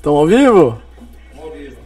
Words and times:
Estão 0.00 0.16
ao 0.16 0.26
vivo? 0.26 0.80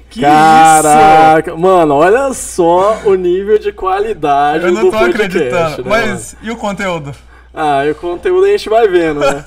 Que 0.08 0.20
Caraca, 0.20 1.56
mano, 1.56 1.94
olha 1.94 2.32
só 2.32 3.00
o 3.04 3.16
nível 3.16 3.58
de 3.58 3.72
qualidade 3.72 4.66
Eu 4.66 4.72
não 4.72 4.82
do 4.84 4.90
tô 4.92 4.98
podcast, 4.98 5.36
acreditando. 5.36 5.82
né, 5.82 5.90
Mas 5.90 6.36
e 6.40 6.48
o 6.48 6.56
conteúdo? 6.56 7.06
mano? 7.06 7.16
Ah, 7.52 7.84
e 7.84 7.90
o 7.90 7.94
conteúdo 7.96 8.44
a 8.44 8.50
gente 8.50 8.68
vai 8.68 8.86
vendo, 8.86 9.18
né? 9.18 9.44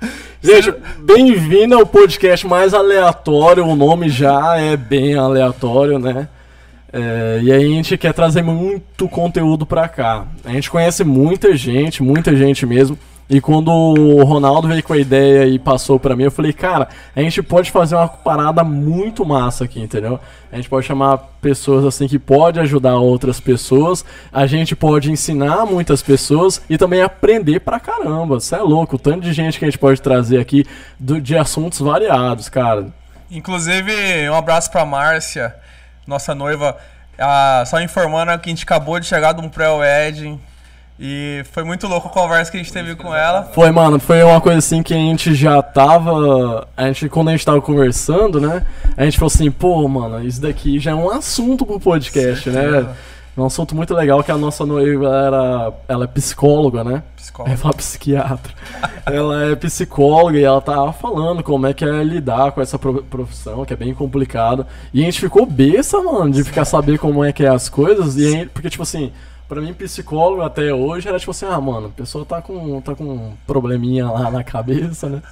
Gente, 0.40 0.72
bem-vindo 1.00 1.74
ao 1.76 1.84
podcast 1.84 2.46
mais 2.46 2.72
aleatório. 2.72 3.66
O 3.66 3.76
nome 3.76 4.08
já 4.08 4.56
é 4.56 4.74
bem 4.74 5.14
aleatório, 5.14 5.98
né? 5.98 6.28
É, 6.90 7.40
e 7.42 7.52
aí 7.52 7.62
a 7.62 7.68
gente 7.68 7.98
quer 7.98 8.14
trazer 8.14 8.40
muito 8.40 9.06
conteúdo 9.06 9.66
pra 9.66 9.86
cá. 9.86 10.24
A 10.46 10.50
gente 10.52 10.70
conhece 10.70 11.04
muita 11.04 11.54
gente, 11.54 12.02
muita 12.02 12.34
gente 12.34 12.64
mesmo. 12.64 12.98
E 13.30 13.42
quando 13.42 13.70
o 13.70 14.24
Ronaldo 14.24 14.68
veio 14.68 14.82
com 14.82 14.94
a 14.94 14.96
ideia 14.98 15.44
e 15.46 15.58
passou 15.58 16.00
pra 16.00 16.16
mim, 16.16 16.22
eu 16.24 16.30
falei, 16.30 16.50
cara, 16.50 16.88
a 17.14 17.20
gente 17.20 17.42
pode 17.42 17.70
fazer 17.70 17.94
uma 17.94 18.08
parada 18.08 18.64
muito 18.64 19.22
massa 19.26 19.64
aqui, 19.64 19.80
entendeu? 19.80 20.18
A 20.50 20.56
gente 20.56 20.68
pode 20.70 20.86
chamar 20.86 21.18
pessoas 21.42 21.84
assim 21.84 22.08
que 22.08 22.18
pode 22.18 22.58
ajudar 22.58 22.96
outras 22.96 23.38
pessoas, 23.38 24.02
a 24.32 24.46
gente 24.46 24.74
pode 24.74 25.12
ensinar 25.12 25.66
muitas 25.66 26.00
pessoas 26.00 26.62
e 26.70 26.78
também 26.78 27.02
aprender 27.02 27.60
pra 27.60 27.78
caramba. 27.78 28.40
Você 28.40 28.54
é 28.54 28.60
louco, 28.62 28.96
o 28.96 28.98
tanto 28.98 29.20
de 29.20 29.32
gente 29.34 29.58
que 29.58 29.64
a 29.66 29.68
gente 29.68 29.78
pode 29.78 30.00
trazer 30.00 30.40
aqui 30.40 30.64
do- 30.98 31.20
de 31.20 31.36
assuntos 31.36 31.80
variados, 31.80 32.48
cara. 32.48 32.86
Inclusive, 33.30 33.92
um 34.30 34.34
abraço 34.34 34.70
pra 34.70 34.86
Márcia, 34.86 35.54
nossa 36.06 36.34
noiva. 36.34 36.78
Ah, 37.18 37.62
só 37.66 37.78
informando 37.82 38.38
que 38.38 38.48
a 38.48 38.52
gente 38.52 38.64
acabou 38.64 38.98
de 38.98 39.04
chegar 39.04 39.32
de 39.34 39.42
um 39.42 39.50
pré-wedding. 39.50 40.40
E 41.00 41.44
foi 41.52 41.62
muito 41.62 41.86
louco 41.86 42.08
a 42.08 42.10
conversa 42.10 42.50
que 42.50 42.56
a 42.56 42.60
gente 42.60 42.72
teve 42.72 42.96
com 42.96 43.14
ela. 43.14 43.44
Foi, 43.54 43.70
mano, 43.70 44.00
foi 44.00 44.22
uma 44.22 44.40
coisa 44.40 44.58
assim 44.58 44.82
que 44.82 44.92
a 44.92 44.96
gente 44.96 45.32
já 45.34 45.62
tava. 45.62 46.66
A 46.76 46.86
gente, 46.86 47.08
quando 47.08 47.28
a 47.28 47.32
gente 47.32 47.46
tava 47.46 47.60
conversando, 47.62 48.40
né? 48.40 48.66
A 48.96 49.04
gente 49.04 49.16
falou 49.16 49.30
assim, 49.32 49.50
pô, 49.50 49.86
mano, 49.86 50.24
isso 50.24 50.40
daqui 50.40 50.78
já 50.80 50.90
é 50.90 50.94
um 50.94 51.08
assunto 51.10 51.64
pro 51.64 51.78
podcast, 51.78 52.50
né? 52.50 52.62
Certeza. 52.62 52.96
É 53.36 53.40
um 53.40 53.46
assunto 53.46 53.76
muito 53.76 53.94
legal 53.94 54.24
que 54.24 54.32
a 54.32 54.36
nossa 54.36 54.66
noiva 54.66 55.06
era. 55.06 55.72
Ela 55.86 56.04
é 56.04 56.08
psicóloga, 56.08 56.82
né? 56.82 57.04
Psicóloga. 57.14 57.52
ia 57.52 57.56
falar 57.56 57.74
psiquiatra. 57.74 58.52
ela 59.06 59.44
é 59.52 59.54
psicóloga 59.54 60.36
e 60.36 60.42
ela 60.42 60.60
tava 60.60 60.92
falando 60.92 61.40
como 61.44 61.64
é 61.68 61.72
que 61.72 61.84
é 61.84 62.02
lidar 62.02 62.50
com 62.50 62.60
essa 62.60 62.76
pro- 62.76 63.04
profissão, 63.04 63.64
que 63.64 63.72
é 63.72 63.76
bem 63.76 63.94
complicado. 63.94 64.66
E 64.92 65.02
a 65.02 65.04
gente 65.04 65.20
ficou 65.20 65.46
besta, 65.46 66.00
mano, 66.02 66.32
de 66.32 66.42
ficar 66.42 66.64
saber 66.64 66.98
como 66.98 67.24
é 67.24 67.32
que 67.32 67.44
é 67.44 67.48
as 67.48 67.68
coisas. 67.68 68.16
E 68.16 68.26
aí, 68.26 68.46
porque, 68.46 68.68
tipo 68.68 68.82
assim, 68.82 69.12
pra 69.48 69.60
mim, 69.60 69.72
psicólogo 69.72 70.42
até 70.42 70.72
hoje 70.72 71.08
era 71.08 71.18
tipo 71.18 71.30
assim, 71.30 71.46
ah, 71.46 71.60
mano, 71.60 71.86
a 71.86 71.90
pessoa 71.90 72.24
tá 72.24 72.42
com, 72.42 72.80
tá 72.80 72.94
com 72.94 73.04
um 73.04 73.32
probleminha 73.46 74.10
lá 74.10 74.30
na 74.30 74.44
cabeça, 74.44 75.08
né? 75.08 75.22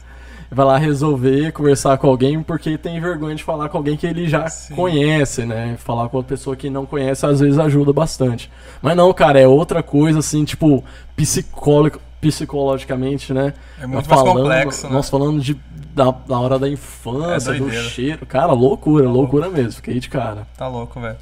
Vai 0.50 0.64
lá 0.64 0.78
resolver, 0.78 1.52
conversar 1.52 1.98
com 1.98 2.06
alguém, 2.06 2.40
porque 2.40 2.78
tem 2.78 3.00
vergonha 3.00 3.34
de 3.34 3.42
falar 3.42 3.68
com 3.68 3.78
alguém 3.78 3.96
que 3.96 4.06
ele 4.06 4.28
já 4.28 4.48
Sim. 4.48 4.76
conhece, 4.76 5.44
né? 5.44 5.76
Falar 5.78 6.08
com 6.08 6.18
uma 6.18 6.22
pessoa 6.22 6.54
que 6.54 6.70
não 6.70 6.86
conhece 6.86 7.26
às 7.26 7.40
vezes 7.40 7.58
ajuda 7.58 7.92
bastante. 7.92 8.50
Mas 8.80 8.96
não, 8.96 9.12
cara, 9.12 9.40
é 9.40 9.46
outra 9.46 9.82
coisa, 9.82 10.20
assim, 10.20 10.44
tipo, 10.44 10.84
psicólogo, 11.16 12.00
psicologicamente, 12.20 13.32
né? 13.32 13.54
É 13.80 13.86
muito 13.86 14.08
Nós 14.08 14.22
mais 14.22 14.36
complexo, 14.36 14.86
né? 14.86 14.92
Nós 14.92 15.10
falando 15.10 15.40
de, 15.40 15.54
da, 15.94 16.12
da 16.12 16.38
hora 16.38 16.58
da 16.60 16.68
infância, 16.68 17.50
É 17.50 17.58
do 17.58 17.70
cheiro. 17.70 18.24
Cara, 18.24 18.52
loucura, 18.52 19.08
loucura 19.08 19.50
mesmo. 19.50 19.72
Fiquei 19.72 19.98
de 19.98 20.08
cara. 20.08 20.46
Tá 20.56 20.68
louco, 20.68 21.00
velho. 21.00 21.16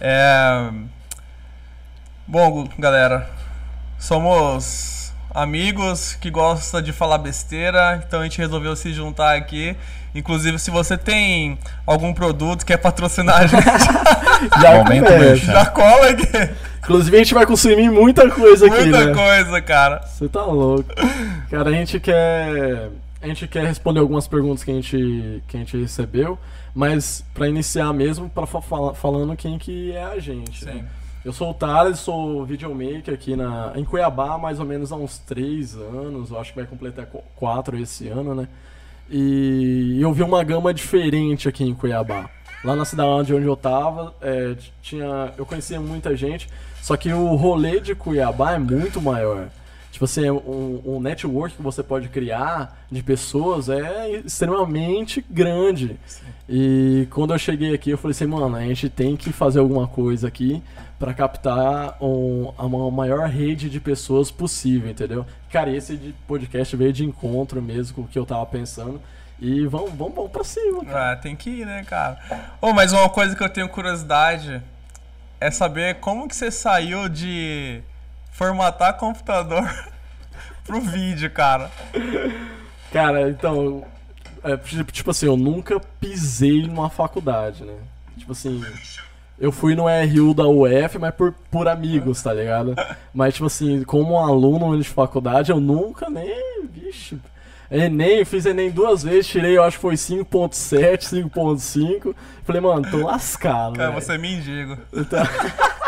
É... 0.00 0.70
Bom, 2.28 2.68
galera, 2.78 3.28
somos 3.98 5.12
amigos 5.34 6.14
que 6.14 6.30
gostam 6.30 6.82
de 6.82 6.92
falar 6.92 7.16
besteira, 7.18 8.02
então 8.06 8.20
a 8.20 8.24
gente 8.24 8.36
resolveu 8.38 8.76
se 8.76 8.92
juntar 8.92 9.34
aqui. 9.36 9.74
Inclusive, 10.14 10.58
se 10.58 10.70
você 10.70 10.96
tem 10.98 11.58
algum 11.86 12.12
produto 12.12 12.60
que 12.60 12.66
quer 12.66 12.76
patrocinar 12.78 13.36
a 13.42 13.46
gente, 13.48 13.62
Já 14.60 14.74
Momento 14.76 15.36
já 15.36 15.66
cola 15.66 16.10
aqui. 16.10 16.26
Inclusive, 16.82 17.16
a 17.16 17.18
gente 17.20 17.34
vai 17.34 17.46
consumir 17.46 17.90
muita 17.90 18.28
coisa 18.30 18.66
aqui, 18.66 18.76
Muita 18.84 19.04
né? 19.06 19.14
coisa, 19.14 19.60
cara. 19.62 20.00
Você 20.06 20.28
tá 20.28 20.44
louco. 20.44 20.88
Cara, 21.50 21.70
a 21.70 21.72
gente 21.72 21.98
quer. 22.00 22.90
A 23.20 23.26
gente 23.26 23.48
quer 23.48 23.66
responder 23.66 23.98
algumas 24.00 24.28
perguntas 24.28 24.62
que 24.62 24.70
a 24.70 24.74
gente, 24.74 25.42
que 25.48 25.56
a 25.56 25.60
gente 25.60 25.76
recebeu, 25.76 26.38
mas 26.74 27.24
pra 27.34 27.48
iniciar 27.48 27.92
mesmo, 27.92 28.30
fala- 28.62 28.94
falando 28.94 29.36
quem 29.36 29.58
que 29.58 29.92
é 29.92 30.04
a 30.04 30.18
gente. 30.20 30.64
né? 30.64 30.84
Sim. 31.28 31.30
Eu 31.30 31.32
sou 31.32 31.50
o 31.50 31.54
Thales, 31.54 31.98
sou 31.98 32.44
videomaker 32.46 33.12
aqui 33.12 33.36
na, 33.36 33.72
em 33.76 33.84
Cuiabá, 33.84 34.38
mais 34.38 34.58
ou 34.58 34.64
menos 34.64 34.90
há 34.90 34.96
uns 34.96 35.18
três 35.18 35.74
anos. 35.76 36.30
Eu 36.30 36.40
acho 36.40 36.52
que 36.52 36.58
vai 36.58 36.66
completar 36.66 37.04
qu- 37.06 37.22
quatro 37.36 37.78
esse 37.78 38.08
ano, 38.08 38.34
né? 38.34 38.48
E 39.10 39.98
eu 40.00 40.12
vi 40.12 40.22
uma 40.22 40.42
gama 40.42 40.72
diferente 40.72 41.48
aqui 41.48 41.64
em 41.64 41.74
Cuiabá. 41.74 42.28
Lá 42.64 42.74
na 42.74 42.84
cidade 42.84 43.32
onde 43.34 43.46
eu 43.46 43.56
tava, 43.56 44.14
é, 44.20 44.56
tinha, 44.82 45.32
eu 45.36 45.46
conhecia 45.46 45.80
muita 45.80 46.16
gente, 46.16 46.48
só 46.82 46.96
que 46.96 47.12
o 47.12 47.34
rolê 47.36 47.78
de 47.80 47.94
Cuiabá 47.94 48.52
é 48.54 48.58
muito 48.58 49.00
maior. 49.00 49.48
Tipo 49.92 50.04
assim, 50.04 50.28
um, 50.30 50.80
um 50.84 51.00
network 51.00 51.56
que 51.56 51.62
você 51.62 51.82
pode 51.82 52.08
criar 52.08 52.86
de 52.90 53.02
pessoas 53.02 53.68
é 53.68 54.10
extremamente 54.24 55.24
grande. 55.28 55.98
E 56.48 57.06
quando 57.10 57.32
eu 57.32 57.38
cheguei 57.38 57.74
aqui, 57.74 57.90
eu 57.90 57.98
falei 57.98 58.12
assim, 58.12 58.26
mano, 58.26 58.54
a 58.56 58.60
gente 58.62 58.88
tem 58.88 59.16
que 59.16 59.32
fazer 59.32 59.58
alguma 59.58 59.86
coisa 59.88 60.28
aqui 60.28 60.62
pra 60.98 61.14
captar 61.14 61.96
um, 62.02 62.52
a 62.58 62.68
ma- 62.68 62.90
maior 62.90 63.28
rede 63.28 63.70
de 63.70 63.78
pessoas 63.80 64.30
possível, 64.30 64.90
entendeu? 64.90 65.24
Cara, 65.50 65.70
esse 65.70 65.96
de 65.96 66.12
podcast 66.26 66.74
veio 66.76 66.92
de 66.92 67.04
encontro 67.04 67.62
mesmo 67.62 67.94
com 67.96 68.02
o 68.02 68.08
que 68.08 68.18
eu 68.18 68.26
tava 68.26 68.44
pensando. 68.46 69.00
E 69.40 69.64
vamos, 69.66 69.92
vamos, 69.92 70.14
vamos 70.14 70.32
pra 70.32 70.42
cima, 70.42 70.84
cara. 70.84 71.12
Ah, 71.12 71.16
tem 71.16 71.36
que 71.36 71.48
ir, 71.50 71.64
né, 71.66 71.84
cara? 71.84 72.18
Ô, 72.60 72.72
mas 72.72 72.92
uma 72.92 73.08
coisa 73.08 73.36
que 73.36 73.42
eu 73.42 73.48
tenho 73.48 73.68
curiosidade 73.68 74.60
é 75.40 75.48
saber 75.50 75.96
como 76.00 76.26
que 76.26 76.34
você 76.34 76.50
saiu 76.50 77.08
de 77.08 77.80
formatar 78.32 78.96
computador 78.96 79.62
pro 80.66 80.80
vídeo, 80.80 81.30
cara. 81.30 81.70
Cara, 82.92 83.30
então, 83.30 83.84
é, 84.42 84.56
tipo 84.56 84.90
tipo 84.90 85.10
assim, 85.12 85.26
eu 85.26 85.36
nunca 85.36 85.78
pisei 86.00 86.66
numa 86.66 86.90
faculdade, 86.90 87.62
né? 87.64 87.76
Tipo 88.16 88.32
assim, 88.32 88.60
eu 89.40 89.52
fui 89.52 89.74
no 89.74 89.84
RU 89.84 90.34
da 90.34 90.46
UF, 90.48 90.98
mas 90.98 91.14
por, 91.14 91.32
por 91.50 91.68
amigos, 91.68 92.22
tá 92.22 92.32
ligado? 92.32 92.74
Mas, 93.14 93.34
tipo 93.34 93.46
assim, 93.46 93.82
como 93.84 94.14
um 94.14 94.18
aluno 94.18 94.76
de 94.80 94.88
faculdade, 94.88 95.50
eu 95.50 95.60
nunca 95.60 96.08
nem, 96.10 96.66
vixe... 96.70 97.18
Enem, 97.70 98.24
fiz 98.24 98.46
Enem 98.46 98.70
duas 98.70 99.02
vezes, 99.02 99.26
tirei, 99.26 99.58
eu 99.58 99.62
acho 99.62 99.76
que 99.76 99.82
foi 99.82 99.94
5.7, 99.94 101.28
5.5. 101.30 102.14
Falei, 102.42 102.62
mano, 102.62 102.90
tô 102.90 103.04
lascado, 103.04 103.76
Cara, 103.76 103.90
você 103.90 104.12
é 104.14 104.18
mendigo. 104.18 104.78
Então- 104.92 105.22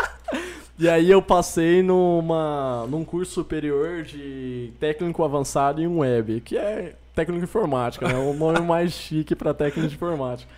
E 0.77 0.89
aí 0.89 1.11
eu 1.11 1.21
passei 1.21 1.83
numa, 1.83 2.87
num 2.89 3.03
curso 3.05 3.33
superior 3.33 4.01
de 4.01 4.73
técnico 4.79 5.23
avançado 5.23 5.79
em 5.79 5.85
web, 5.85 6.41
que 6.41 6.57
é 6.57 6.95
técnico 7.13 7.43
informática, 7.43 8.07
né? 8.07 8.15
O 8.15 8.33
nome 8.33 8.61
mais 8.61 8.91
chique 8.93 9.35
pra 9.35 9.53
técnico 9.53 9.87
de 9.87 9.93
informática. 9.93 10.49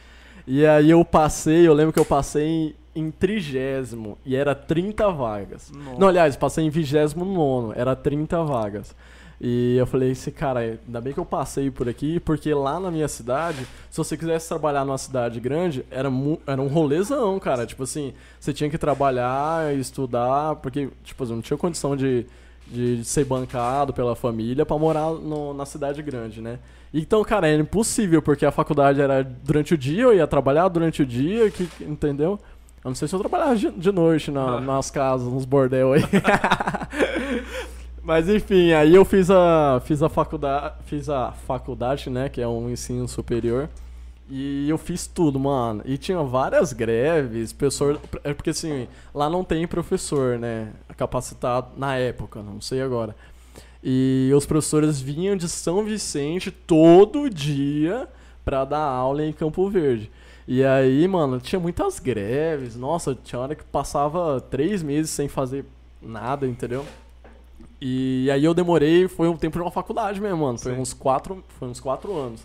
E 0.47 0.65
aí 0.65 0.89
eu 0.91 1.03
passei, 1.03 1.67
eu 1.67 1.73
lembro 1.73 1.91
que 1.91 1.99
eu 1.99 2.05
passei 2.05 2.73
em 2.95 3.09
trigésimo 3.11 4.17
e 4.25 4.35
era 4.35 4.53
30 4.55 5.09
vagas. 5.11 5.71
Nossa. 5.71 5.99
Não, 5.99 6.07
aliás, 6.07 6.35
passei 6.35 6.65
em 6.65 6.69
vigésimo 6.69 7.25
nono, 7.25 7.73
era 7.75 7.95
30 7.95 8.43
vagas. 8.43 8.95
E 9.41 9.75
eu 9.77 9.85
falei, 9.85 10.11
esse 10.11 10.31
cara, 10.31 10.59
ainda 10.61 11.01
bem 11.01 11.11
que 11.11 11.19
eu 11.19 11.25
passei 11.25 11.69
por 11.69 11.89
aqui, 11.89 12.17
porque 12.19 12.53
lá 12.53 12.79
na 12.79 12.89
minha 12.89 13.07
cidade, 13.09 13.67
se 13.89 13.97
você 13.97 14.15
quisesse 14.15 14.47
trabalhar 14.47 14.85
numa 14.85 14.97
cidade 14.97 15.39
grande, 15.39 15.83
era, 15.91 16.09
era 16.47 16.61
um 16.61 16.67
rolezão, 16.67 17.37
cara. 17.39 17.65
Tipo 17.65 17.83
assim, 17.83 18.13
você 18.39 18.53
tinha 18.53 18.69
que 18.69 18.77
trabalhar, 18.77 19.75
estudar, 19.75 20.55
porque, 20.57 20.89
tipo, 21.03 21.23
eu 21.25 21.29
não 21.29 21.41
tinha 21.41 21.57
condição 21.57 21.93
de, 21.97 22.25
de 22.67 23.03
ser 23.03 23.25
bancado 23.25 23.91
pela 23.91 24.15
família 24.15 24.65
pra 24.65 24.77
morar 24.77 25.11
no- 25.11 25.53
na 25.53 25.65
cidade 25.65 26.01
grande, 26.01 26.39
né? 26.39 26.59
Então, 26.93 27.21
cara, 27.23 27.47
era 27.47 27.61
impossível, 27.61 28.21
porque 28.21 28.45
a 28.45 28.51
faculdade 28.51 29.01
era 29.01 29.23
durante 29.23 29.73
o 29.73 29.77
dia, 29.77 30.03
eu 30.03 30.13
ia 30.13 30.27
trabalhar 30.27 30.67
durante 30.69 31.01
o 31.01 31.05
dia, 31.05 31.49
que, 31.49 31.67
entendeu? 31.81 32.39
Eu 32.83 32.89
não 32.89 32.95
sei 32.95 33.07
se 33.07 33.15
eu 33.15 33.19
trabalhava 33.19 33.55
de, 33.55 33.69
de 33.71 33.91
noite 33.91 34.29
na- 34.31 34.59
nas 34.61 34.91
casas, 34.91 35.31
nos 35.31 35.45
bordel 35.45 35.93
aí. 35.93 36.01
Mas 38.03 38.27
enfim, 38.27 38.73
aí 38.73 38.93
eu 38.93 39.05
fiz 39.05 39.29
a 39.31 39.81
fiz 39.85 40.03
a 40.03 40.09
faculdade, 40.09 40.75
fiz 40.85 41.07
a 41.09 41.31
faculdade, 41.31 42.09
né, 42.09 42.27
que 42.27 42.41
é 42.41 42.47
um 42.47 42.69
ensino 42.69 43.07
superior. 43.07 43.69
E 44.29 44.67
eu 44.69 44.77
fiz 44.77 45.05
tudo, 45.07 45.39
mano. 45.39 45.81
E 45.85 45.97
tinha 45.97 46.21
várias 46.23 46.73
greves, 46.73 47.53
professor, 47.53 47.99
é 48.23 48.33
porque 48.33 48.49
assim, 48.49 48.87
lá 49.13 49.29
não 49.29 49.43
tem 49.43 49.65
professor, 49.67 50.37
né, 50.37 50.69
capacitado 50.97 51.67
na 51.77 51.95
época, 51.95 52.41
não 52.41 52.59
sei 52.59 52.81
agora. 52.81 53.15
E 53.81 54.31
os 54.35 54.45
professores 54.45 54.99
vinham 54.99 55.35
de 55.35 55.47
São 55.47 55.83
Vicente 55.83 56.51
todo 56.51 57.29
dia 57.29 58.07
pra 58.43 58.65
dar 58.65 58.79
aula 58.79 59.23
em 59.25 59.31
Campo 59.33 59.69
Verde. 59.69 60.09
E 60.47 60.63
aí, 60.63 61.07
mano, 61.07 61.39
tinha 61.39 61.59
muitas 61.59 61.99
greves. 61.99 62.75
Nossa, 62.75 63.15
tinha 63.15 63.39
hora 63.39 63.55
que 63.55 63.63
passava 63.63 64.41
três 64.41 64.83
meses 64.83 65.11
sem 65.11 65.27
fazer 65.27 65.65
nada, 66.01 66.47
entendeu? 66.47 66.85
E 67.79 68.29
aí 68.31 68.43
eu 68.43 68.53
demorei, 68.53 69.07
foi 69.07 69.27
um 69.27 69.37
tempo 69.37 69.57
de 69.57 69.63
uma 69.63 69.71
faculdade 69.71 70.19
mesmo, 70.21 70.37
mano. 70.37 70.57
Foi 70.57 70.73
Sim. 70.73 70.79
uns 70.79 70.93
quatro, 70.93 71.43
foi 71.59 71.67
uns 71.67 71.79
quatro 71.79 72.15
anos. 72.15 72.41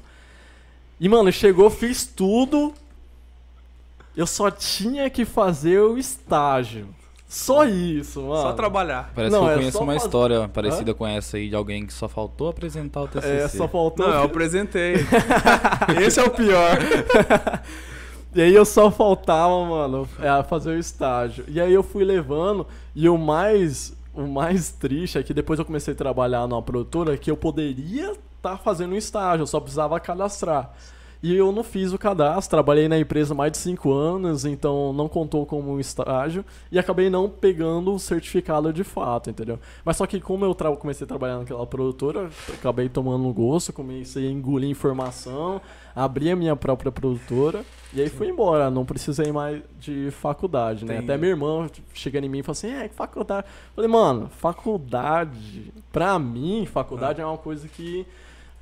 E, 1.01 1.09
mano, 1.09 1.31
chegou, 1.31 1.71
fiz 1.71 2.07
tudo. 2.07 2.73
Eu 4.17 4.27
só 4.27 4.51
tinha 4.51 5.09
que 5.09 5.25
fazer 5.25 5.81
o 5.81 5.97
estágio. 5.97 6.89
Só 7.29 7.67
isso, 7.67 8.23
mano. 8.23 8.41
Só 8.41 8.53
trabalhar. 8.55 9.13
Parece 9.15 9.33
Não, 9.33 9.43
que 9.43 9.47
eu 9.47 9.51
é 9.53 9.57
conheço 9.57 9.79
uma 9.81 9.93
faz- 9.93 10.05
história 10.05 10.49
parecida 10.49 10.95
com 10.95 11.07
essa 11.07 11.37
aí 11.37 11.51
de 11.51 11.55
alguém 11.55 11.85
que 11.87 11.93
só 11.93 12.09
faltou 12.09 12.49
apresentar 12.49 13.03
o 13.03 13.09
TCC. 13.09 13.29
É, 13.29 13.49
só 13.49 13.69
faltou. 13.69 14.07
Não, 14.09 14.15
eu 14.15 14.23
apresentei. 14.23 14.95
Esse 16.03 16.21
é 16.21 16.25
o 16.25 16.31
pior. 16.31 16.79
E 18.35 18.41
aí 18.41 18.55
eu 18.55 18.65
só 18.65 18.91
faltava, 18.91 19.65
mano, 19.65 20.09
é, 20.21 20.43
fazer 20.45 20.71
o 20.71 20.79
estágio. 20.79 21.45
E 21.49 21.61
aí 21.61 21.73
eu 21.73 21.83
fui 21.83 22.03
levando, 22.05 22.67
e 22.95 23.09
o 23.09 23.19
mais, 23.19 23.93
o 24.15 24.27
mais 24.27 24.71
triste 24.71 25.19
é 25.19 25.23
que 25.23 25.35
depois 25.35 25.59
eu 25.59 25.65
comecei 25.65 25.93
a 25.95 25.97
trabalhar 25.97 26.47
numa 26.47 26.63
produtora 26.63 27.17
que 27.17 27.31
eu 27.31 27.37
poderia 27.37 28.13
estar 28.37 28.57
fazendo 28.59 28.93
um 28.95 28.97
estágio, 28.97 29.43
eu 29.43 29.47
só 29.47 29.61
precisava 29.61 29.99
cadastrar. 30.01 30.73
E 31.21 31.35
eu 31.35 31.51
não 31.51 31.65
fiz 31.65 31.93
o 31.93 31.99
cadastro, 31.99 32.51
trabalhei 32.51 32.89
na 32.89 32.99
empresa 32.99 33.35
mais 33.35 33.51
de 33.51 33.59
5 33.59 33.93
anos, 33.93 34.45
então 34.45 34.93
não 34.93 35.09
contou 35.09 35.45
como 35.45 35.73
um 35.73 35.81
estágio 35.81 36.45
e 36.71 36.79
acabei 36.79 37.11
não 37.11 37.29
pegando 37.29 37.93
o 37.93 37.99
certificado 37.99 38.73
de 38.73 38.85
fato, 38.85 39.29
entendeu? 39.29 39.59
Mas 39.85 39.97
só 39.97 40.07
que 40.07 40.21
como 40.21 40.45
eu 40.45 40.55
comecei 40.77 41.05
a 41.05 41.09
trabalhar 41.09 41.39
naquela 41.39 41.67
produtora, 41.67 42.31
acabei 42.55 42.89
tomando 42.89 43.27
um 43.27 43.33
gosto, 43.33 43.73
comecei 43.73 44.29
a 44.29 44.31
engolir 44.31 44.71
informação, 44.71 45.61
abri 45.95 46.31
a 46.31 46.37
minha 46.37 46.55
própria 46.55 46.93
produtora 46.93 47.65
e 47.93 48.01
aí 48.01 48.09
fui 48.09 48.29
embora, 48.29 48.71
não 48.71 48.85
precisei 48.85 49.33
mais 49.33 49.61
de 49.81 50.13
faculdade, 50.13 50.85
né? 50.85 50.99
Até 50.99 51.17
minha 51.17 51.31
irmã 51.31 51.69
chega 51.95 52.21
em 52.21 52.29
mim 52.29 52.39
e 52.39 52.43
fala 52.45 52.53
assim, 52.53 52.71
é, 52.71 52.89
que 52.89 52.95
faculdade? 52.95 53.47
Eu 53.49 53.75
falei, 53.75 53.91
mano, 53.91 54.29
faculdade, 54.29 55.73
pra 55.91 56.17
mim, 56.17 56.65
faculdade 56.65 57.21
é 57.21 57.27
uma 57.27 57.39
coisa 57.39 57.67
que 57.67 58.07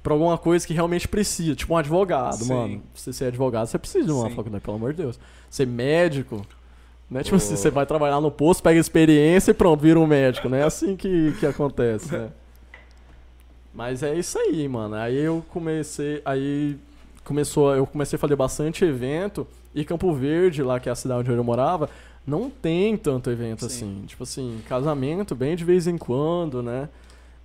pra 0.06 0.14
alguma 0.14 0.38
coisa 0.38 0.64
que 0.64 0.73
realmente 0.73 1.08
precisa, 1.08 1.56
tipo 1.56 1.75
um 1.75 1.76
advogado, 1.76 2.44
Sim. 2.44 2.55
mano. 2.55 2.82
Se 2.94 3.03
você 3.03 3.12
ser 3.12 3.25
advogado, 3.25 3.67
você 3.67 3.76
precisa 3.76 4.05
de 4.05 4.12
uma 4.12 4.29
Sim. 4.29 4.37
faculdade, 4.37 4.62
pelo 4.62 4.76
amor 4.76 4.93
de 4.93 5.03
Deus. 5.03 5.19
Ser 5.50 5.67
médico, 5.67 6.47
né? 7.11 7.25
Tipo 7.25 7.35
Ô. 7.35 7.38
assim, 7.38 7.56
você 7.56 7.70
vai 7.70 7.85
trabalhar 7.87 8.20
no 8.20 8.31
posto, 8.31 8.62
pega 8.62 8.79
experiência 8.79 9.50
e 9.50 9.55
pronto, 9.55 9.81
vira 9.81 9.99
um 9.99 10.06
médico, 10.06 10.49
não 10.49 10.58
é 10.58 10.62
assim 10.62 10.94
que, 10.94 11.35
que 11.41 11.44
acontece, 11.44 12.12
né? 12.12 12.29
Mas 13.75 14.05
é 14.05 14.14
isso 14.14 14.38
aí, 14.38 14.69
mano. 14.69 14.94
Aí 14.94 15.17
eu 15.17 15.44
comecei, 15.49 16.23
aí 16.25 16.76
começou, 17.25 17.75
eu 17.75 17.85
comecei 17.85 18.17
a 18.17 18.20
fazer 18.20 18.37
bastante 18.37 18.85
evento 18.85 19.44
e 19.75 19.85
Campo 19.85 20.14
Verde, 20.14 20.62
lá 20.62 20.79
que 20.79 20.88
é 20.88 20.93
a 20.93 20.94
cidade 20.94 21.29
onde 21.29 21.37
eu 21.37 21.43
morava, 21.43 21.91
não 22.25 22.49
tem 22.49 22.97
tanto 22.97 23.29
evento 23.29 23.62
Sim. 23.62 23.67
assim. 23.67 24.05
Tipo 24.06 24.23
assim, 24.23 24.61
casamento 24.69 25.35
bem 25.35 25.56
de 25.56 25.64
vez 25.64 25.88
em 25.88 25.99
quando, 25.99 26.62
né? 26.62 26.88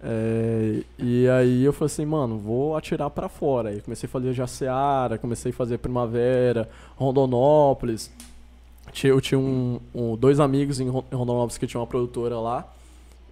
É, 0.04 0.82
e 0.98 1.30
aí 1.30 1.64
eu 1.64 1.72
falei 1.72 1.86
assim, 1.94 2.06
mano, 2.06 2.38
vou 2.38 2.76
atirar 2.76 3.10
pra 3.10 3.30
fora. 3.30 3.70
Aí 3.70 3.82
comecei 3.82 4.08
a 4.08 4.10
fazer 4.12 4.34
Jaceara, 4.34 5.18
comecei 5.18 5.52
a 5.52 5.56
fazer 5.56 5.78
Primavera, 5.78 6.68
Rondonópolis. 6.96 8.12
Tinha- 8.92 9.12
Eu 9.14 9.22
tinha 9.22 9.40
um, 9.40 9.80
um- 9.94 10.16
dois 10.18 10.40
amigos 10.40 10.80
em 10.80 10.90
Ron- 10.90 11.04
em 11.12 11.16
Rondonópolis 11.16 11.58
que 11.58 11.68
tinham 11.68 11.82
uma 11.82 11.88
produtora 11.88 12.40
lá. 12.40 12.68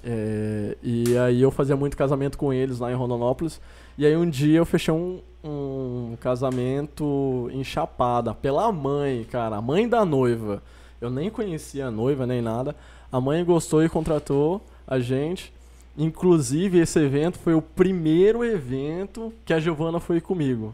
É, 0.04 0.78
e 0.82 1.18
aí 1.18 1.42
eu 1.42 1.52
fazia 1.52 1.76
muito 1.76 1.98
casamento 1.98 2.38
com 2.38 2.54
eles 2.54 2.80
lá 2.80 2.92
em 2.92 2.96
Rondonópolis. 2.96 3.60
E 3.98 4.06
aí 4.06 4.16
um 4.16 4.30
dia 4.30 4.60
eu 4.60 4.66
fechei 4.66 4.94
um, 4.94 5.20
um 5.44 6.16
casamento 6.22 7.50
em 7.52 7.64
Chapada, 7.64 8.34
pela 8.34 8.72
mãe, 8.72 9.26
cara, 9.30 9.58
a 9.58 9.62
mãe 9.62 9.90
da 9.90 10.06
noiva. 10.06 10.62
Eu 11.02 11.10
nem 11.10 11.30
conhecia 11.30 11.88
a 11.88 11.92
noiva 11.92 12.26
nem 12.28 12.42
nada. 12.42 12.76
A 13.12 13.20
mãe 13.20 13.44
gostou 13.44 13.84
e 13.84 13.90
contratou 13.90 14.62
a 14.88 15.00
gente. 15.00 15.52
Inclusive, 15.98 16.80
esse 16.80 17.00
evento 17.00 17.38
foi 17.40 17.54
o 17.54 17.62
primeiro 17.62 18.44
evento 18.44 19.34
que 19.46 19.54
a 19.54 19.60
Giovana 19.60 20.00
foi 20.00 20.22
comigo. 20.22 20.74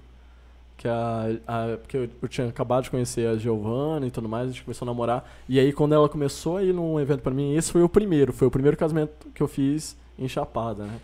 Que 0.77 0.87
a, 0.87 1.25
a- 1.47 1.77
porque 1.77 1.97
eu, 1.97 2.09
eu 2.21 2.27
tinha 2.27 2.47
acabado 2.47 2.83
de 2.83 2.91
conhecer 2.91 3.27
a 3.27 3.37
Giovana 3.37 4.05
e 4.05 4.11
tudo 4.11 4.29
mais, 4.29 4.49
a 4.49 4.51
gente 4.51 4.63
começou 4.63 4.85
a 4.85 4.91
namorar. 4.91 5.29
E 5.49 5.59
aí, 5.59 5.71
quando 5.73 5.93
ela 5.95 6.07
começou 6.09 6.57
a 6.57 6.63
ir 6.63 6.73
num 6.73 6.99
evento 6.99 7.21
pra 7.21 7.33
mim, 7.33 7.55
esse 7.55 7.71
foi 7.71 7.81
o 7.81 7.89
primeiro. 7.89 8.33
Foi 8.33 8.47
o 8.47 8.51
primeiro 8.51 8.77
casamento 8.77 9.11
que 9.33 9.41
eu 9.41 9.47
fiz 9.47 9.97
em 10.19 10.27
Chapada, 10.27 10.83
né? 10.83 10.99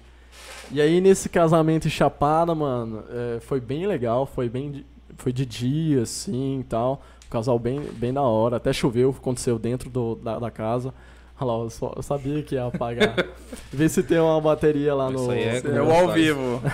E 0.72 0.80
aí, 0.82 1.02
nesse 1.02 1.28
casamento 1.30 1.88
em 1.88 1.92
Chapada, 1.92 2.54
mano, 2.56 3.04
é, 3.10 3.40
foi 3.42 3.60
bem 3.60 3.88
legal. 3.88 4.26
Foi 4.26 4.48
bem 4.50 4.86
foi 5.18 5.34
de 5.34 5.46
dia, 5.46 6.04
assim 6.04 6.60
e 6.62 6.64
tal. 6.64 7.02
Um 7.28 7.30
casal 7.30 7.58
bem, 7.60 7.80
bem 7.94 8.14
da 8.14 8.22
hora. 8.22 8.58
Até 8.58 8.72
choveu, 8.74 9.10
aconteceu 9.18 9.58
dentro 9.60 9.90
do, 9.90 10.16
da, 10.16 10.40
da 10.40 10.52
casa. 10.52 10.94
Olha 11.42 11.52
lá, 11.54 11.64
eu, 11.64 11.70
só- 11.72 11.94
eu 11.96 12.04
sabia 12.04 12.44
que 12.44 12.54
ia 12.56 12.68
apagar. 12.68 13.16
Vê 13.74 13.90
se 13.90 14.04
tem 14.04 14.20
uma 14.20 14.40
bateria 14.40 14.94
lá 14.94 15.10
no. 15.10 15.20
Isso 15.22 15.32
aí 15.32 15.44
é 15.44 15.58
É 15.76 15.82
o 15.82 15.92
ao 15.92 16.12
vivo. 16.12 16.62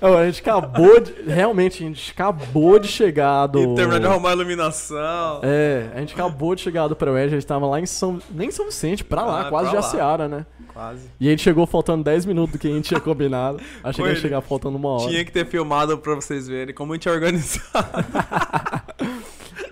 A 0.00 0.24
gente 0.26 0.40
acabou 0.40 1.00
de. 1.00 1.12
Realmente, 1.26 1.82
a 1.82 1.86
gente 1.86 2.12
acabou 2.12 2.78
de 2.78 2.86
chegar 2.88 3.46
do. 3.46 3.58
E 3.72 3.74
terminar 3.74 3.98
de 4.00 4.06
arrumar 4.06 4.30
a 4.30 4.32
iluminação. 4.32 5.40
É, 5.42 5.88
a 5.94 6.00
gente 6.00 6.14
acabou 6.14 6.54
de 6.54 6.60
chegar 6.60 6.86
do 6.88 6.94
Pré-Oeste, 6.96 7.34
a 7.34 7.38
gente 7.40 7.46
tava 7.46 7.66
lá 7.66 7.80
em 7.80 7.86
São. 7.86 8.20
Nem 8.30 8.50
São 8.50 8.66
Vicente, 8.66 9.02
pra 9.02 9.24
lá, 9.24 9.40
Ah, 9.42 9.50
quase 9.50 9.70
pra 9.70 9.80
já 9.80 9.86
lá. 9.86 9.90
Seara, 9.90 10.28
né? 10.28 10.46
Quase. 10.72 11.08
E 11.18 11.26
a 11.28 11.30
gente 11.30 11.42
chegou 11.42 11.66
faltando 11.66 12.04
10 12.04 12.26
minutos 12.26 12.52
do 12.52 12.58
que 12.58 12.68
a 12.68 12.70
gente 12.70 12.88
tinha 12.88 13.00
combinado. 13.00 13.60
Achei 13.82 14.04
que 14.04 14.10
ia 14.10 14.16
chegar 14.16 14.40
faltando 14.40 14.76
uma 14.76 14.90
hora. 14.90 15.08
Tinha 15.08 15.24
que 15.24 15.32
ter 15.32 15.46
filmado 15.46 15.96
pra 15.98 16.14
vocês 16.14 16.46
verem 16.48 16.74
como 16.74 16.92
a 16.92 16.96
gente 16.96 17.08
é 17.08 17.12
organizado. 17.12 17.62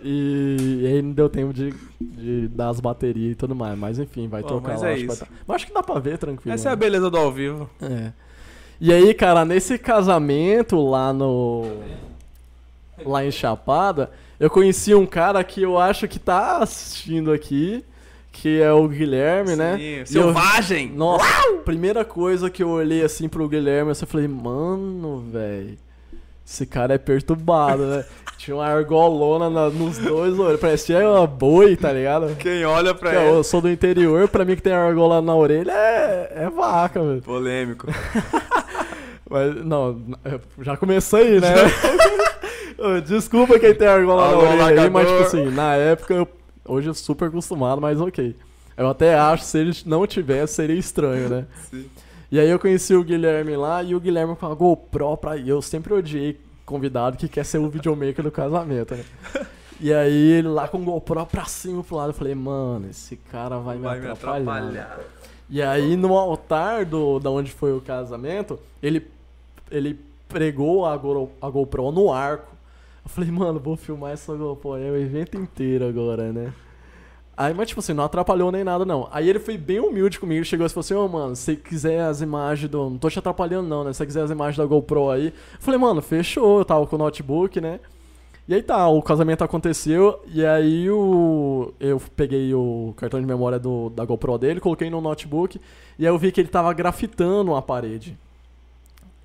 E, 0.02 0.81
e 0.82 0.87
aí 0.87 1.02
não 1.02 1.12
deu 1.12 1.28
tempo 1.28 1.52
de, 1.52 1.72
de 2.00 2.49
dar 2.49 2.69
as 2.70 2.81
baterias 2.81 3.32
e 3.32 3.34
tudo 3.37 3.54
mais. 3.54 3.78
Mas 3.78 3.99
enfim, 3.99 4.26
vai 4.28 4.43
Bom, 4.43 4.49
trocar 4.49 4.72
mas 4.72 4.82
lá. 4.82 4.88
é 4.90 4.94
acho 4.94 5.06
vai 5.06 5.14
isso. 5.14 5.25
tá- 5.25 5.31
Mas 5.46 5.54
acho 5.56 5.66
que 5.66 5.75
dá 5.75 5.82
pra 5.82 5.99
ver 6.00 6.19
tranquilo. 6.19 6.54
Essa 6.54 6.69
é 6.70 6.72
a 6.72 6.76
né? 6.76 6.81
beleza 6.81 7.08
do 7.10 7.16
ao 7.16 7.31
vivo. 7.32 7.69
É. 7.81 8.12
E 8.81 8.93
aí, 8.93 9.14
cara, 9.14 9.44
nesse 9.44 9.78
casamento 9.78 10.81
lá 10.84 11.12
no. 11.12 11.66
Lá 13.04 13.25
em 13.25 13.31
Chapada, 13.31 14.10
eu 14.38 14.49
conheci 14.50 14.94
um 14.94 15.06
cara 15.06 15.43
que 15.43 15.62
eu 15.62 15.78
acho 15.78 16.06
que 16.06 16.19
tá 16.19 16.58
assistindo 16.58 17.32
aqui, 17.32 17.84
que 18.31 18.60
é 18.60 18.72
o 18.72 18.87
Guilherme, 18.88 19.56
né? 19.56 19.76
Sim, 19.76 19.82
eu- 19.84 20.06
Selvagem! 20.06 20.88
Nossa, 20.90 21.25
primeira 21.64 22.04
coisa 22.04 22.49
que 22.50 22.62
eu 22.62 22.69
olhei 22.70 23.02
assim 23.02 23.28
pro 23.28 23.49
Guilherme, 23.49 23.90
eu 23.90 24.06
falei, 24.06 24.28
mano, 24.28 25.20
velho, 25.32 25.76
esse 26.46 26.66
cara 26.66 26.94
é 26.94 26.98
perturbado, 26.98 27.84
né? 27.86 28.04
Tinha 28.38 28.56
uma 28.56 28.66
argolona 28.66 29.48
na- 29.48 29.70
nos 29.70 29.98
dois 29.98 30.36
olhos, 30.38 30.58
parecia 30.60 31.08
uma 31.08 31.26
boi, 31.28 31.76
tá 31.76 31.92
ligado? 31.92 32.34
Quem 32.36 32.64
olha 32.64 32.92
pra 32.92 33.10
Porque 33.10 33.24
ele. 33.24 33.36
eu 33.36 33.44
sou 33.44 33.60
do 33.60 33.70
interior, 33.70 34.26
pra 34.28 34.44
mim 34.44 34.56
que 34.56 34.62
tem 34.62 34.72
argola 34.72 35.22
na 35.22 35.32
orelha 35.34 35.70
é, 35.70 36.32
é 36.46 36.50
vaca, 36.50 37.00
velho. 37.00 37.22
Polêmico. 37.22 37.86
Mas, 39.30 39.64
não, 39.64 40.02
já 40.60 40.76
comecei, 40.76 41.40
né? 41.40 41.54
Desculpa 43.06 43.58
quem 43.58 43.74
tem 43.74 43.86
argola 43.88 44.30
na 44.30 44.36
orelha 44.36 44.82
aí, 44.82 44.90
mas 44.90 45.06
tipo 45.08 45.22
assim, 45.22 45.50
na 45.50 45.75
época, 45.76 46.12
eu, 46.14 46.28
hoje 46.66 46.90
eu 46.90 46.94
super 46.94 47.28
acostumado, 47.28 47.80
mas 47.80 48.00
ok. 48.00 48.37
Eu 48.76 48.88
até 48.88 49.14
acho 49.14 49.44
que 49.44 49.49
se 49.49 49.58
ele 49.58 49.76
não 49.87 50.06
tivesse, 50.06 50.54
seria 50.54 50.76
estranho, 50.76 51.28
né? 51.28 51.44
Sim. 51.70 51.87
E 52.32 52.40
aí 52.40 52.48
eu 52.48 52.58
conheci 52.58 52.94
o 52.94 53.04
Guilherme 53.04 53.54
lá, 53.56 53.82
e 53.82 53.94
o 53.94 54.00
Guilherme 54.00 54.34
com 54.34 54.46
a 54.46 54.54
GoPro 54.54 55.18
pra... 55.18 55.36
E 55.36 55.50
eu 55.50 55.60
sempre 55.60 55.92
odiei 55.92 56.40
convidado 56.64 57.18
que 57.18 57.28
quer 57.28 57.44
ser 57.44 57.58
o 57.58 57.68
videomaker 57.68 58.24
do 58.24 58.30
casamento, 58.30 58.94
né? 58.94 59.04
E 59.78 59.92
aí 59.92 60.32
ele 60.32 60.48
lá 60.48 60.66
com 60.66 60.78
o 60.78 60.82
GoPro 60.82 61.26
pra 61.26 61.44
cima 61.44 61.84
pro 61.84 61.96
lado, 61.96 62.08
eu 62.10 62.14
falei, 62.14 62.34
mano, 62.34 62.88
esse 62.88 63.16
cara 63.16 63.58
vai, 63.58 63.76
Vai 63.76 63.98
me 63.98 64.06
me 64.06 64.12
atrapalhar. 64.12 64.40
atrapalhar. 64.40 65.00
E 65.50 65.60
aí 65.60 65.94
no 65.94 66.16
altar 66.16 66.86
do, 66.86 67.18
da 67.18 67.28
onde 67.28 67.52
foi 67.52 67.76
o 67.76 67.82
casamento, 67.82 68.58
ele, 68.82 69.06
ele 69.70 70.00
pregou 70.26 70.86
a, 70.86 70.96
Go, 70.96 71.30
a 71.38 71.50
GoPro 71.50 71.92
no 71.92 72.10
arco. 72.10 72.50
Eu 73.04 73.10
falei, 73.10 73.30
mano, 73.30 73.60
vou 73.60 73.76
filmar 73.76 74.12
essa 74.12 74.34
GoPro 74.34 74.76
é 74.76 74.90
o 74.90 74.96
evento 74.96 75.36
inteiro 75.36 75.86
agora, 75.86 76.32
né? 76.32 76.50
Aí, 77.36 77.54
mas 77.54 77.68
tipo 77.68 77.80
assim, 77.80 77.94
não 77.94 78.04
atrapalhou 78.04 78.52
nem 78.52 78.62
nada, 78.62 78.84
não. 78.84 79.08
Aí 79.10 79.28
ele 79.28 79.38
foi 79.38 79.56
bem 79.56 79.80
humilde 79.80 80.20
comigo, 80.20 80.44
chegou 80.44 80.66
e 80.66 80.68
falou 80.68 80.80
assim, 80.80 80.94
ô 80.94 81.08
mano, 81.08 81.34
se 81.34 81.56
quiser 81.56 82.02
as 82.02 82.20
imagens 82.20 82.70
do. 82.70 82.90
Não 82.90 82.98
tô 82.98 83.08
te 83.08 83.18
atrapalhando, 83.18 83.68
não, 83.68 83.84
né? 83.84 83.92
Se 83.92 84.04
quiser 84.04 84.22
as 84.22 84.30
imagens 84.30 84.56
da 84.58 84.66
GoPro 84.66 85.10
aí. 85.10 85.32
Falei, 85.58 85.80
mano, 85.80 86.02
fechou, 86.02 86.58
eu 86.58 86.64
tava 86.64 86.86
com 86.86 86.96
o 86.96 86.98
notebook, 86.98 87.60
né? 87.60 87.80
E 88.46 88.54
aí 88.54 88.62
tá, 88.62 88.88
o 88.88 89.00
casamento 89.00 89.44
aconteceu, 89.44 90.20
e 90.26 90.44
aí 90.44 90.90
o, 90.90 91.72
eu 91.78 92.02
peguei 92.16 92.52
o 92.52 92.92
cartão 92.96 93.20
de 93.20 93.26
memória 93.26 93.58
do, 93.58 93.88
da 93.90 94.04
GoPro 94.04 94.36
dele, 94.36 94.60
coloquei 94.60 94.90
no 94.90 95.00
notebook, 95.00 95.60
e 95.96 96.04
aí 96.04 96.12
eu 96.12 96.18
vi 96.18 96.32
que 96.32 96.40
ele 96.40 96.48
tava 96.48 96.72
grafitando 96.72 97.54
a 97.54 97.62
parede. 97.62 98.18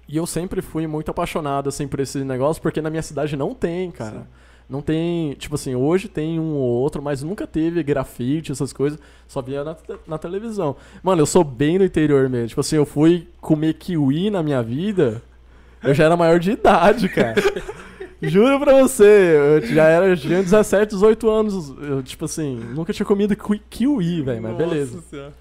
E 0.07 0.15
eu 0.15 0.25
sempre 0.25 0.61
fui 0.61 0.85
muito 0.87 1.09
apaixonado, 1.09 1.67
assim, 1.67 1.87
por 1.87 1.99
esse 1.99 2.23
negócio, 2.23 2.61
porque 2.61 2.79
na 2.79 2.89
minha 2.89 3.01
cidade 3.01 3.35
não 3.35 3.53
tem, 3.53 3.91
cara. 3.91 4.19
Sim. 4.19 4.27
Não 4.69 4.81
tem, 4.81 5.31
tipo 5.33 5.55
assim, 5.55 5.75
hoje 5.75 6.09
tem 6.09 6.39
um 6.39 6.55
ou 6.55 6.61
outro, 6.81 7.01
mas 7.01 7.23
nunca 7.23 7.47
teve 7.47 7.81
grafite, 7.83 8.51
essas 8.51 8.73
coisas, 8.73 8.99
só 9.27 9.41
via 9.41 9.63
na, 9.63 9.75
na 10.05 10.17
televisão. 10.17 10.75
Mano, 11.01 11.21
eu 11.21 11.25
sou 11.25 11.43
bem 11.43 11.77
do 11.77 11.85
interior 11.85 12.27
mesmo. 12.27 12.49
Tipo 12.49 12.59
assim, 12.61 12.75
eu 12.75 12.85
fui 12.85 13.27
comer 13.39 13.75
kiwi 13.75 14.29
na 14.29 14.43
minha 14.43 14.61
vida, 14.61 15.21
eu 15.81 15.93
já 15.93 16.03
era 16.03 16.17
maior 16.17 16.37
de 16.39 16.51
idade, 16.51 17.07
cara. 17.07 17.35
Juro 18.21 18.59
pra 18.59 18.81
você, 18.81 19.35
eu 19.61 19.61
já 19.67 19.83
era, 19.85 20.17
tinha 20.17 20.41
17, 20.41 20.89
18 20.89 21.29
anos, 21.29 21.69
eu, 21.79 22.01
tipo 22.01 22.25
assim, 22.25 22.55
nunca 22.73 22.91
tinha 22.91 23.05
comido 23.05 23.35
ki- 23.35 23.61
kiwi, 23.69 24.21
velho, 24.23 24.41
mas 24.41 24.55
beleza. 24.57 25.01
Senhora. 25.09 25.33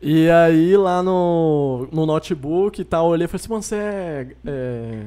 E 0.00 0.28
aí 0.28 0.76
lá 0.76 1.02
no, 1.02 1.88
no 1.90 2.04
notebook 2.04 2.80
e 2.80 2.84
tal, 2.84 3.06
eu 3.06 3.12
olhei 3.12 3.24
e 3.24 3.28
falei 3.28 3.40
assim, 3.42 3.48
mano, 3.50 3.62
você 3.62 3.74
é, 3.76 4.26
é 4.44 5.02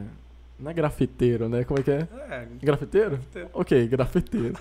Não 0.59 0.71
é 0.71 0.73
grafiteiro, 0.73 1.47
né? 1.47 1.63
Como 1.63 1.79
é 1.79 1.83
que 1.83 1.91
é? 1.91 2.07
É, 2.29 2.47
Grafiteiro? 2.61 3.11
Grafiteiro. 3.11 3.49
Ok, 3.53 3.87
grafiteiro. 3.87 4.55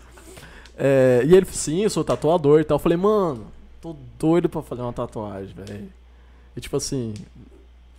É, 0.76 1.23
e 1.25 1.35
ele 1.35 1.45
falou, 1.45 1.59
sim, 1.59 1.83
eu 1.83 1.90
sou 1.90 2.05
tatuador 2.05 2.61
e 2.61 2.64
tal. 2.64 2.76
Eu 2.76 2.78
falei, 2.81 2.97
mano, 2.97 3.47
tô 3.83 3.97
doido 4.19 4.49
pra 4.49 4.62
fazer 4.62 4.83
uma 4.83 4.93
tatuagem, 4.93 5.52
velho. 5.55 5.88
E 6.57 6.61
tipo 6.61 6.76
assim, 6.76 7.14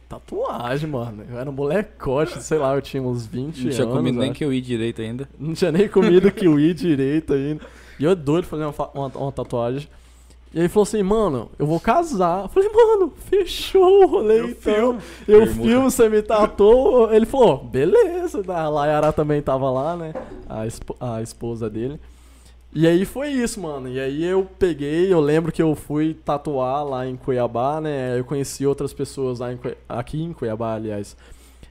tatuagem, 0.08 0.90
mano. 0.90 1.24
Eu 1.30 1.38
era 1.38 1.50
um 1.50 1.54
molecote, 1.54 2.42
sei 2.42 2.58
lá, 2.58 2.74
eu 2.76 2.82
tinha 2.82 3.04
uns 3.04 3.26
20 3.26 3.64
Não 3.64 3.72
tinha 3.72 3.84
anos. 3.84 3.96
comido 3.98 4.20
nem 4.20 4.34
que 4.34 4.44
eu 4.44 4.54
ia 4.54 4.62
direito 4.62 5.02
ainda. 5.02 5.30
Não 5.38 5.54
tinha 5.54 5.72
nem 5.72 5.88
comido 5.88 6.32
kiwi 6.32 6.74
direito 6.74 7.34
ainda. 7.34 7.62
E 8.00 8.04
eu 8.06 8.16
doido 8.16 8.48
pra 8.48 8.58
fazer 8.58 8.64
uma, 8.66 8.90
uma, 8.94 9.08
uma 9.18 9.32
tatuagem. 9.32 9.88
E 10.52 10.58
aí 10.58 10.62
ele 10.64 10.70
falou 10.70 10.84
assim, 10.84 11.04
mano, 11.04 11.50
eu 11.60 11.68
vou 11.68 11.80
casar. 11.80 12.44
Eu 12.44 12.50
falei, 12.50 12.70
mano, 12.70 13.14
fechou 13.30 14.04
o 14.04 14.08
rolê 14.08 14.40
Eu 14.40 14.50
então. 14.50 14.74
filmo. 14.74 15.00
Eu 15.28 15.40
Permuta. 15.46 15.68
filmo, 15.70 15.92
você 15.92 16.10
me 16.10 16.22
tatuou. 16.24 17.14
Ele 17.14 17.26
falou, 17.28 17.58
beleza. 17.64 18.42
A 18.48 18.68
Layara 18.68 19.14
também 19.14 19.42
tava 19.42 19.70
lá, 19.70 19.96
né? 19.96 20.14
A, 20.50 20.66
espo- 20.66 20.96
a 21.00 21.22
esposa 21.22 21.70
dele. 21.70 22.00
E 22.74 22.88
aí 22.88 23.06
foi 23.06 23.30
isso, 23.30 23.60
mano. 23.62 23.90
E 23.90 24.00
aí 24.00 24.24
eu 24.24 24.48
peguei, 24.58 25.12
eu 25.14 25.20
lembro 25.20 25.52
que 25.52 25.62
eu 25.62 25.76
fui 25.76 26.14
tatuar 26.14 26.84
lá 26.84 27.08
em 27.08 27.16
Cuiabá, 27.16 27.80
né? 27.82 28.18
Eu 28.20 28.24
conheci 28.26 28.66
outras 28.66 28.92
pessoas 28.94 29.40
lá 29.40 29.54
em 29.54 29.58
Cui- 29.58 29.78
aqui 29.88 30.22
em 30.22 30.34
Cuiabá, 30.34 30.74
aliás. 30.76 31.16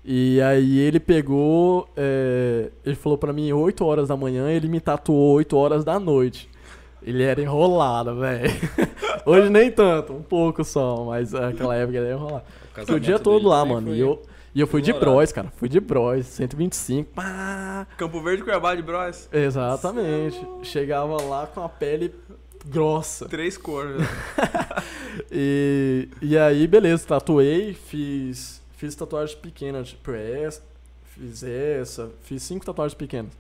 E 0.05 0.41
aí 0.41 0.79
ele 0.79 0.99
pegou, 1.01 1.87
é, 1.97 2.71
ele 2.85 2.97
falou 2.97 3.19
pra 3.19 3.33
mim 3.33 3.53
8 3.53 3.85
horas 3.85 4.09
da 4.09 4.17
manhã, 4.17 4.51
ele 4.51 4.69
me 4.69 4.81
tatuou 4.81 5.35
8 5.35 5.57
horas 5.57 5.85
da 5.85 5.99
noite. 6.01 6.49
Ele 7.09 7.23
era 7.23 7.41
enrolado, 7.41 8.17
velho. 8.17 8.51
Hoje 9.25 9.49
nem 9.49 9.71
tanto, 9.71 10.13
um 10.13 10.23
pouco 10.23 10.63
só, 10.63 11.05
mas 11.05 11.33
naquela 11.33 11.75
época 11.75 11.97
ele 11.97 12.07
era 12.07 12.17
enrolado. 12.17 12.45
Fiquei 12.75 12.95
o 12.95 13.01
dia 13.01 13.19
todo 13.19 13.49
lá, 13.49 13.65
mano. 13.65 13.95
E 13.95 14.01
eu, 14.01 14.23
e 14.55 14.61
eu 14.61 14.67
fui 14.67 14.83
de 14.83 14.93
bros, 14.93 15.33
cara. 15.33 15.51
Fui 15.57 15.71
de 15.71 15.81
bros, 15.81 16.27
125. 16.27 17.15
Pá. 17.15 17.87
Campo 17.97 18.21
Verde, 18.21 18.43
Cuiabá 18.43 18.75
de 18.75 18.83
Bros. 18.83 19.27
Exatamente. 19.33 20.39
Chegava 20.63 21.19
lá 21.23 21.47
com 21.47 21.63
a 21.63 21.69
pele 21.69 22.15
grossa. 22.67 23.27
Três 23.27 23.57
cores. 23.57 24.03
E, 25.33 26.09
e 26.23 26.39
aí, 26.39 26.67
beleza, 26.69 27.05
tatuei, 27.05 27.75
fiz, 27.75 28.63
fiz 28.77 28.95
tatuagens 28.95 29.37
pequenas, 29.37 29.89
tipo 29.89 30.13
essa, 30.13 30.63
fiz 31.13 31.43
essa, 31.43 32.11
fiz 32.23 32.43
cinco 32.45 32.65
tatuagens 32.65 32.95
pequenas. 32.95 33.33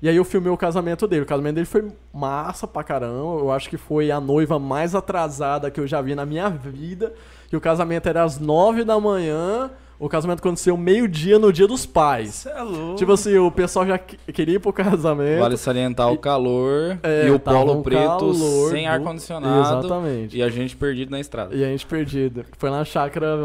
E 0.00 0.08
aí 0.08 0.16
eu 0.16 0.24
filmei 0.24 0.50
o 0.52 0.56
casamento 0.56 1.06
dele. 1.08 1.22
O 1.22 1.26
casamento 1.26 1.54
dele 1.56 1.66
foi 1.66 1.88
massa 2.14 2.66
pra 2.66 2.84
caramba. 2.84 3.40
Eu 3.40 3.50
acho 3.50 3.68
que 3.68 3.76
foi 3.76 4.10
a 4.10 4.20
noiva 4.20 4.58
mais 4.58 4.94
atrasada 4.94 5.70
que 5.70 5.80
eu 5.80 5.86
já 5.86 6.00
vi 6.00 6.14
na 6.14 6.24
minha 6.24 6.48
vida. 6.48 7.12
E 7.52 7.56
o 7.56 7.60
casamento 7.60 8.08
era 8.08 8.22
às 8.22 8.38
nove 8.38 8.84
da 8.84 8.98
manhã. 9.00 9.70
O 9.98 10.08
casamento 10.08 10.38
aconteceu 10.38 10.76
meio-dia 10.76 11.40
no 11.40 11.52
dia 11.52 11.66
dos 11.66 11.84
pais. 11.84 12.28
Isso 12.28 12.48
é 12.48 12.62
louco. 12.62 12.94
Tipo 12.94 13.10
assim, 13.12 13.36
o 13.38 13.50
pessoal 13.50 13.84
já 13.84 13.98
que- 13.98 14.16
queria 14.32 14.54
ir 14.54 14.58
pro 14.60 14.70
casamento. 14.72 15.40
Vale 15.40 15.56
salientar 15.56 16.12
o 16.12 16.18
calor 16.18 16.96
É, 17.02 17.26
e 17.26 17.30
o 17.32 17.40
polo 17.40 17.82
preto 17.82 18.00
calor 18.06 18.70
sem 18.70 18.84
do- 18.86 18.90
ar-condicionado 18.92 19.60
Exatamente. 19.60 20.36
e 20.36 20.42
a 20.44 20.48
gente 20.48 20.76
perdido 20.76 21.10
na 21.10 21.18
estrada. 21.18 21.52
E 21.52 21.64
a 21.64 21.66
gente 21.66 21.84
perdido. 21.84 22.44
Foi 22.56 22.70
na 22.70 22.84
chácara 22.84 23.36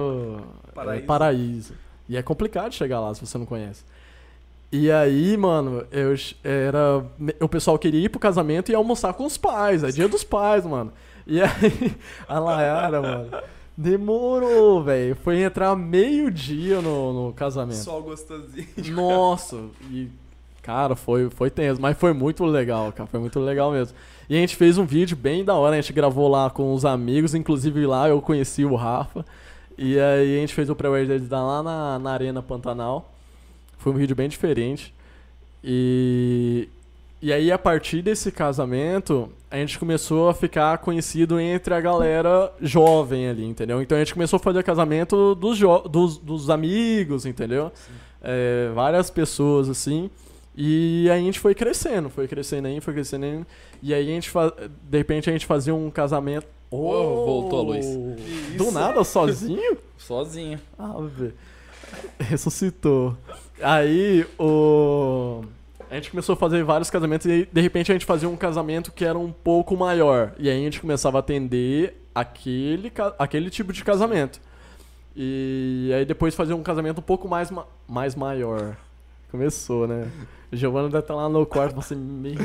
Paraíso. 0.75 1.03
é, 1.03 1.07
Paraíso. 1.07 1.73
E 2.07 2.17
é 2.17 2.21
complicado 2.21 2.71
chegar 2.73 2.99
lá 2.99 3.11
se 3.15 3.25
você 3.25 3.35
não 3.39 3.45
conhece. 3.47 3.83
E 4.75 4.91
aí, 4.91 5.37
mano, 5.37 5.85
eu 5.91 6.15
era. 6.43 7.05
O 7.39 7.47
pessoal 7.47 7.77
queria 7.77 8.05
ir 8.05 8.09
pro 8.09 8.19
casamento 8.19 8.71
e 8.71 8.75
almoçar 8.75 9.13
com 9.13 9.23
os 9.23 9.37
pais. 9.37 9.83
É 9.83 9.91
dia 9.91 10.07
dos 10.07 10.23
pais, 10.23 10.65
mano. 10.65 10.91
E 11.27 11.39
aí, 11.39 11.95
a 12.27 12.39
Layara, 12.39 12.99
mano, 12.99 13.29
demorou, 13.77 14.83
velho. 14.83 15.15
Foi 15.15 15.43
entrar 15.43 15.75
meio-dia 15.75 16.81
no, 16.81 17.27
no 17.27 17.33
casamento. 17.33 17.83
Sol 17.83 18.01
gostosinho. 18.01 18.67
Nossa, 18.95 19.59
e 19.91 20.09
cara, 20.63 20.95
foi, 20.95 21.29
foi 21.29 21.51
tenso, 21.51 21.79
mas 21.79 21.95
foi 21.95 22.11
muito 22.11 22.43
legal, 22.43 22.91
cara, 22.91 23.05
foi 23.05 23.19
muito 23.19 23.39
legal 23.39 23.71
mesmo. 23.71 23.95
E 24.27 24.35
a 24.35 24.39
gente 24.39 24.55
fez 24.55 24.79
um 24.79 24.85
vídeo 24.85 25.15
bem 25.15 25.45
da 25.45 25.53
hora, 25.53 25.75
a 25.75 25.81
gente 25.81 25.93
gravou 25.93 26.27
lá 26.27 26.49
com 26.49 26.73
os 26.73 26.83
amigos, 26.83 27.35
inclusive 27.35 27.85
lá 27.85 28.09
eu 28.09 28.19
conheci 28.23 28.65
o 28.65 28.73
Rafa. 28.73 29.23
E 29.77 29.99
aí 29.99 30.37
a 30.37 30.39
gente 30.39 30.55
fez 30.55 30.67
o 30.67 30.75
pré 30.75 30.89
deles 31.05 31.29
lá 31.29 31.61
na, 31.61 31.99
na 31.99 32.11
Arena 32.11 32.41
Pantanal. 32.41 33.12
Foi 33.83 33.91
um 33.91 33.95
vídeo 33.97 34.15
bem 34.15 34.29
diferente. 34.29 34.93
E 35.61 36.69
e 37.21 37.31
aí 37.31 37.51
a 37.53 37.57
partir 37.57 38.01
desse 38.01 38.33
casamento, 38.33 39.29
a 39.49 39.55
gente 39.55 39.79
começou 39.79 40.27
a 40.27 40.33
ficar 40.33 40.77
conhecido 40.79 41.39
entre 41.39 41.73
a 41.73 41.79
galera 41.79 42.51
jovem 42.61 43.29
ali, 43.29 43.45
entendeu? 43.45 43.81
Então 43.81 43.97
a 43.97 43.99
gente 44.01 44.13
começou 44.13 44.35
a 44.37 44.39
fazer 44.41 44.61
casamento 44.61 45.33
dos, 45.35 45.57
dos, 45.89 46.17
dos 46.17 46.49
amigos, 46.49 47.25
entendeu? 47.25 47.71
É, 48.21 48.71
várias 48.75 49.09
pessoas 49.09 49.69
assim. 49.69 50.09
E 50.53 51.09
aí 51.09 51.21
a 51.21 51.23
gente 51.23 51.39
foi 51.39 51.55
crescendo, 51.55 52.09
foi 52.09 52.27
crescendo 52.27 52.67
aí, 52.67 52.81
foi 52.81 52.93
crescendo 52.93 53.25
aí. 53.25 53.45
E 53.81 53.93
aí 53.93 54.03
a 54.03 54.13
gente 54.13 54.29
de 54.83 54.97
repente 54.97 55.29
a 55.29 55.33
gente 55.33 55.45
fazia 55.45 55.73
um 55.73 55.89
casamento. 55.89 56.47
Oh, 56.69 57.25
voltou 57.25 57.59
a 57.59 57.63
luz. 57.63 57.85
Do 58.57 58.69
nada, 58.69 59.01
sozinho? 59.05 59.77
Sozinho. 59.97 60.59
Ah, 60.77 60.95
velho. 60.99 61.33
Ressuscitou. 62.19 63.17
Aí 63.61 64.25
o. 64.39 65.43
A 65.89 65.95
gente 65.95 66.09
começou 66.09 66.33
a 66.33 66.35
fazer 66.35 66.63
vários 66.63 66.89
casamentos 66.89 67.27
e 67.27 67.31
aí, 67.31 67.49
de 67.51 67.61
repente 67.61 67.91
a 67.91 67.95
gente 67.95 68.05
fazia 68.05 68.27
um 68.27 68.35
casamento 68.35 68.91
que 68.91 69.05
era 69.05 69.17
um 69.17 69.31
pouco 69.31 69.77
maior. 69.77 70.33
E 70.39 70.49
aí 70.49 70.59
a 70.59 70.63
gente 70.63 70.81
começava 70.81 71.17
a 71.17 71.19
atender 71.19 71.95
aquele, 72.15 72.91
aquele 73.19 73.49
tipo 73.51 73.71
de 73.71 73.83
casamento. 73.83 74.41
E 75.15 75.91
aí 75.95 76.03
depois 76.05 76.33
fazia 76.33 76.55
um 76.55 76.63
casamento 76.63 76.97
um 76.97 77.03
pouco 77.03 77.27
mais, 77.27 77.51
ma- 77.51 77.67
mais 77.87 78.15
maior. 78.15 78.75
Começou, 79.29 79.87
né? 79.87 80.07
Giovanna 80.51 80.87
deve 80.89 80.99
estar 81.03 81.15
lá 81.15 81.29
no 81.29 81.45
quarto, 81.45 81.75
você, 81.75 81.93
meu 81.95 82.35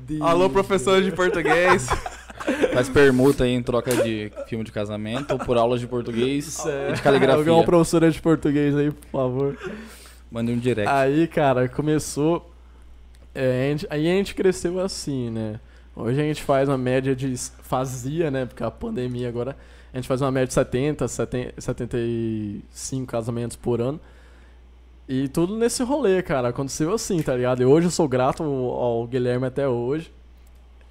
Deus. 0.00 0.20
Alô, 0.20 0.48
professor 0.50 1.02
de 1.02 1.10
português. 1.12 1.88
Faz 2.72 2.88
permuta 2.88 3.44
aí 3.44 3.50
em 3.52 3.62
troca 3.62 3.94
de 4.02 4.30
filme 4.46 4.64
de 4.64 4.72
casamento 4.72 5.32
ou 5.32 5.38
por 5.38 5.56
aulas 5.56 5.80
de 5.80 5.86
português 5.86 6.44
Sério. 6.46 6.90
e 6.92 6.96
de 6.96 7.02
caligrafia. 7.02 7.38
Alguém 7.38 7.52
uma 7.54 7.64
professora 7.64 8.10
de 8.10 8.20
português 8.20 8.76
aí, 8.76 8.90
por 8.90 9.10
favor. 9.10 9.58
Mande 10.30 10.52
um 10.52 10.58
direct. 10.58 10.90
Aí, 10.90 11.26
cara, 11.26 11.68
começou. 11.68 12.50
é, 13.34 13.66
a 13.68 13.70
gente- 13.70 13.86
aí 13.90 14.06
a 14.06 14.14
gente 14.14 14.34
cresceu 14.34 14.80
assim, 14.80 15.30
né? 15.30 15.60
Hoje 15.96 16.20
a 16.20 16.22
gente 16.24 16.42
faz 16.42 16.68
uma 16.68 16.78
média 16.78 17.14
de. 17.16 17.34
Fazia, 17.62 18.30
né? 18.30 18.46
Porque 18.46 18.62
a 18.62 18.70
pandemia 18.70 19.28
agora. 19.28 19.56
A 19.92 19.96
gente 19.96 20.06
faz 20.06 20.20
uma 20.20 20.30
média 20.30 20.46
de 20.48 20.54
70, 20.54 21.08
70 21.08 21.60
75 21.60 23.06
casamentos 23.06 23.56
por 23.56 23.80
ano. 23.80 23.98
E 25.08 25.26
tudo 25.28 25.56
nesse 25.56 25.82
rolê, 25.82 26.22
cara. 26.22 26.48
Aconteceu 26.48 26.92
assim, 26.92 27.20
tá 27.22 27.34
ligado? 27.34 27.62
E 27.62 27.64
hoje 27.64 27.86
eu 27.86 27.90
sou 27.90 28.06
grato 28.06 28.42
ao 28.42 29.06
Guilherme 29.06 29.46
até 29.46 29.66
hoje. 29.66 30.12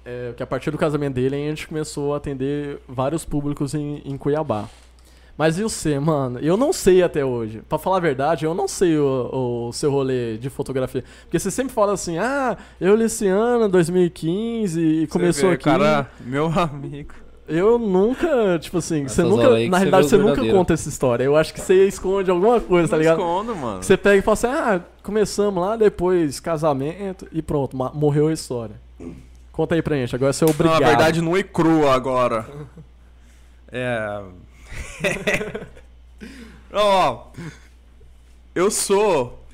É, 0.08 0.32
que 0.34 0.42
a 0.42 0.46
partir 0.46 0.70
do 0.70 0.78
casamento 0.78 1.16
dele 1.16 1.36
a 1.36 1.38
gente 1.38 1.68
começou 1.68 2.14
a 2.14 2.16
atender 2.16 2.78
vários 2.88 3.26
públicos 3.26 3.74
em, 3.74 4.00
em 4.06 4.16
Cuiabá. 4.16 4.66
Mas 5.36 5.58
e 5.58 5.62
você, 5.62 6.00
mano? 6.00 6.38
Eu 6.40 6.56
não 6.56 6.72
sei 6.72 7.02
até 7.02 7.22
hoje. 7.22 7.62
Pra 7.68 7.78
falar 7.78 7.98
a 7.98 8.00
verdade, 8.00 8.46
eu 8.46 8.54
não 8.54 8.66
sei 8.66 8.96
o, 8.96 9.68
o 9.68 9.72
seu 9.72 9.90
rolê 9.90 10.38
de 10.38 10.48
fotografia. 10.48 11.04
Porque 11.24 11.38
você 11.38 11.50
sempre 11.50 11.74
fala 11.74 11.92
assim, 11.92 12.16
ah, 12.16 12.56
eu 12.80 12.96
Luciana, 12.96 13.68
2015, 13.68 14.80
e 14.80 15.06
começou 15.08 15.42
Você 15.42 15.48
vê, 15.48 15.54
aqui. 15.54 15.64
Cara, 15.64 16.10
meu 16.20 16.46
amigo. 16.58 17.12
Eu 17.46 17.78
nunca, 17.78 18.58
tipo 18.58 18.78
assim, 18.78 19.06
você 19.06 19.22
nunca. 19.22 19.42
Na 19.42 19.48
você 19.48 19.58
realidade, 19.58 20.08
você 20.08 20.16
os 20.16 20.22
nunca 20.22 20.44
conta 20.46 20.72
essa 20.72 20.88
história. 20.88 21.24
Eu 21.24 21.36
acho 21.36 21.52
que 21.52 21.60
você 21.60 21.86
esconde 21.86 22.30
alguma 22.30 22.60
coisa, 22.60 22.88
tá 22.88 22.96
Não 22.96 23.02
ligado? 23.02 23.18
escondo, 23.18 23.54
mano. 23.54 23.82
Você 23.82 23.96
pega 23.96 24.16
e 24.16 24.22
fala 24.22 24.32
assim, 24.32 24.46
ah, 24.46 24.80
começamos 25.02 25.62
lá, 25.62 25.76
depois 25.76 26.40
casamento 26.40 27.28
e 27.30 27.42
pronto, 27.42 27.76
morreu 27.94 28.28
a 28.28 28.32
história. 28.32 28.76
Conta 29.58 29.74
aí 29.74 29.82
pra 29.82 29.96
gente, 29.96 30.14
agora 30.14 30.32
você 30.32 30.44
é 30.44 30.46
Não, 30.46 30.54
obrigado. 30.54 30.80
na 30.80 30.86
verdade, 30.86 31.20
nua 31.20 31.40
e 31.40 31.42
crua 31.42 31.92
agora. 31.92 32.46
É. 33.70 34.22
Ó, 36.72 37.26
eu 38.54 38.70
sou 38.70 39.44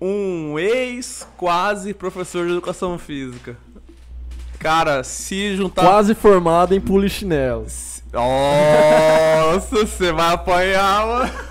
um 0.00 0.56
ex-quase 0.56 1.92
professor 1.94 2.46
de 2.46 2.52
educação 2.52 2.96
física. 2.96 3.56
Cara, 4.60 5.02
se 5.02 5.56
juntar. 5.56 5.82
Quase 5.82 6.14
formado 6.14 6.76
em 6.76 6.80
polichinelo. 6.80 7.66
Nossa, 8.12 9.84
você 9.84 10.12
vai 10.12 10.34
apanhar, 10.34 11.06
mano. 11.06 11.47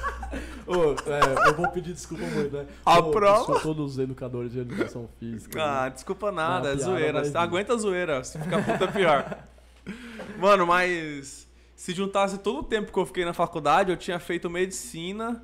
Ô, 0.68 0.92
é, 1.10 1.50
eu 1.50 1.56
vou 1.56 1.70
pedir 1.70 1.94
desculpa 1.94 2.26
muito, 2.26 2.56
né? 2.58 2.68
A 2.86 3.00
Ô, 3.00 3.12
prova- 3.12 3.40
eu 3.40 3.46
sou 3.46 3.60
todos 3.62 3.94
os 3.94 4.00
educadores 4.00 4.52
de 4.52 4.60
educação 4.60 5.10
física. 5.18 5.64
Ah, 5.64 5.84
né? 5.86 5.90
desculpa 5.92 6.30
nada, 6.32 6.70
é 6.74 6.76
piada 6.76 6.92
zoeira. 6.92 7.24
vir. 7.24 7.38
Aguenta 7.38 7.74
a 7.74 7.78
zoeira, 7.78 8.24
se 8.24 8.38
ficar 8.38 8.64
puta 8.66 8.84
é 8.84 8.92
pior. 8.92 9.44
Mano, 10.38 10.68
mas 10.68 11.48
se 11.76 11.94
juntasse 11.94 12.38
todo 12.40 12.60
o 12.60 12.64
tempo 12.64 12.92
que 12.92 13.00
eu 13.00 13.06
fiquei 13.06 13.24
na 13.24 13.34
faculdade, 13.34 13.92
eu 13.92 13.98
tinha 13.98 14.20
feito 14.20 14.50
medicina 14.50 15.42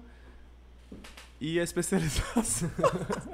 e 1.40 1.58
a 1.60 1.64
especialização. 1.64 2.70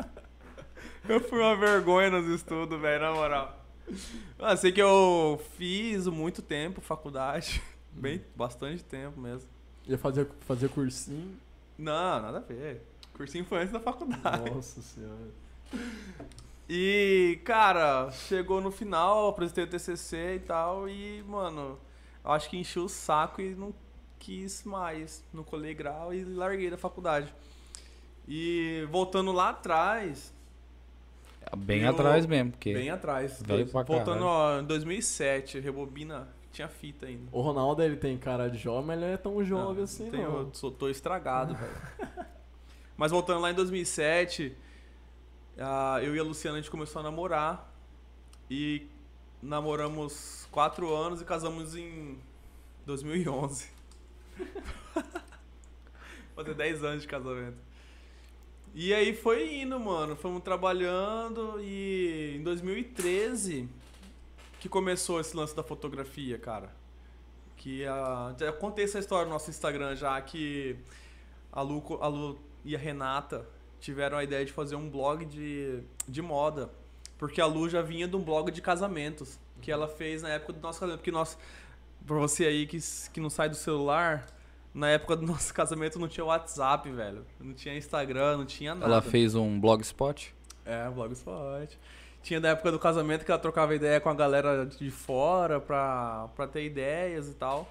eu 1.10 1.20
fui 1.22 1.40
uma 1.40 1.56
vergonha 1.56 2.12
nos 2.12 2.28
estudos, 2.28 2.80
velho, 2.80 3.02
na 3.02 3.12
moral. 3.14 3.66
Ah, 4.38 4.56
sei 4.56 4.72
que 4.72 4.82
eu 4.82 5.42
fiz 5.58 6.06
muito 6.06 6.42
tempo 6.44 6.82
faculdade, 6.82 7.62
bem, 7.92 8.22
bastante 8.36 8.84
tempo 8.84 9.20
mesmo. 9.20 9.50
Ia 9.88 9.98
fazer, 9.98 10.28
fazer 10.42 10.70
cursinho. 10.70 11.36
Não, 11.80 12.22
nada 12.22 12.38
a 12.38 12.42
ver. 12.42 12.82
Cursinho 13.16 13.46
foi 13.46 13.60
antes 13.60 13.72
da 13.74 13.80
faculdade. 13.80 14.50
Nossa 14.52 14.82
senhora. 14.82 15.30
E, 16.70 17.40
cara, 17.44 18.12
chegou 18.12 18.62
no 18.62 18.70
final, 18.72 19.30
apresentei 19.30 19.64
o 19.64 19.68
TCC 19.68 20.36
e 20.36 20.40
tal, 20.40 20.88
e, 20.88 21.24
mano, 21.28 21.80
eu 22.24 22.32
acho 22.32 22.50
que 22.50 22.58
enchi 22.58 22.78
o 22.80 22.88
saco 22.88 23.42
e 23.42 23.56
não 23.56 23.74
quis 24.20 24.64
mais. 24.64 25.24
Não 25.34 25.44
colei 25.44 25.74
grau 25.74 26.14
e 26.14 26.24
larguei 26.24 26.70
da 26.70 26.78
faculdade. 26.78 27.34
E 28.28 28.86
voltando 28.92 29.32
lá 29.32 29.50
atrás. 29.50 30.32
Bem 31.58 31.82
eu- 31.82 31.90
atrás 31.90 32.26
mesmo, 32.28 32.52
porque 32.52 32.74
Bem 32.74 32.90
atrás. 32.92 33.42
Veio 33.44 33.66
pra 33.66 33.82
voltando 33.82 34.20
caralho. 34.20 34.26
ó, 34.26 34.60
em 34.60 34.66
2007, 34.66 35.60
rebobina, 35.60 36.28
tinha 36.52 36.68
fita 36.68 37.06
ainda. 37.06 37.30
O 37.32 37.42
Ronaldo, 37.42 37.84
ele 37.84 37.96
tem 37.96 38.18
cara 38.18 38.50
de 38.50 38.58
jovem, 38.58 38.86
mas 38.88 38.98
ele 38.98 39.06
não 39.08 39.14
é 39.14 39.18
tão 39.18 39.44
jovem 39.44 39.76
Não, 39.78 39.84
assim, 39.84 40.10
tenho- 40.10 40.30
não. 40.32 40.38
eu 40.40 40.50
sou- 40.54 40.72
tô 40.72 40.90
estragado, 40.90 41.56
velho. 41.56 41.76
Mas 42.98 43.12
voltando 43.12 43.40
lá 43.40 43.50
em 43.50 43.54
2007, 43.54 44.54
ah, 45.58 46.00
eu 46.04 46.14
e 46.14 46.20
a 46.20 46.24
Luciana 46.24 46.58
a 46.58 46.62
gente 46.62 46.70
começou 46.70 47.00
a 47.00 47.04
namorar. 47.04 47.74
E 48.52 48.88
namoramos 49.42 50.46
quatro 50.52 50.94
anos 50.94 51.22
e 51.22 51.26
casamos 51.26 51.78
em 51.78 52.18
2011. 52.86 53.70
Fazer 56.36 56.54
10 56.54 56.84
anos 56.84 57.02
de 57.04 57.08
casamento. 57.08 57.58
E 58.74 58.94
aí 58.94 59.16
foi 59.16 59.62
indo, 59.62 59.80
mano. 59.80 60.16
Fomos 60.16 60.44
trabalhando 60.44 61.60
e 61.62 62.36
em 62.38 62.44
2013 62.44 63.68
que 64.60 64.68
começou 64.68 65.20
esse 65.20 65.36
lance 65.36 65.56
da 65.56 65.64
fotografia, 65.64 66.38
cara. 66.38 66.70
Que 67.56 67.86
a. 67.86 68.36
Já 68.38 68.52
contei 68.52 68.86
essa 68.86 69.00
história 69.00 69.26
no 69.26 69.32
nosso 69.32 69.50
Instagram 69.50 69.96
já 69.96 70.20
que 70.22 70.78
a 71.52 71.62
Lu, 71.62 71.84
a 72.02 72.08
Lu 72.08 72.40
e 72.64 72.76
a 72.76 72.80
Renata 72.80 73.46
tiveram 73.80 74.18
a 74.18 74.24
ideia 74.24 74.46
de 74.46 74.52
fazer 74.52 74.76
um 74.76 74.90
blog 74.90 75.26
de, 75.26 75.80
de 76.08 76.22
moda. 76.22 76.70
Porque 77.18 77.42
a 77.42 77.46
Lu 77.46 77.70
já 77.70 77.82
vinha 77.82 78.08
de 78.08 78.16
um 78.16 78.22
blog 78.22 78.52
de 78.52 78.62
casamentos. 78.62 79.40
Que 79.62 79.72
ela 79.72 79.88
fez 79.88 80.22
na 80.22 80.30
época 80.30 80.54
do 80.54 80.62
nosso 80.62 80.80
casamento. 80.80 81.00
Porque 81.00 81.12
nós. 81.12 81.38
Pra 82.06 82.18
você 82.18 82.46
aí 82.46 82.66
que, 82.66 82.80
que 83.14 83.20
não 83.20 83.30
sai 83.30 83.50
do 83.50 83.56
celular, 83.56 84.26
na 84.74 84.90
época 84.90 85.16
do 85.16 85.26
nosso 85.28 85.54
casamento 85.54 86.00
não 86.00 86.08
tinha 86.08 86.26
WhatsApp, 86.26 86.90
velho. 86.90 87.26
Não 87.40 87.54
tinha 87.54 87.76
Instagram, 87.78 88.38
não 88.38 88.46
tinha 88.46 88.74
nada. 88.74 88.92
ela 88.92 89.02
fez 89.02 89.36
um 89.36 89.60
blogspot. 89.60 90.34
É, 90.66 90.90
Blogspot. 90.90 91.78
Tinha 92.30 92.40
da 92.40 92.50
época 92.50 92.72
do 92.72 92.78
casamento 92.78 93.26
que 93.26 93.32
ela 93.32 93.40
trocava 93.40 93.74
ideia 93.74 94.00
com 94.00 94.08
a 94.08 94.14
galera 94.14 94.64
de 94.64 94.92
fora 94.92 95.60
pra, 95.60 96.30
pra 96.36 96.46
ter 96.46 96.64
ideias 96.64 97.28
e 97.28 97.34
tal. 97.34 97.68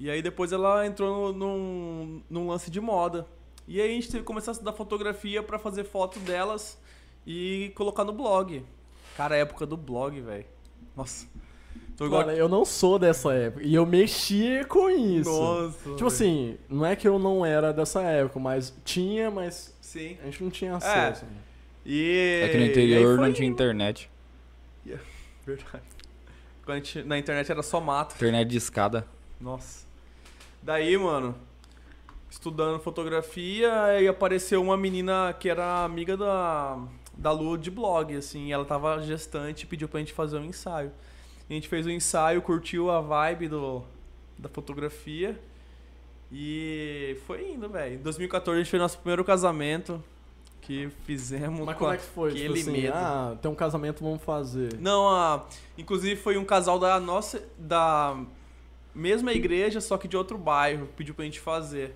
E 0.00 0.08
aí 0.10 0.22
depois 0.22 0.50
ela 0.50 0.86
entrou 0.86 1.30
no- 1.30 1.56
num, 1.58 2.22
num 2.30 2.48
lance 2.48 2.70
de 2.70 2.80
moda. 2.80 3.26
E 3.68 3.78
aí 3.78 3.90
a 3.90 3.92
gente 3.92 4.06
teve 4.06 4.20
que 4.20 4.24
começar 4.24 4.52
a 4.52 4.54
estudar 4.54 4.72
fotografia 4.72 5.42
pra 5.42 5.58
fazer 5.58 5.84
foto 5.84 6.18
delas 6.20 6.78
e 7.26 7.70
colocar 7.74 8.02
no 8.02 8.14
blog. 8.14 8.64
Cara, 9.14 9.34
a 9.34 9.38
época 9.40 9.66
do 9.66 9.76
blog, 9.76 10.18
velho. 10.22 10.46
Nossa. 10.96 11.26
Tô 11.98 12.06
igual. 12.06 12.30
Eu 12.30 12.48
não 12.48 12.64
sou 12.64 12.98
dessa 12.98 13.34
época. 13.34 13.62
E 13.62 13.74
eu 13.74 13.84
mexia 13.84 14.64
com 14.64 14.88
isso. 14.88 15.28
Nossa. 15.30 15.90
Tipo 15.96 16.06
assim, 16.06 16.56
não 16.66 16.86
é 16.86 16.96
que 16.96 17.06
eu 17.06 17.18
não 17.18 17.44
era 17.44 17.74
dessa 17.74 18.00
época, 18.00 18.40
mas 18.40 18.74
tinha, 18.86 19.30
mas 19.30 19.76
Sim. 19.82 20.16
a 20.22 20.24
gente 20.24 20.42
não 20.42 20.50
tinha 20.50 20.76
acesso. 20.76 21.26
né? 21.26 21.30
E. 21.86 22.40
É 22.42 22.48
que 22.48 22.58
no 22.58 22.64
interior 22.64 23.16
foi 23.16 23.26
não 23.28 23.32
tinha 23.32 23.48
internet. 23.48 24.10
Verdade. 25.46 25.84
Quando 26.64 26.84
gente- 26.84 27.04
na 27.04 27.16
internet 27.16 27.50
era 27.50 27.62
só 27.62 27.80
mato. 27.80 28.16
Internet 28.16 28.48
de 28.48 28.56
escada. 28.56 29.06
Nossa. 29.40 29.86
Daí, 30.60 30.96
mano, 30.98 31.36
estudando 32.28 32.80
fotografia, 32.80 33.84
aí 33.84 34.08
apareceu 34.08 34.60
uma 34.60 34.76
menina 34.76 35.32
que 35.38 35.48
era 35.48 35.84
amiga 35.84 36.16
da, 36.16 36.76
da 37.16 37.30
Lu 37.30 37.56
de 37.56 37.70
blog, 37.70 38.16
assim. 38.16 38.52
Ela 38.52 38.64
tava 38.64 39.00
gestante 39.02 39.62
e 39.62 39.66
pediu 39.66 39.88
pra 39.88 40.00
gente 40.00 40.12
fazer 40.12 40.38
um 40.38 40.44
ensaio. 40.44 40.90
A 41.48 41.52
gente 41.52 41.68
fez 41.68 41.86
o 41.86 41.90
ensaio, 41.90 42.42
curtiu 42.42 42.90
a 42.90 43.00
vibe 43.00 43.46
do, 43.46 43.84
da 44.36 44.48
fotografia. 44.48 45.38
E 46.32 47.16
foi 47.28 47.52
indo, 47.52 47.68
velho. 47.68 47.94
Em 47.94 47.98
2014 47.98 48.58
a 48.60 48.62
gente 48.64 48.70
fez 48.70 48.82
nosso 48.82 48.98
primeiro 48.98 49.24
casamento. 49.24 50.02
Que 50.66 50.88
fizemos 51.04 51.64
Mas 51.64 51.74
com 51.76 51.84
como 51.84 51.92
é 51.92 51.96
que 51.96 52.02
foi? 52.02 52.30
aquele 52.30 52.54
Tipo 52.58 52.70
assim, 52.70 52.82
medo. 52.82 52.92
ah, 52.96 53.36
tem 53.40 53.48
um 53.50 53.54
casamento, 53.54 54.02
vamos 54.02 54.20
fazer. 54.22 54.76
Não, 54.80 55.08
a, 55.08 55.44
inclusive 55.78 56.16
foi 56.20 56.36
um 56.36 56.44
casal 56.44 56.76
da 56.78 56.98
nossa. 56.98 57.40
da 57.56 58.16
mesma 58.94 59.32
igreja, 59.32 59.80
só 59.80 59.96
que 59.96 60.08
de 60.08 60.16
outro 60.16 60.36
bairro, 60.36 60.88
pediu 60.96 61.14
pra 61.14 61.24
gente 61.24 61.38
fazer. 61.38 61.94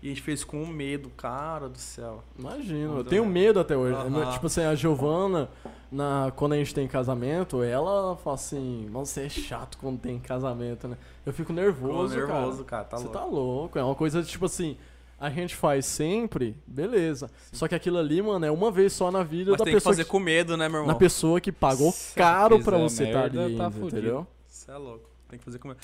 E 0.00 0.06
a 0.06 0.08
gente 0.10 0.22
fez 0.22 0.44
com 0.44 0.64
medo, 0.64 1.10
cara 1.16 1.68
do 1.68 1.76
céu. 1.78 2.22
Imagino, 2.38 2.98
eu 2.98 3.04
tenho 3.04 3.26
medo 3.26 3.58
até 3.58 3.76
hoje. 3.76 3.94
Aham. 3.96 4.30
Tipo 4.30 4.46
assim, 4.46 4.60
a 4.62 4.72
Giovana, 4.76 5.50
na, 5.90 6.32
quando 6.36 6.52
a 6.52 6.56
gente 6.56 6.72
tem 6.72 6.86
casamento, 6.86 7.64
ela 7.64 8.14
fala 8.18 8.34
assim, 8.36 8.86
você 8.92 9.22
é 9.22 9.28
chato 9.28 9.76
quando 9.78 9.98
tem 9.98 10.20
casamento, 10.20 10.86
né? 10.86 10.96
Eu 11.26 11.32
fico 11.32 11.52
nervoso, 11.52 12.14
Ficou 12.14 12.28
nervoso, 12.32 12.64
cara. 12.64 12.84
cara, 12.84 12.84
tá 12.84 12.96
você 12.96 13.04
louco. 13.06 13.18
tá 13.18 13.24
louco, 13.24 13.78
é 13.80 13.82
uma 13.82 13.96
coisa 13.96 14.22
tipo 14.22 14.44
assim, 14.44 14.76
a 15.18 15.28
gente 15.30 15.56
faz 15.56 15.84
sempre, 15.84 16.56
beleza. 16.66 17.30
Só 17.52 17.66
que 17.66 17.74
aquilo 17.74 17.98
ali, 17.98 18.22
mano, 18.22 18.46
é 18.46 18.50
uma 18.50 18.70
vez 18.70 18.92
só 18.92 19.10
na 19.10 19.22
vida 19.24 19.50
Mas 19.50 19.58
da 19.58 19.64
tem 19.64 19.72
que 19.72 19.76
pessoa 19.78 19.92
fazer 19.92 20.04
que, 20.04 20.10
com 20.10 20.20
medo, 20.20 20.56
né, 20.56 20.68
meu 20.68 20.80
irmão? 20.80 20.92
na 20.92 20.98
pessoa 20.98 21.40
que 21.40 21.50
pagou 21.50 21.90
Se 21.90 22.14
caro 22.14 22.62
pra 22.62 22.78
você 22.78 23.04
estar 23.04 23.22
merda, 23.22 23.44
ali, 23.44 23.56
tá 23.56 23.72
entendeu? 23.82 24.26
Você 24.46 24.70
é 24.70 24.76
louco. 24.76 25.08
Tem 25.28 25.38
que 25.38 25.44
fazer 25.44 25.58
com 25.58 25.68
medo. 25.68 25.80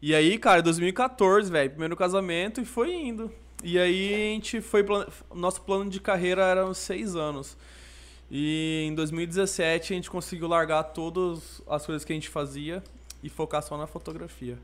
E 0.00 0.14
aí, 0.14 0.36
cara, 0.36 0.60
2014, 0.62 1.50
velho, 1.50 1.70
primeiro 1.70 1.96
casamento 1.96 2.60
e 2.60 2.64
foi 2.64 2.92
indo. 2.92 3.30
E 3.62 3.78
aí 3.78 4.14
a 4.14 4.34
gente 4.34 4.60
foi. 4.60 4.84
Nosso 5.32 5.60
plano 5.60 5.88
de 5.88 6.00
carreira 6.00 6.42
era 6.42 6.66
uns 6.66 6.78
seis 6.78 7.14
anos. 7.14 7.56
E 8.28 8.84
em 8.88 8.94
2017 8.96 9.92
a 9.92 9.96
gente 9.96 10.10
conseguiu 10.10 10.48
largar 10.48 10.82
todas 10.82 11.62
as 11.68 11.86
coisas 11.86 12.04
que 12.04 12.12
a 12.12 12.16
gente 12.16 12.28
fazia 12.28 12.82
e 13.22 13.28
focar 13.28 13.62
só 13.62 13.76
na 13.76 13.86
fotografia. 13.86 14.58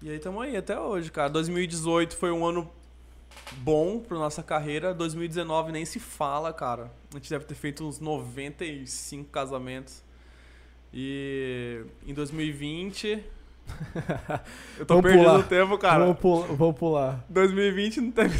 E 0.00 0.08
aí 0.08 0.18
estamos 0.18 0.40
aí 0.40 0.56
até 0.56 0.78
hoje, 0.78 1.10
cara. 1.10 1.28
2018 1.30 2.16
foi 2.16 2.30
um 2.30 2.46
ano 2.46 2.70
bom 3.58 4.00
pra 4.00 4.18
nossa 4.18 4.42
carreira. 4.42 4.92
2019 4.94 5.72
nem 5.72 5.84
se 5.84 5.98
fala, 6.00 6.52
cara. 6.52 6.90
A 7.12 7.16
gente 7.16 7.30
deve 7.30 7.44
ter 7.44 7.54
feito 7.54 7.84
uns 7.86 7.98
95 8.00 9.30
casamentos. 9.30 10.02
E 10.92 11.84
em 12.06 12.14
2020. 12.14 13.22
Eu 14.78 14.86
tô 14.86 14.94
Vamos 14.94 15.10
perdendo 15.10 15.24
pular. 15.24 15.38
o 15.40 15.42
tempo, 15.42 15.78
cara. 15.78 15.98
Vamos, 16.04 16.18
pular, 16.18 16.46
vamos 16.48 16.76
pular. 16.78 17.24
2020 17.28 18.00
não 18.00 18.10
teve. 18.10 18.38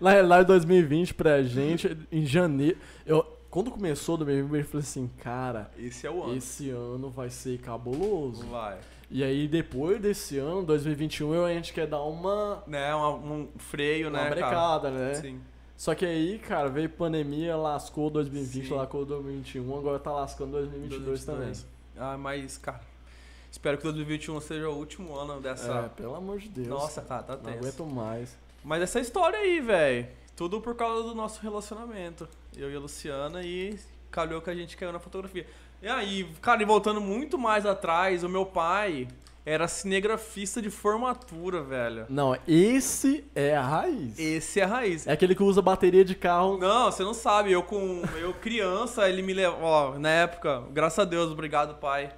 Na 0.00 0.10
realidade, 0.10 0.46
2020 0.46 1.14
pra 1.14 1.42
gente, 1.42 1.96
em 2.12 2.24
janeiro. 2.26 2.76
Eu, 3.06 3.22
quando 3.50 3.70
começou 3.70 4.16
2020, 4.18 4.60
eu 4.62 4.66
falei 4.68 4.82
assim, 4.86 5.10
cara, 5.22 5.70
Esse 5.78 6.06
é 6.06 6.10
o 6.10 6.22
ano. 6.22 6.36
esse 6.36 6.70
ano 6.70 7.10
vai 7.10 7.30
ser 7.30 7.58
cabuloso. 7.58 8.46
Vai. 8.46 8.78
E 9.10 9.24
aí, 9.24 9.48
depois 9.48 10.00
desse 10.00 10.38
ano, 10.38 10.62
2021, 10.62 11.34
eu- 11.34 11.44
a 11.44 11.52
gente 11.52 11.72
quer 11.72 11.86
dar 11.86 12.02
uma, 12.02 12.62
Né, 12.66 12.94
uma- 12.94 13.10
um 13.14 13.48
freio, 13.58 14.08
uma 14.08 14.18
né, 14.18 14.24
cara? 14.24 14.34
brecada, 14.34 14.90
né? 14.90 15.14
Sim. 15.14 15.40
Só 15.76 15.94
que 15.94 16.04
aí, 16.06 16.38
cara, 16.38 16.68
veio 16.68 16.88
pandemia, 16.90 17.56
lascou 17.56 18.08
2020, 18.10 18.68
Sim. 18.68 18.74
lascou 18.74 19.04
2021, 19.04 19.76
agora 19.78 19.98
tá 19.98 20.12
lascando 20.12 20.52
2022 20.52 21.24
também. 21.24 21.52
Ah, 21.96 22.16
mas, 22.16 22.56
cara, 22.58 22.80
espero 23.50 23.78
que 23.78 23.82
2021 23.84 24.40
seja 24.40 24.68
o 24.68 24.76
último 24.76 25.16
ano 25.16 25.38
É, 25.38 25.40
dessa. 25.40 25.90
pelo 25.96 26.14
amor 26.14 26.38
de 26.38 26.48
Deus. 26.48 26.68
Nossa, 26.68 27.00
cara, 27.02 27.22
tá 27.22 27.36
não 27.36 27.42
tenso. 27.44 27.58
aguento 27.58 27.86
mais. 27.86 28.36
Mas 28.62 28.82
essa 28.82 29.00
história 29.00 29.38
aí, 29.38 29.60
velho. 29.60 30.06
Tudo 30.36 30.60
por 30.60 30.74
causa 30.76 31.02
do 31.02 31.14
nosso 31.14 31.40
relacionamento. 31.42 32.28
Eu 32.56 32.70
e 32.70 32.76
a 32.76 32.78
Luciana 32.78 33.42
e 33.42 33.78
calhou 34.10 34.40
que 34.40 34.50
a 34.50 34.54
gente 34.54 34.76
caiu 34.76 34.92
na 34.92 34.98
fotografia. 35.00 35.46
E 35.82 35.88
aí, 35.88 36.28
cara, 36.42 36.62
e 36.62 36.66
voltando 36.66 37.00
muito 37.00 37.38
mais 37.38 37.64
atrás, 37.64 38.22
o 38.22 38.28
meu 38.28 38.44
pai 38.44 39.08
era 39.46 39.66
cinegrafista 39.66 40.60
de 40.60 40.68
formatura, 40.68 41.62
velho. 41.62 42.04
Não, 42.10 42.36
esse 42.46 43.24
é 43.34 43.56
a 43.56 43.62
raiz. 43.62 44.18
Esse 44.18 44.60
é 44.60 44.64
a 44.64 44.66
raiz. 44.66 45.06
É 45.06 45.12
aquele 45.12 45.34
que 45.34 45.42
usa 45.42 45.62
bateria 45.62 46.04
de 46.04 46.14
carro. 46.14 46.58
Não, 46.58 46.92
você 46.92 47.02
não 47.02 47.14
sabe. 47.14 47.50
Eu 47.50 47.62
com 47.62 48.02
eu 48.20 48.34
criança, 48.34 49.08
ele 49.08 49.22
me 49.22 49.32
levava, 49.32 49.64
ó, 49.64 49.98
na 49.98 50.10
época, 50.10 50.62
graças 50.70 50.98
a 50.98 51.04
Deus, 51.04 51.30
obrigado, 51.30 51.74
pai. 51.76 52.12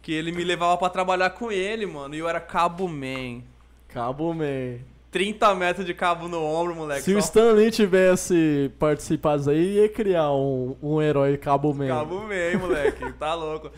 Que 0.00 0.12
ele 0.12 0.30
me 0.30 0.44
levava 0.44 0.78
pra 0.78 0.88
trabalhar 0.88 1.30
com 1.30 1.50
ele, 1.50 1.84
mano, 1.84 2.14
e 2.14 2.18
eu 2.18 2.28
era 2.28 2.40
cabo 2.40 2.88
man. 2.88 3.42
Cabo 3.88 4.32
Man. 4.32 4.78
30 5.10 5.54
metros 5.54 5.86
de 5.86 5.94
cabo 5.94 6.28
no 6.28 6.42
ombro, 6.42 6.74
moleque. 6.74 7.02
Se 7.02 7.14
o 7.14 7.20
só 7.22 7.26
Stan 7.28 7.52
Lee 7.52 7.70
tivesse 7.70 8.70
participado 8.78 9.48
aí, 9.50 9.76
ia 9.76 9.88
criar 9.88 10.30
um, 10.32 10.76
um 10.82 11.00
herói 11.00 11.36
Cabo 11.38 11.72
Man. 11.72 11.88
Cabo 11.88 12.20
man, 12.20 12.58
moleque, 12.60 13.12
tá 13.18 13.34
louco. 13.34 13.70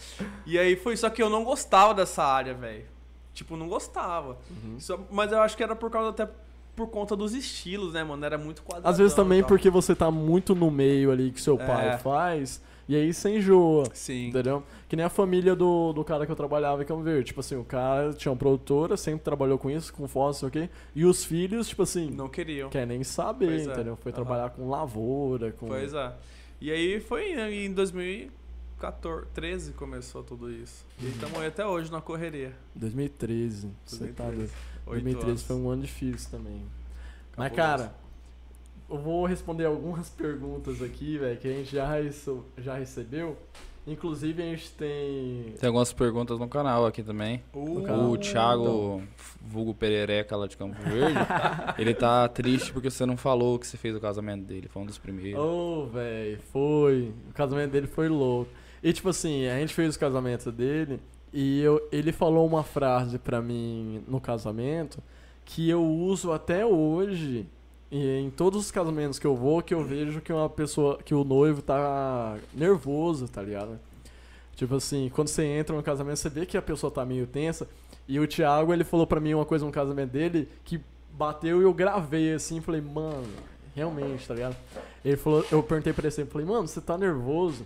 E 0.45 0.59
aí 0.59 0.75
foi 0.77 0.97
só 0.97 1.09
que 1.09 1.23
eu 1.23 1.31
não 1.31 1.45
gostava 1.45 1.95
dessa 1.95 2.25
área, 2.25 2.53
velho. 2.55 2.85
Tipo, 3.33 3.57
não 3.57 3.69
gostava. 3.69 4.39
Uhum. 4.51 4.81
Só- 4.81 4.99
mas 5.11 5.31
eu 5.31 5.41
acho 5.41 5.57
que 5.57 5.63
era 5.63 5.77
por 5.77 5.89
causa 5.91 6.11
até 6.11 6.29
por 6.75 6.89
conta 6.89 7.15
dos 7.15 7.33
estilos, 7.35 7.93
né, 7.93 8.03
mano? 8.03 8.25
Era 8.25 8.37
muito 8.39 8.63
quadrado. 8.63 8.89
Às 8.89 8.99
vezes 8.99 9.15
também 9.15 9.43
porque 9.45 9.71
você 9.71 9.95
tá 9.95 10.11
muito 10.11 10.55
no 10.55 10.71
meio 10.71 11.11
ali 11.13 11.31
que 11.31 11.41
seu 11.41 11.57
pai 11.57 11.91
É. 11.91 11.99
faz, 11.99 12.61
E 12.89 12.97
aí 12.97 13.13
você 13.15 13.37
enjoa. 13.37 13.85
Sim. 13.95 14.29
Entendeu? 14.29 14.63
Que 14.89 14.97
nem 14.97 15.05
a 15.05 15.09
família 15.09 15.55
do, 15.55 15.93
do 15.93 16.03
cara 16.05 16.27
que 16.27 16.33
eu 16.33 16.37
trabalhava 16.37 16.83
em 16.83 16.87
Cabo 16.87 17.03
Verde. 17.03 17.27
Tipo 17.27 17.41
assim, 17.41 17.55
o 17.57 17.65
cara 17.65 18.13
tinha 18.15 18.33
uma 18.33 18.39
produtora, 18.39 18.97
sempre 18.97 19.23
trabalhou 19.25 19.59
com 19.59 19.71
isso, 19.71 19.93
com 19.93 20.09
foto, 20.09 20.27
não 20.27 20.33
sei 20.35 20.49
o 20.49 20.51
quê. 20.51 20.69
E 20.95 21.05
os 21.05 21.25
filhos, 21.25 21.69
tipo 21.69 21.83
assim, 21.83 22.11
Não 22.11 22.29
queriam. 22.29 22.69
quer 22.71 22.87
nem 22.87 23.05
saber, 23.05 23.47
Pois 23.47 23.67
é. 23.69 23.73
entendeu? 23.73 23.97
Foi 23.97 24.11
Aham. 24.11 24.17
trabalhar 24.25 24.51
com 24.51 24.69
lavoura, 24.69 25.53
com. 25.53 25.69
Pois 25.69 25.95
é. 25.95 26.13
E 26.61 26.71
aí 26.71 27.01
foi 27.01 27.33
em 27.33 27.73
2014, 27.73 29.27
13 29.35 29.73
começou 29.73 30.23
tudo 30.23 30.51
isso. 30.53 30.85
E 31.01 31.05
Uhum. 31.05 31.11
estamos 31.13 31.39
aí 31.41 31.47
até 31.47 31.67
hoje 31.67 31.91
na 31.93 32.01
correria. 32.01 32.53
2013. 32.75 33.69
Você 33.85 34.09
tá 34.09 34.25
2013. 34.25 34.37
doido. 34.37 34.53
Oito 34.87 35.03
2013 35.05 35.29
anos. 35.31 35.43
foi 35.43 35.57
um 35.57 35.71
ano 35.71 35.83
difícil 35.83 36.31
também. 36.31 36.63
Mas, 37.37 37.53
Cabuloso. 37.53 37.85
cara, 37.85 37.95
eu 38.91 38.99
vou 38.99 39.25
responder 39.25 39.65
algumas 39.65 40.09
perguntas 40.11 40.83
aqui, 40.83 41.19
velho, 41.19 41.39
que 41.39 41.49
a 41.49 41.53
gente 41.53 41.75
já, 41.75 41.89
já 42.59 42.75
recebeu. 42.75 43.37
Inclusive, 43.87 44.43
a 44.43 44.47
gente 44.47 44.71
tem. 44.73 45.55
Tem 45.59 45.67
algumas 45.67 45.93
perguntas 45.93 46.39
no 46.39 46.47
canal 46.47 46.85
aqui 46.85 47.03
também. 47.03 47.43
Uh. 47.55 48.11
O 48.11 48.19
Thiago, 48.19 49.03
vulgo 49.41 49.75
Perereca 49.75 50.37
lá 50.37 50.47
de 50.47 50.57
Campo 50.57 50.77
Verde, 50.83 51.19
ele 51.79 51.95
tá 51.95 52.29
triste 52.29 52.73
porque 52.73 52.91
você 52.91 53.07
não 53.07 53.17
falou 53.17 53.59
que 53.59 53.67
você 53.67 53.79
fez 53.79 53.97
o 53.97 54.01
casamento 54.01 54.45
dele. 54.45 54.69
Foi 54.69 54.83
um 54.83 54.87
dos 54.87 54.99
primeiros. 54.99 55.41
Ô, 55.41 55.87
velho, 55.87 56.39
foi. 56.53 57.13
O 57.31 57.33
casamento 57.33 57.71
dele 57.71 57.87
foi 57.87 58.09
louco. 58.09 58.51
E, 58.83 58.93
tipo 58.93 59.09
assim, 59.09 59.47
a 59.47 59.59
gente 59.59 59.75
fez 59.75 59.97
o 59.97 59.99
casamento 59.99 60.53
dele 60.53 61.01
e 61.33 61.61
eu, 61.61 61.81
ele 61.91 62.13
falou 62.13 62.47
uma 62.47 62.63
frase 62.63 63.19
pra 63.19 63.41
mim 63.41 64.03
no 64.07 64.21
casamento 64.21 65.03
que 65.45 65.69
eu 65.69 65.85
uso 65.85 66.33
até 66.33 66.65
hoje 66.65 67.47
e 67.91 68.21
em 68.21 68.31
todos 68.31 68.67
os 68.67 68.71
casamentos 68.71 69.19
que 69.19 69.27
eu 69.27 69.35
vou, 69.35 69.61
que 69.63 69.75
eu 69.75 69.85
vejo 69.85 70.21
que 70.21 70.33
uma 70.33 70.49
pessoa, 70.49 70.99
que 70.99 71.15
o 71.15 71.25
noivo 71.25 71.61
tá 71.61 72.39
nervoso, 72.55 73.27
tá 73.27 73.43
ligado? 73.43 73.79
Tipo 74.55 74.77
assim, 74.77 75.11
quando 75.13 75.29
você 75.29 75.45
entra 75.45 75.75
no 75.75 75.83
casamento, 75.83 76.19
você 76.19 76.29
vê 76.29 76.47
que 76.47 76.57
a 76.57 76.63
pessoa 76.63 76.91
tá 76.91 77.05
meio 77.05 77.27
tensa. 77.27 77.69
E 78.07 78.21
o 78.21 78.27
Thiago, 78.29 78.73
ele 78.73 78.85
falou 78.85 79.07
pra 79.07 79.19
mim 79.21 79.35
uma 79.35 79.47
coisa 79.47 79.65
no 79.65 79.73
casamento 79.73 80.11
dele 80.11 80.49
que 80.65 80.81
bateu 81.13 81.61
e 81.61 81.65
eu 81.65 81.73
gravei 81.73 82.33
assim, 82.35 82.61
falei, 82.61 82.81
mano, 82.81 83.27
realmente, 83.75 84.27
tá 84.27 84.35
ligado? 84.35 84.57
Ele 85.05 85.17
falou, 85.17 85.45
eu 85.51 85.63
perguntei 85.63 85.93
pra 85.93 86.03
ele 86.03 86.09
assim, 86.09 86.27
falei, 86.27 86.47
mano, 86.47 86.69
você 86.69 86.81
tá 86.81 86.97
nervoso? 86.97 87.65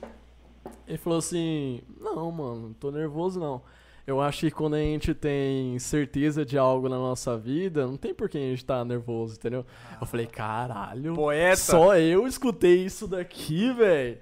Ele 0.86 0.98
falou 0.98 1.18
assim, 1.18 1.80
não, 2.00 2.30
mano, 2.30 2.60
não 2.60 2.72
tô 2.72 2.90
nervoso 2.90 3.38
não. 3.38 3.60
Eu 4.06 4.20
acho 4.20 4.40
que 4.40 4.50
quando 4.50 4.74
a 4.74 4.78
gente 4.80 5.14
tem 5.14 5.78
certeza 5.78 6.44
de 6.44 6.58
algo 6.58 6.88
na 6.90 6.96
nossa 6.98 7.38
vida, 7.38 7.86
não 7.86 7.96
tem 7.96 8.12
por 8.14 8.28
que 8.28 8.36
a 8.36 8.40
gente 8.40 8.62
tá 8.64 8.84
nervoso, 8.84 9.36
entendeu? 9.36 9.64
Eu 9.98 10.06
falei, 10.06 10.26
caralho, 10.26 11.14
Poeta. 11.14 11.56
só 11.56 11.96
eu 11.96 12.26
escutei 12.26 12.84
isso 12.84 13.08
daqui, 13.08 13.72
velho. 13.72 14.18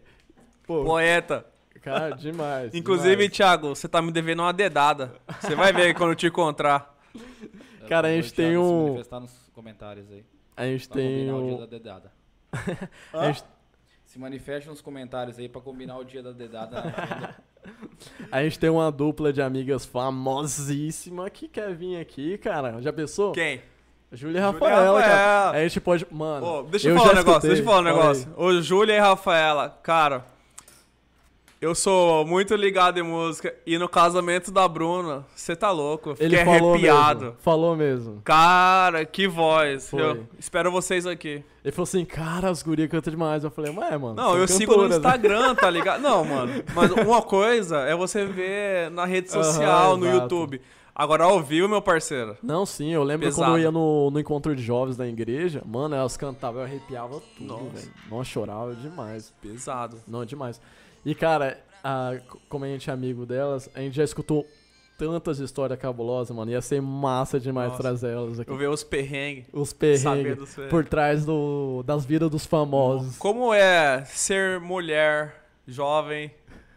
Poeta. 0.65 1.45
cara, 1.81 2.11
demais. 2.11 2.73
Inclusive, 2.77 3.17
demais. 3.17 3.33
Thiago, 3.37 3.69
você 3.71 3.89
tá 3.89 4.01
me 4.01 4.13
devendo 4.13 4.41
uma 4.41 4.53
dedada. 4.53 5.15
Você 5.41 5.57
vai 5.57 5.73
ver 5.73 5.95
quando 5.95 6.11
eu 6.11 6.17
te 6.17 6.27
encontrar. 6.29 6.97
Cara, 7.89 8.07
a 8.07 8.13
gente 8.13 8.33
tem 8.33 8.53
se 8.53 8.57
um- 8.57 8.85
manifestar 8.85 9.19
nos 9.21 9.51
comentários 9.53 10.09
aí. 10.13 10.25
a 10.57 10.65
gente 10.67 10.87
Pra 10.87 10.97
tem 10.97 11.27
combinar 11.27 11.37
o 11.37 11.45
dia 11.47 11.55
um... 11.57 11.59
da 11.59 11.67
dedada. 11.67 12.13
a 13.13 13.27
gente- 13.33 13.45
Se 14.05 14.19
manifeste 14.19 14.69
nos 14.69 14.81
comentários 14.81 15.39
aí 15.41 15.49
pra 15.49 15.61
combinar 15.61 15.99
o 15.99 16.05
dia 16.05 16.23
da 16.23 16.31
dedada. 16.31 17.35
A 18.31 18.43
gente 18.43 18.59
tem 18.59 18.71
uma 18.71 18.91
dupla 18.91 19.33
de 19.33 19.41
amigas 19.41 19.85
famosíssima 19.85 21.29
que 21.31 21.49
quer 21.49 21.75
vir 21.75 22.01
aqui, 22.01 22.39
cara. 22.39 22.81
Já 22.81 22.93
pensou? 22.93 23.33
Quem? 23.33 23.61
Júlia 24.13 24.39
e 24.39 24.41
e 24.41 24.45
Rafaela, 24.45 25.01
cara. 25.01 25.15
Rafaela. 25.15 25.51
A 25.53 25.63
gente 25.63 25.81
pode. 25.81 26.07
Mano. 26.11 26.47
Ô, 26.47 26.63
deixa 26.65 26.89
eu, 26.89 26.95
eu 26.95 26.99
falar 26.99 27.13
um 27.13 27.17
negócio, 27.17 27.49
deixa 27.49 27.63
eu 27.63 27.67
falar 27.67 27.79
um 27.79 27.83
negócio. 27.83 28.29
Ô, 28.37 28.61
Júlia 28.61 28.95
e 28.95 28.99
Rafaela, 28.99 29.71
cara, 29.83 30.27
eu 31.63 31.77
sou 31.77 32.27
muito 32.27 32.57
ligado 32.57 32.99
em 32.99 33.03
música 33.05 33.55
e 33.65 33.79
no 33.79 33.89
casamento 33.89 34.51
da 34.51 34.67
Bruna, 34.67 35.25
você 35.35 35.55
tá 35.55 35.71
louco, 35.71 36.11
eu 36.11 36.17
Ele 36.19 36.37
fiquei 36.37 36.53
falou 36.59 36.73
arrepiado. 36.73 37.21
mesmo. 37.27 37.37
Falou 37.41 37.77
mesmo. 37.77 38.21
Cara, 38.25 39.05
que 39.05 39.29
voz. 39.29 39.89
Foi. 39.89 40.03
Eu 40.03 40.27
espero 40.39 40.73
vocês 40.73 41.07
aqui. 41.07 41.45
Ele 41.65 41.71
falou 41.73 41.85
assim, 41.85 42.05
cara, 42.05 42.51
as 42.51 42.65
gurias 42.65 42.91
cantam 42.91 43.13
demais. 43.13 43.45
Eu 43.45 43.51
falei, 43.53 43.71
ué, 43.73 43.97
mano. 43.97 44.15
Não, 44.15 44.37
eu 44.37 44.49
sigo 44.49 44.73
no 44.73 44.79
cantoras, 44.83 44.91
né?" 45.03 45.09
Instagram, 45.09 45.55
tá 45.55 45.71
ligado? 45.71 46.01
Não, 46.03 46.25
mano. 46.25 46.65
Mas 46.75 46.91
uma 46.91 47.23
coisa 47.23 47.79
é 47.83 47.95
você 47.95 48.25
ver 48.27 48.91
na 48.91 49.05
rede 49.05 49.31
social, 49.31 49.97
no 49.97 50.05
exato. 50.07 50.23
YouTube. 50.23 50.61
Agora, 50.95 51.27
vivo, 51.41 51.69
meu 51.69 51.81
parceiro. 51.81 52.37
Não, 52.43 52.67
sim, 52.67 52.93
eu 52.93 53.03
lembro 53.03 53.27
Pesado. 53.27 53.47
quando 53.53 53.57
eu 53.59 53.63
ia 53.63 53.71
no, 53.71 54.11
no 54.11 54.21
encontro 54.21 54.55
de 54.55 54.63
jovens 54.63 54.95
da 54.97 55.07
igreja, 55.09 55.63
mano, 55.65 55.95
elas 55.95 56.19
cantavam, 56.19 56.61
eu 56.61 56.67
arrepiava 56.67 57.19
tudo, 57.39 57.47
Nossa. 57.47 57.65
velho. 57.77 57.91
Nossa, 58.11 58.25
chorava 58.25 58.75
demais. 58.75 59.33
Pesado. 59.41 59.97
Não, 60.07 60.23
demais. 60.25 60.61
E, 61.05 61.15
cara, 61.15 61.59
a- 61.83 62.15
como 62.49 62.65
a 62.65 62.69
gente 62.69 62.89
é 62.89 62.93
amigo 62.93 63.27
delas, 63.27 63.69
a 63.75 63.81
gente 63.81 63.95
já 63.97 64.05
escutou 64.05 64.47
tantas 64.99 65.41
histórias 65.41 65.79
cabulosas, 65.79 66.35
mano. 66.37 66.51
Ia 66.51 66.61
ser 66.61 66.81
massa 66.81 67.41
demais 67.41 67.71
Nossa. 67.71 67.83
trazer 67.83 68.11
elas 68.13 68.39
aqui. 68.39 68.51
Eu 68.51 68.57
ver 68.57 68.69
os 68.69 68.85
perrengues. 68.85 69.47
Os 69.53 69.73
perrengues. 69.73 70.55
por 70.71 70.85
trás 70.85 71.25
do, 71.25 71.83
das 71.85 72.05
vidas 72.05 72.31
dos 72.31 72.47
famosos. 72.47 73.17
Como 73.19 73.53
é 73.53 74.05
ser 74.05 74.61
mulher 74.61 75.45
jovem 75.67 76.31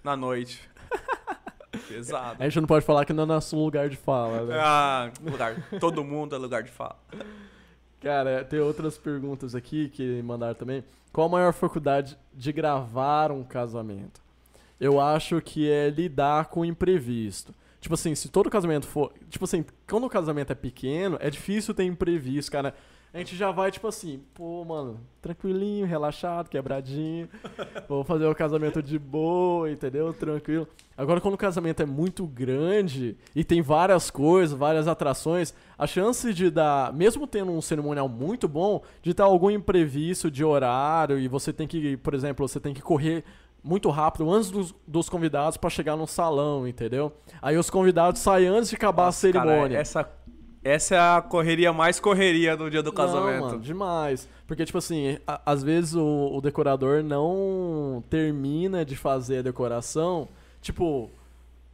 na 0.03 0.15
noite? 0.15 0.61
Pesado. 1.88 2.38
A 2.39 2.43
gente 2.45 2.59
não 2.61 2.67
pode 2.67 2.83
falar 2.85 3.05
que 3.05 3.13
não 3.13 3.23
é 3.23 3.25
nosso 3.27 3.55
lugar 3.55 3.89
de 3.89 3.95
fala, 3.95 4.41
né? 4.43 4.55
Ah, 4.59 5.11
lugar. 5.21 5.55
Todo 5.79 6.03
mundo 6.03 6.35
é 6.35 6.38
lugar 6.39 6.63
de 6.63 6.71
fala. 6.71 6.97
Cara, 8.06 8.46
tem 8.46 8.60
outras 8.60 9.00
perguntas 9.00 9.56
aqui 9.56 9.89
que 9.89 10.22
mandaram 10.22 10.54
também. 10.54 10.84
Qual 11.12 11.26
a 11.26 11.30
maior 11.32 11.52
faculdade 11.52 12.15
de 12.32 12.52
gravar 12.52 13.32
um 13.32 13.44
casamento? 13.44 14.22
Eu 14.80 15.02
acho 15.02 15.41
que 15.41 15.68
é 15.68 15.89
lidar 15.89 16.46
com 16.50 16.60
o 16.60 16.65
imprevisto. 16.65 17.52
Tipo 17.82 17.96
assim, 17.96 18.13
se 18.13 18.30
todo 18.30 18.48
casamento 18.48 18.86
for. 18.86 19.12
Tipo 19.28 19.46
assim, 19.46 19.65
quando 19.89 20.04
o 20.04 20.10
casamento 20.10 20.52
é 20.52 20.56
pequeno, 20.56 21.18
é 21.20 21.32
difícil 21.32 21.74
ter 21.74 21.86
imprevisto, 21.86 22.52
cara. 22.52 22.76
A 23.15 23.19
gente 23.19 23.34
já 23.38 23.49
vai, 23.49 23.71
tipo 23.71 23.88
assim, 23.88 24.21
pô, 24.34 24.65
mano, 24.65 24.99
tranquilinho, 25.21 25.86
relaxado, 25.86 26.49
quebradinho. 26.49 27.30
Vou 27.88 28.04
fazer 28.04 28.25
o 28.25 28.36
casamento 28.36 28.84
de 28.84 28.99
boa, 28.99 29.71
entendeu? 29.71 30.12
Tranquilo. 30.12 30.67
Agora, 30.97 31.21
quando 31.21 31.36
o 31.36 31.38
casamento 31.38 31.82
é 31.82 31.86
muito 31.86 32.28
grande 32.28 33.15
e 33.34 33.41
tem 33.41 33.62
várias 33.62 34.12
coisas, 34.12 34.60
várias 34.60 34.86
atrações, 34.86 35.54
a 35.78 35.88
chance 35.88 36.34
de 36.34 36.49
dar, 36.49 36.91
mesmo 36.91 37.25
tendo 37.25 37.54
um 37.54 37.62
cerimonial 37.62 38.10
muito 38.10 38.49
bom, 38.49 38.84
de 39.01 39.13
dar 39.13 39.23
algum 39.23 39.49
imprevisto 39.49 40.30
de 40.30 40.43
horário 40.43 41.17
e 41.17 41.30
você 41.30 41.54
tem 41.54 41.69
que, 41.69 41.95
por 41.95 42.13
exemplo, 42.13 42.45
você 42.45 42.60
tem 42.60 42.73
que 42.73 42.82
correr 42.82 43.23
muito 43.63 43.89
rápido 43.89 44.30
antes 44.30 44.51
dos, 44.51 44.75
dos 44.86 45.08
convidados 45.08 45.56
pra 45.56 45.69
chegar 45.69 45.95
no 45.95 46.06
salão, 46.06 46.67
entendeu? 46.67 47.13
Aí 47.41 47.58
os 47.58 47.69
convidados 47.69 48.19
saem 48.19 48.47
antes 48.47 48.69
de 48.69 48.75
acabar 48.75 49.06
Nossa, 49.06 49.19
a 49.19 49.32
cerimônia. 49.32 49.69
Cara, 49.69 49.80
essa, 49.80 50.12
essa 50.65 50.95
é 50.95 50.99
a 50.99 51.21
correria 51.21 51.71
mais 51.71 51.99
correria 51.99 52.58
do 52.58 52.69
dia 52.69 52.82
do 52.84 52.91
casamento. 52.91 53.39
Não, 53.41 53.47
mano, 53.51 53.60
demais. 53.62 54.28
Porque, 54.47 54.65
tipo 54.65 54.78
assim, 54.80 55.17
a- 55.28 55.39
às 55.45 55.62
vezes 55.63 55.95
o, 55.95 56.32
o 56.34 56.41
decorador 56.41 57.04
não 57.04 58.04
termina 58.10 58.84
de 58.84 58.95
fazer 58.95 59.38
a 59.38 59.41
decoração, 59.43 60.28
tipo, 60.62 61.10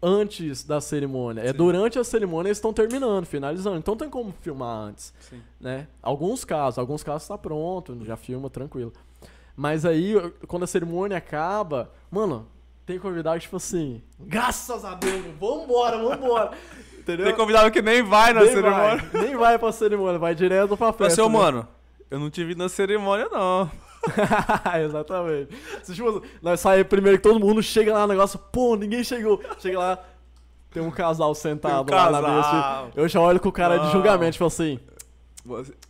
antes 0.03 0.63
da 0.63 0.81
cerimônia. 0.81 1.41
É 1.41 1.47
Sim. 1.51 1.53
durante 1.57 1.97
a 1.99 2.03
cerimônia 2.03 2.49
eles 2.49 2.57
estão 2.57 2.73
terminando, 2.73 3.25
finalizando. 3.25 3.77
Então 3.77 3.95
tem 3.95 4.09
como 4.09 4.33
filmar 4.41 4.75
antes, 4.87 5.13
Sim. 5.21 5.41
né? 5.59 5.87
Alguns 6.03 6.43
casos, 6.43 6.77
alguns 6.77 7.01
casos 7.03 7.27
tá 7.27 7.37
pronto, 7.37 7.97
já 8.03 8.17
filma 8.17 8.49
tranquilo. 8.49 8.91
Mas 9.55 9.85
aí, 9.85 10.15
quando 10.47 10.63
a 10.63 10.67
cerimônia 10.67 11.17
acaba, 11.17 11.91
mano, 12.09 12.47
tem 12.85 12.97
convidado 12.97 13.37
que, 13.37 13.43
tipo 13.43 13.57
assim, 13.57 14.01
graças 14.19 14.83
a 14.83 14.95
Deus, 14.95 15.23
vambora, 15.39 15.97
vambora. 15.97 16.51
Entendeu? 17.01 17.25
Tem 17.25 17.35
convidado 17.35 17.71
que 17.71 17.81
nem 17.81 18.03
vai 18.03 18.31
na 18.31 18.41
nem 18.41 18.53
cerimônia. 18.53 18.97
Vai, 18.97 19.09
nem 19.23 19.35
vai 19.35 19.57
pra 19.57 19.71
cerimônia, 19.71 20.19
vai 20.19 20.35
direto 20.35 20.77
pra 20.77 20.93
festa. 20.93 21.07
assim, 21.07 21.21
ô, 21.21 21.25
né? 21.29 21.33
mano, 21.33 21.67
eu 22.09 22.19
não 22.19 22.29
te 22.29 22.43
vi 22.43 22.53
na 22.55 22.69
cerimônia, 22.69 23.27
não. 23.31 23.69
Exatamente. 24.85 25.49
Se, 25.83 25.93
tipo, 25.93 26.23
nós 26.41 26.59
saímos 26.59 26.87
primeiro 26.87 27.17
que 27.17 27.23
todo 27.23 27.39
mundo 27.39 27.61
chega 27.61 27.93
lá 27.93 28.01
no 28.01 28.07
negócio, 28.07 28.39
pô, 28.51 28.75
ninguém 28.75 29.03
chegou. 29.03 29.41
Chega 29.59 29.79
lá, 29.79 29.99
tem 30.71 30.81
um 30.81 30.91
casal 30.91 31.33
sentado 31.33 31.91
um 31.91 31.95
lá 31.95 32.11
na 32.11 32.21
casal. 32.21 32.35
mesa. 32.35 32.85
tipo, 32.87 32.99
Eu 32.99 33.07
já 33.07 33.19
olho 33.19 33.39
com 33.39 33.49
o 33.49 33.51
cara 33.51 33.77
de 33.77 33.85
Não. 33.85 33.91
julgamento, 33.91 34.33
tipo 34.33 34.45
assim, 34.45 34.79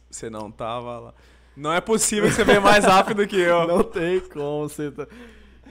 você 0.09 0.29
não 0.29 0.49
tava 0.49 0.99
lá. 0.99 1.13
Não 1.55 1.73
é 1.73 1.81
possível 1.81 2.29
que 2.29 2.35
você 2.35 2.45
venha 2.45 2.61
mais 2.61 2.85
rápido 2.85 3.27
que 3.27 3.35
eu. 3.39 3.67
não 3.67 3.83
tem 3.83 4.21
como 4.21 4.69
você. 4.69 4.89
Tá... 4.91 5.05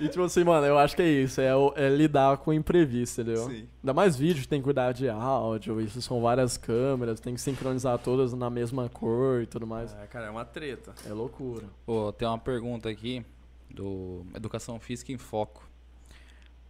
E 0.00 0.08
tipo 0.08 0.22
assim, 0.22 0.42
mano, 0.44 0.66
eu 0.66 0.78
acho 0.78 0.96
que 0.96 1.02
é 1.02 1.08
isso, 1.08 1.40
é, 1.40 1.54
o- 1.54 1.72
é 1.76 1.88
lidar 1.88 2.38
com 2.38 2.50
o 2.50 2.54
imprevisto, 2.54 3.20
entendeu? 3.20 3.44
Sim. 3.46 3.68
Ainda 3.82 3.92
mais 3.92 4.16
vídeo, 4.16 4.46
tem 4.48 4.60
que 4.60 4.64
cuidar 4.64 4.92
de 4.92 5.08
áudio, 5.08 5.80
isso 5.80 6.00
são 6.00 6.20
várias 6.22 6.56
câmeras, 6.56 7.20
tem 7.20 7.34
que 7.34 7.40
sincronizar 7.40 7.98
todas 7.98 8.32
na 8.32 8.48
mesma 8.48 8.88
cor 8.88 9.42
e 9.42 9.46
tudo 9.46 9.66
mais. 9.66 9.94
É, 9.94 10.06
cara, 10.06 10.26
é 10.26 10.30
uma 10.30 10.44
treta. 10.44 10.92
É 11.08 11.12
loucura. 11.12 11.64
Pô, 11.84 12.12
tem 12.12 12.26
uma 12.26 12.38
pergunta 12.38 12.88
aqui 12.88 13.24
do 13.68 14.24
Educação 14.34 14.80
Física 14.80 15.12
em 15.12 15.18
Foco. 15.18 15.68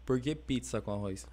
Por 0.05 0.21
que 0.21 0.35
pizza 0.35 0.81
com 0.81 0.93
arroz? 0.93 1.27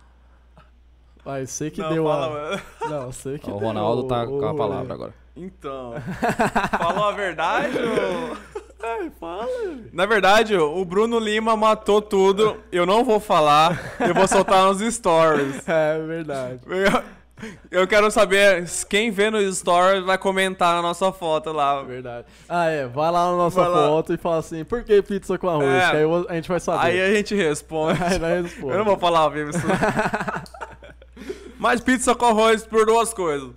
Vai, 1.26 1.46
sei 1.46 1.70
que 1.72 1.82
não, 1.82 1.90
deu 1.94 2.06
fala, 2.06 2.26
a... 2.26 2.30
mano. 2.30 2.62
Não, 2.90 3.12
sei 3.12 3.38
que 3.40 3.50
o 3.50 3.58
deu 3.58 3.68
Ronaldo 3.68 4.04
tá 4.08 4.24
o- 4.24 4.40
com 4.40 4.46
a 4.48 4.56
palavra 4.56 4.94
agora. 4.94 5.14
Então, 5.36 5.94
falou 6.80 7.04
a 7.06 7.12
verdade 7.12 7.76
ou... 7.78 8.38
Ai, 8.82 9.12
fala. 9.20 9.48
Na 9.92 10.06
verdade, 10.06 10.56
o 10.56 10.86
Bruno 10.86 11.18
Lima 11.20 11.56
matou 11.56 12.02
tudo. 12.02 12.58
Eu 12.72 12.86
não 12.86 13.04
vou 13.04 13.20
falar. 13.20 13.96
Eu 14.00 14.14
vou 14.14 14.28
soltar 14.28 14.64
nos 14.66 14.80
stories. 14.94 15.62
É 15.68 16.00
verdade. 16.06 16.60
Eu, 16.68 17.82
eu 17.82 17.88
quero 17.88 18.10
saber 18.12 18.66
quem 18.90 19.12
vê 19.12 19.30
nos 19.30 19.58
stories 19.60 20.04
vai 20.04 20.18
comentar 20.18 20.76
na 20.76 20.82
nossa 20.82 21.12
foto 21.12 21.52
lá. 21.52 21.82
Verdade. 21.84 22.26
Ah, 22.48 22.66
é. 22.68 22.88
Vai 22.88 23.12
lá 23.12 23.32
na 23.32 23.38
nossa 23.38 23.60
Vai 23.62 23.70
lá. 23.70 23.88
foto 23.90 24.14
e 24.14 24.18
fala 24.18 24.38
assim, 24.38 24.64
por 24.64 24.84
que 24.84 25.02
pizza 25.02 25.38
com 25.38 25.50
arroz? 25.50 25.68
É. 25.68 25.86
Aí 25.86 26.02
eu- 26.04 26.26
a 26.30 26.34
gente 26.36 26.48
vai 26.50 26.60
saber. 26.60 26.86
Aí 26.86 27.02
a 27.02 27.16
gente 27.16 27.34
responde. 27.36 28.00
Aí 28.04 28.18
nós 28.20 28.44
responde. 28.46 28.72
Eu 28.74 28.78
não 28.80 28.86
vou 28.86 28.98
falar 28.98 29.20
ao 29.20 29.32
vivo 29.32 29.50
isso. 29.52 29.60
Mas 31.60 31.82
pizza 31.82 32.14
com 32.14 32.26
arroz 32.26 32.66
por 32.66 32.86
duas 32.86 33.14
coisas. 33.14 33.50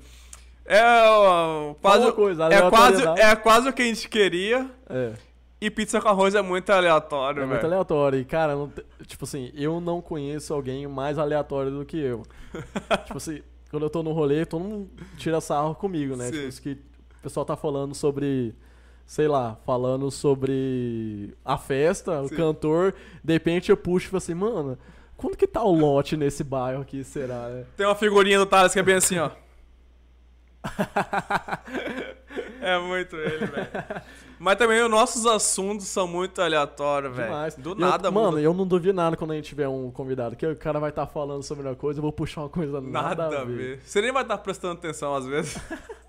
É 0.72 1.02
ó, 1.08 1.74
quase, 1.74 2.04
uma 2.04 2.12
coisa, 2.12 2.44
é, 2.44 2.70
quase, 2.70 3.02
é 3.02 3.34
quase 3.34 3.68
o 3.68 3.72
que 3.72 3.82
a 3.82 3.84
gente 3.86 4.08
queria. 4.08 4.70
É. 4.88 5.14
E 5.60 5.68
pizza 5.68 6.00
com 6.00 6.08
arroz 6.08 6.34
é 6.36 6.40
muito 6.40 6.70
aleatório, 6.70 7.42
É 7.42 7.46
muito 7.46 7.66
aleatório. 7.66 8.20
E, 8.20 8.24
cara, 8.24 8.54
te- 8.68 9.06
tipo 9.06 9.24
assim, 9.24 9.50
eu 9.54 9.80
não 9.80 10.00
conheço 10.00 10.54
alguém 10.54 10.86
mais 10.86 11.18
aleatório 11.18 11.72
do 11.72 11.84
que 11.84 11.98
eu. 11.98 12.22
tipo 13.04 13.16
assim, 13.18 13.42
quando 13.68 13.82
eu 13.82 13.90
tô 13.90 14.00
no 14.02 14.12
rolê, 14.12 14.46
todo 14.46 14.62
mundo 14.62 14.88
tira 15.18 15.40
sarro 15.40 15.74
comigo, 15.74 16.14
né? 16.16 16.26
Sim. 16.26 16.32
Tipo, 16.32 16.46
isso 16.48 16.62
que 16.62 16.70
o 16.72 17.22
pessoal 17.22 17.44
tá 17.44 17.56
falando 17.56 17.92
sobre, 17.92 18.54
sei 19.04 19.26
lá, 19.26 19.58
falando 19.66 20.08
sobre 20.08 21.34
a 21.44 21.58
festa, 21.58 22.22
o 22.22 22.28
Sim. 22.28 22.36
cantor. 22.36 22.94
De 23.24 23.32
repente 23.32 23.70
eu 23.70 23.76
puxo 23.76 24.06
e 24.06 24.10
falo 24.10 24.18
assim, 24.18 24.34
mano, 24.34 24.78
quando 25.16 25.36
que 25.36 25.48
tá 25.48 25.64
o 25.64 25.74
lote 25.74 26.16
nesse 26.16 26.44
bairro 26.44 26.80
aqui, 26.82 27.02
será? 27.02 27.64
Tem 27.76 27.84
uma 27.86 27.96
figurinha 27.96 28.38
do 28.38 28.46
Thales 28.46 28.72
que 28.72 28.78
é 28.78 28.82
bem 28.84 28.94
assim, 28.94 29.18
ó. 29.18 29.30
é 32.60 32.78
muito 32.78 33.16
ele, 33.16 33.46
velho. 33.46 33.68
Mas 34.38 34.56
também 34.56 34.82
os 34.82 34.90
nossos 34.90 35.26
assuntos 35.26 35.86
são 35.86 36.06
muito 36.06 36.40
aleatórios, 36.40 37.14
velho. 37.14 37.32
Do 37.58 37.70
E 37.70 37.72
eu- 37.72 37.76
nada, 37.78 38.10
Mano, 38.10 38.38
eu 38.38 38.54
não 38.54 38.66
duvido 38.66 38.94
nada 38.94 39.16
quando 39.16 39.32
a 39.32 39.34
gente 39.34 39.46
tiver 39.48 39.68
um 39.68 39.90
convidado, 39.90 40.36
que 40.36 40.46
o 40.46 40.56
cara 40.56 40.78
vai 40.80 40.90
estar 40.90 41.06
falando 41.06 41.42
sobre 41.42 41.66
uma 41.66 41.74
coisa, 41.76 41.98
eu 41.98 42.02
vou 42.02 42.12
puxar 42.12 42.42
uma 42.42 42.48
coisa 42.48 42.80
nada, 42.80 43.24
Nada 43.24 43.40
a 43.40 43.44
ver. 43.44 43.80
Você 43.84 44.00
nem 44.00 44.12
vai 44.12 44.22
estar 44.22 44.38
prestando 44.38 44.74
atenção 44.74 45.14
às 45.14 45.26
vezes. 45.26 45.56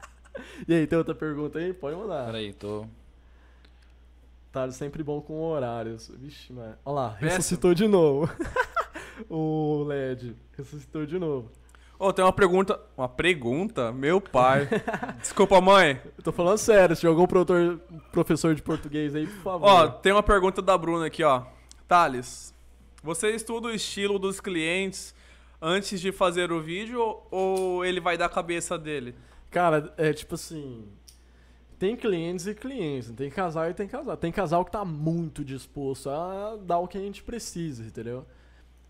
E 0.67 0.73
aí, 0.73 0.87
tem 0.87 0.97
outra 0.97 1.13
pergunta 1.13 1.59
aí? 1.59 1.73
Pode 1.73 1.95
mandar. 1.95 2.25
Peraí, 2.27 2.53
tô. 2.53 2.85
Tá 4.51 4.69
sempre 4.71 5.03
bom 5.03 5.19
com 5.21 5.41
horários. 5.41 6.09
Vixe, 6.19 6.53
mano. 6.53 6.75
Olha 6.85 6.93
lá, 6.95 7.09
Péssimo. 7.11 7.29
ressuscitou 7.29 7.73
de 7.73 7.87
novo. 7.87 8.29
o 9.29 9.83
LED 9.87 10.35
ressuscitou 10.57 11.05
de 11.05 11.17
novo. 11.19 11.51
Ô, 12.01 12.11
tem 12.11 12.25
uma 12.25 12.33
pergunta. 12.33 12.79
Uma 12.97 13.07
pergunta? 13.07 13.91
Meu 13.91 14.19
pai. 14.19 14.67
Desculpa, 15.21 15.61
mãe. 15.61 16.01
Eu 16.17 16.23
tô 16.23 16.31
falando 16.31 16.57
sério, 16.57 16.95
se 16.95 17.05
algum 17.05 17.27
produtor, 17.27 17.79
professor 18.11 18.55
de 18.55 18.61
português 18.63 19.13
aí, 19.15 19.27
por 19.27 19.43
favor. 19.43 19.67
Ó, 19.67 19.87
tem 19.87 20.11
uma 20.11 20.23
pergunta 20.23 20.63
da 20.63 20.75
Bruna 20.75 21.05
aqui, 21.05 21.23
ó. 21.23 21.43
Thales, 21.87 22.55
você 23.03 23.29
estuda 23.35 23.67
o 23.67 23.71
estilo 23.71 24.17
dos 24.17 24.41
clientes 24.41 25.13
antes 25.61 26.01
de 26.01 26.11
fazer 26.11 26.51
o 26.51 26.59
vídeo 26.59 27.19
ou 27.29 27.85
ele 27.85 27.99
vai 27.99 28.17
dar 28.17 28.25
a 28.25 28.29
cabeça 28.29 28.79
dele? 28.79 29.13
Cara, 29.51 29.93
é 29.95 30.11
tipo 30.11 30.33
assim. 30.33 30.87
Tem 31.77 31.95
clientes 31.95 32.47
e 32.47 32.55
clientes, 32.55 33.11
tem 33.11 33.29
casal 33.29 33.69
e 33.69 33.75
tem 33.75 33.87
casal. 33.87 34.17
Tem 34.17 34.31
casal 34.31 34.65
que 34.65 34.71
tá 34.71 34.83
muito 34.83 35.45
disposto 35.45 36.09
a 36.09 36.57
dar 36.63 36.79
o 36.79 36.87
que 36.87 36.97
a 36.97 37.01
gente 37.01 37.21
precisa, 37.21 37.83
entendeu? 37.83 38.25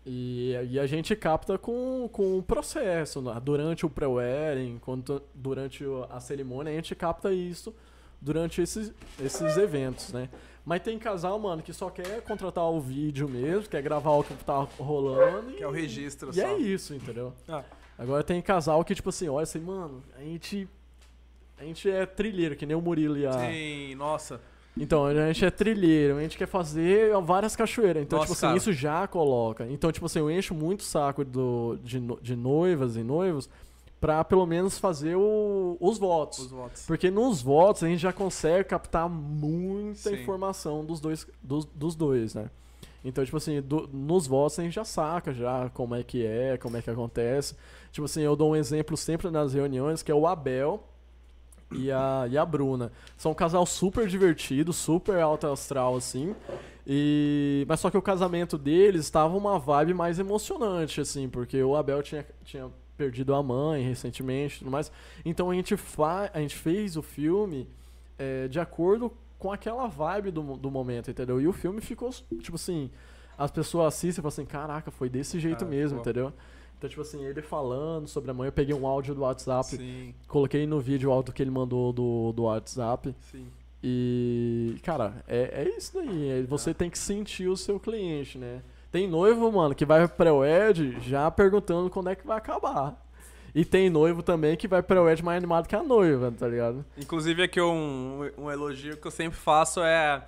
E, 0.04 0.52
e 0.70 0.80
a 0.80 0.86
gente 0.86 1.14
capta 1.14 1.56
com, 1.56 2.08
com 2.12 2.38
o 2.38 2.42
processo, 2.42 3.22
né? 3.22 3.40
durante 3.42 3.86
o 3.86 3.90
pré-wedding, 3.90 4.80
durante 5.32 5.84
a 6.10 6.18
cerimônia, 6.18 6.72
a 6.72 6.74
gente 6.76 6.94
capta 6.94 7.32
isso 7.32 7.72
durante 8.20 8.60
esses, 8.60 8.92
esses 9.20 9.56
eventos, 9.56 10.12
né? 10.12 10.28
Mas 10.64 10.80
tem 10.82 10.98
casal, 10.98 11.38
mano, 11.38 11.62
que 11.62 11.72
só 11.72 11.90
quer 11.90 12.22
contratar 12.22 12.64
o 12.70 12.80
vídeo 12.80 13.28
mesmo, 13.28 13.68
quer 13.68 13.82
gravar 13.82 14.12
o 14.12 14.22
que 14.24 14.34
tá 14.44 14.60
rolando. 14.78 15.52
Que 15.52 15.62
é 15.62 15.66
o 15.66 15.72
registro 15.72 16.30
E 16.30 16.34
só. 16.34 16.46
é 16.46 16.56
isso, 16.56 16.94
entendeu? 16.94 17.32
Ah. 17.48 17.64
Agora 17.98 18.22
tem 18.22 18.40
casal 18.40 18.84
que, 18.84 18.94
tipo 18.94 19.08
assim, 19.08 19.28
olha 19.28 19.42
assim, 19.42 19.60
mano, 19.60 20.02
a 20.16 20.20
gente. 20.22 20.68
A 21.58 21.64
gente 21.64 21.88
é 21.88 22.04
trilheiro, 22.06 22.56
que 22.56 22.66
nem 22.66 22.76
o 22.76 22.80
Murilo 22.80 23.16
e 23.16 23.26
a. 23.26 23.32
Sim, 23.32 23.94
nossa. 23.96 24.40
Então, 24.76 25.04
a 25.04 25.12
gente 25.32 25.44
é 25.44 25.50
trilheiro, 25.50 26.16
a 26.16 26.22
gente 26.22 26.38
quer 26.38 26.46
fazer 26.46 27.12
várias 27.22 27.54
cachoeiras. 27.54 28.02
Então, 28.02 28.18
Nossa, 28.18 28.32
tipo 28.34 28.46
assim, 28.46 28.56
isso 28.56 28.72
já 28.72 29.06
coloca. 29.06 29.66
Então, 29.68 29.92
tipo 29.92 30.06
assim, 30.06 30.18
eu 30.20 30.30
encho 30.30 30.54
muito 30.54 30.80
o 30.80 30.84
saco 30.84 31.24
do, 31.24 31.78
de, 31.84 32.00
de 32.22 32.34
noivas 32.34 32.96
e 32.96 33.02
noivos 33.02 33.50
pra 34.00 34.24
pelo 34.24 34.46
menos 34.46 34.78
fazer 34.78 35.14
o- 35.14 35.76
os 35.78 35.98
votos. 35.98 36.38
Os 36.40 36.50
votos. 36.50 36.84
Porque 36.86 37.10
nos 37.10 37.42
votos 37.42 37.84
a 37.84 37.86
gente 37.86 38.00
já 38.00 38.12
consegue 38.14 38.64
captar 38.64 39.08
muita 39.08 40.08
Sim. 40.10 40.14
informação 40.22 40.84
dos 40.84 41.00
dois, 41.00 41.26
dos, 41.42 41.66
dos 41.66 41.94
dois, 41.94 42.34
né? 42.34 42.50
Então, 43.04 43.22
tipo 43.24 43.36
assim, 43.36 43.60
do- 43.60 43.88
nos 43.92 44.26
votos 44.26 44.58
a 44.58 44.62
gente 44.62 44.72
já 44.74 44.84
saca 44.84 45.34
já 45.34 45.68
como 45.74 45.94
é 45.94 46.02
que 46.02 46.24
é, 46.24 46.56
como 46.56 46.78
é 46.78 46.82
que 46.82 46.88
acontece. 46.88 47.54
Tipo 47.92 48.06
assim, 48.06 48.22
eu 48.22 48.34
dou 48.34 48.52
um 48.52 48.56
exemplo 48.56 48.96
sempre 48.96 49.28
nas 49.30 49.52
reuniões, 49.52 50.02
que 50.02 50.10
é 50.10 50.14
o 50.14 50.26
Abel 50.26 50.82
e 51.74 51.90
a, 51.90 52.26
e 52.30 52.36
a 52.38 52.44
Bruna. 52.44 52.92
São 53.16 53.32
um 53.32 53.34
casal 53.34 53.64
super 53.66 54.06
divertido, 54.06 54.72
super 54.72 55.20
alto 55.20 55.46
astral, 55.46 55.96
assim. 55.96 56.34
E... 56.86 57.64
Mas 57.68 57.80
só 57.80 57.90
que 57.90 57.96
o 57.96 58.02
casamento 58.02 58.58
deles 58.58 59.02
estava 59.04 59.36
uma 59.36 59.58
vibe 59.58 59.94
mais 59.94 60.18
emocionante, 60.18 61.00
assim, 61.00 61.28
porque 61.28 61.62
o 61.62 61.76
Abel 61.76 62.02
tinha, 62.02 62.26
tinha 62.44 62.68
perdido 62.96 63.34
a 63.34 63.42
mãe 63.42 63.82
recentemente 63.82 64.56
e 64.56 64.58
tudo 64.60 64.70
mais. 64.70 64.90
Então 65.24 65.50
a 65.50 65.54
gente, 65.54 65.76
fa 65.76 66.30
a 66.32 66.40
gente 66.40 66.56
fez 66.56 66.96
o 66.96 67.02
filme 67.02 67.68
é, 68.18 68.48
de 68.48 68.58
acordo 68.60 69.12
com 69.38 69.50
aquela 69.52 69.86
vibe 69.86 70.30
do, 70.30 70.56
do 70.56 70.70
momento, 70.70 71.10
entendeu? 71.10 71.40
E 71.40 71.46
o 71.48 71.52
filme 71.52 71.80
ficou, 71.80 72.10
tipo 72.40 72.54
assim, 72.54 72.90
as 73.36 73.50
pessoas 73.50 73.88
assistem 73.88 74.20
e 74.20 74.22
falam 74.22 74.28
assim, 74.28 74.44
caraca, 74.44 74.90
foi 74.90 75.08
desse 75.08 75.40
jeito 75.40 75.64
Ah, 75.64 75.68
mesmo, 75.68 75.98
ficou. 75.98 76.10
entendeu? 76.12 76.32
Então, 76.82 76.90
tipo 76.90 77.02
assim, 77.02 77.24
ele 77.24 77.40
falando 77.40 78.08
sobre 78.08 78.32
a 78.32 78.34
mãe, 78.34 78.48
eu 78.48 78.52
peguei 78.52 78.74
um 78.74 78.84
áudio 78.84 79.14
do 79.14 79.20
WhatsApp, 79.20 79.76
Sim, 79.76 80.12
coloquei 80.26 80.66
no 80.66 80.80
vídeo 80.80 81.10
o 81.10 81.12
áudio 81.12 81.32
que 81.32 81.40
ele 81.40 81.50
mandou 81.50 81.92
do, 81.92 82.32
do 82.32 82.42
WhatsApp. 82.42 83.14
sim. 83.30 83.46
E, 83.84 84.76
cara, 84.82 85.22
é, 85.28 85.62
é 85.62 85.76
isso 85.76 85.94
daí. 85.94 86.30
é- 86.30 86.42
Você 86.42 86.74
tem 86.74 86.90
que 86.90 86.98
sentir 86.98 87.46
o 87.46 87.56
seu 87.56 87.78
cliente, 87.78 88.36
né? 88.36 88.62
Tem 88.90 89.06
noivo, 89.08 89.50
mano, 89.52 89.76
que 89.76 89.84
vai 89.84 90.08
pré-wed 90.08 90.98
já 91.00 91.30
perguntando 91.30 91.88
quando 91.88 92.10
é 92.10 92.16
que 92.16 92.26
vai 92.26 92.36
acabar. 92.38 93.00
E 93.54 93.64
tem 93.64 93.88
noivo 93.88 94.20
também 94.20 94.56
que 94.56 94.66
vai 94.66 94.82
pré-wed 94.82 95.22
mais 95.24 95.36
animado 95.36 95.68
que 95.68 95.76
a 95.76 95.84
noiva, 95.84 96.32
tá 96.36 96.48
ligado? 96.48 96.84
Inclusive 96.98 97.44
aqui 97.44 97.60
um, 97.60 98.28
um 98.36 98.50
elogio 98.50 98.96
que 98.96 99.06
eu 99.06 99.10
sempre 99.12 99.38
faço 99.38 99.80
é 99.80 100.20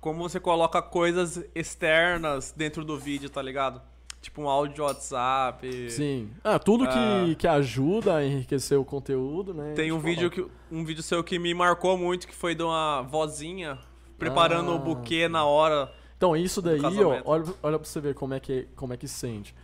como 0.00 0.26
você 0.26 0.40
coloca 0.40 0.80
coisas 0.80 1.44
externas 1.54 2.54
dentro 2.56 2.86
do 2.86 2.98
vídeo, 2.98 3.28
tá 3.28 3.42
ligado? 3.42 3.82
Tipo 4.20 4.42
um 4.42 4.48
áudio 4.48 4.74
de 4.74 4.80
WhatsApp. 4.82 5.90
Sim. 5.90 6.28
Ah, 6.44 6.58
tudo 6.58 6.86
que, 6.86 6.92
Ah. 6.92 7.34
que 7.38 7.46
ajuda 7.48 8.16
a 8.16 8.24
enriquecer 8.26 8.78
o 8.78 8.84
conteúdo, 8.84 9.54
né? 9.54 9.72
Tem 9.74 9.90
um 9.92 9.98
vídeo, 9.98 10.30
coloca. 10.30 10.50
que, 10.68 10.74
um 10.74 10.84
vídeo 10.84 11.02
seu 11.02 11.24
que 11.24 11.38
me 11.38 11.54
marcou 11.54 11.96
muito, 11.96 12.26
que 12.28 12.34
foi 12.34 12.54
de 12.54 12.62
uma 12.62 13.00
vozinha 13.02 13.78
preparando 14.18 14.72
Ah. 14.72 14.74
o 14.74 14.78
buquê 14.78 15.26
na 15.26 15.44
hora. 15.46 15.90
Então, 16.18 16.36
isso 16.36 16.60
daí, 16.60 16.80
ó, 17.02 17.22
olha, 17.24 17.44
olha 17.62 17.78
pra 17.78 17.88
você 17.88 17.98
ver 17.98 18.14
como 18.14 18.34
é 18.34 18.40
que, 18.40 18.68
como 18.76 18.92
é 18.92 18.96
que 18.98 19.08
sente. 19.08 19.54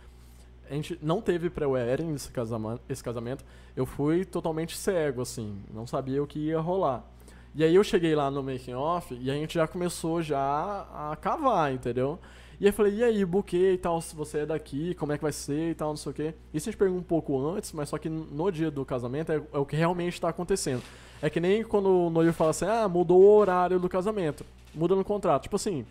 A 0.69 0.73
gente 0.73 0.97
não 1.03 1.21
teve 1.21 1.51
pré-wedding 1.51 2.11
esse 2.15 2.29
casamento, 2.31 2.81
esse 2.89 3.03
casamento. 3.03 3.45
Eu 3.75 3.85
fui 3.85 4.25
totalmente 4.25 4.75
cego, 4.75 5.21
assim. 5.21 5.61
Não 5.71 5.85
sabia 5.85 6.21
o 6.21 6.25
que 6.27 6.39
ia 6.39 6.59
rolar. 6.59 7.05
E 7.53 7.63
aí 7.63 7.75
eu 7.75 7.83
cheguei 7.83 8.15
lá 8.15 8.29
no 8.31 8.41
making 8.43 8.73
off 8.73 9.15
e 9.21 9.29
a 9.29 9.33
gente 9.35 9.53
já 9.53 9.67
começou 9.67 10.21
já 10.21 10.39
a 10.93 11.15
cavar, 11.15 11.71
entendeu? 11.71 12.19
E 12.59 12.65
aí 12.65 12.69
eu 12.69 12.73
falei, 12.73 12.95
e 12.95 13.03
aí, 13.03 13.23
buquê 13.23 13.73
e 13.73 13.77
tal, 13.77 14.01
se 14.01 14.15
você 14.15 14.39
é 14.39 14.45
daqui, 14.45 14.95
como 14.95 15.11
é 15.11 15.17
que 15.17 15.21
vai 15.23 15.31
ser 15.31 15.71
e 15.71 15.75
tal, 15.75 15.89
não 15.89 15.97
sei 15.97 16.11
o 16.11 16.15
quê. 16.15 16.33
Isso 16.51 16.67
a 16.67 16.71
gente 16.71 16.79
pergunta 16.79 17.01
um 17.01 17.03
pouco 17.03 17.39
antes, 17.49 17.71
mas 17.71 17.89
só 17.89 17.99
que 17.99 18.09
no 18.09 18.51
dia 18.51 18.71
do 18.71 18.83
casamento 18.83 19.31
é, 19.31 19.35
é 19.35 19.57
o 19.59 19.65
que 19.65 19.75
realmente 19.75 20.13
está 20.13 20.29
acontecendo. 20.29 20.81
É 21.21 21.29
que 21.29 21.39
nem 21.39 21.63
quando 21.63 21.87
o 21.87 22.09
noivo 22.09 22.33
fala 22.33 22.49
assim, 22.49 22.65
ah, 22.65 22.87
mudou 22.87 23.21
o 23.21 23.37
horário 23.37 23.79
do 23.79 23.87
casamento. 23.87 24.43
Muda 24.73 24.95
no 24.95 25.03
contrato. 25.03 25.43
Tipo 25.43 25.55
assim, 25.55 25.85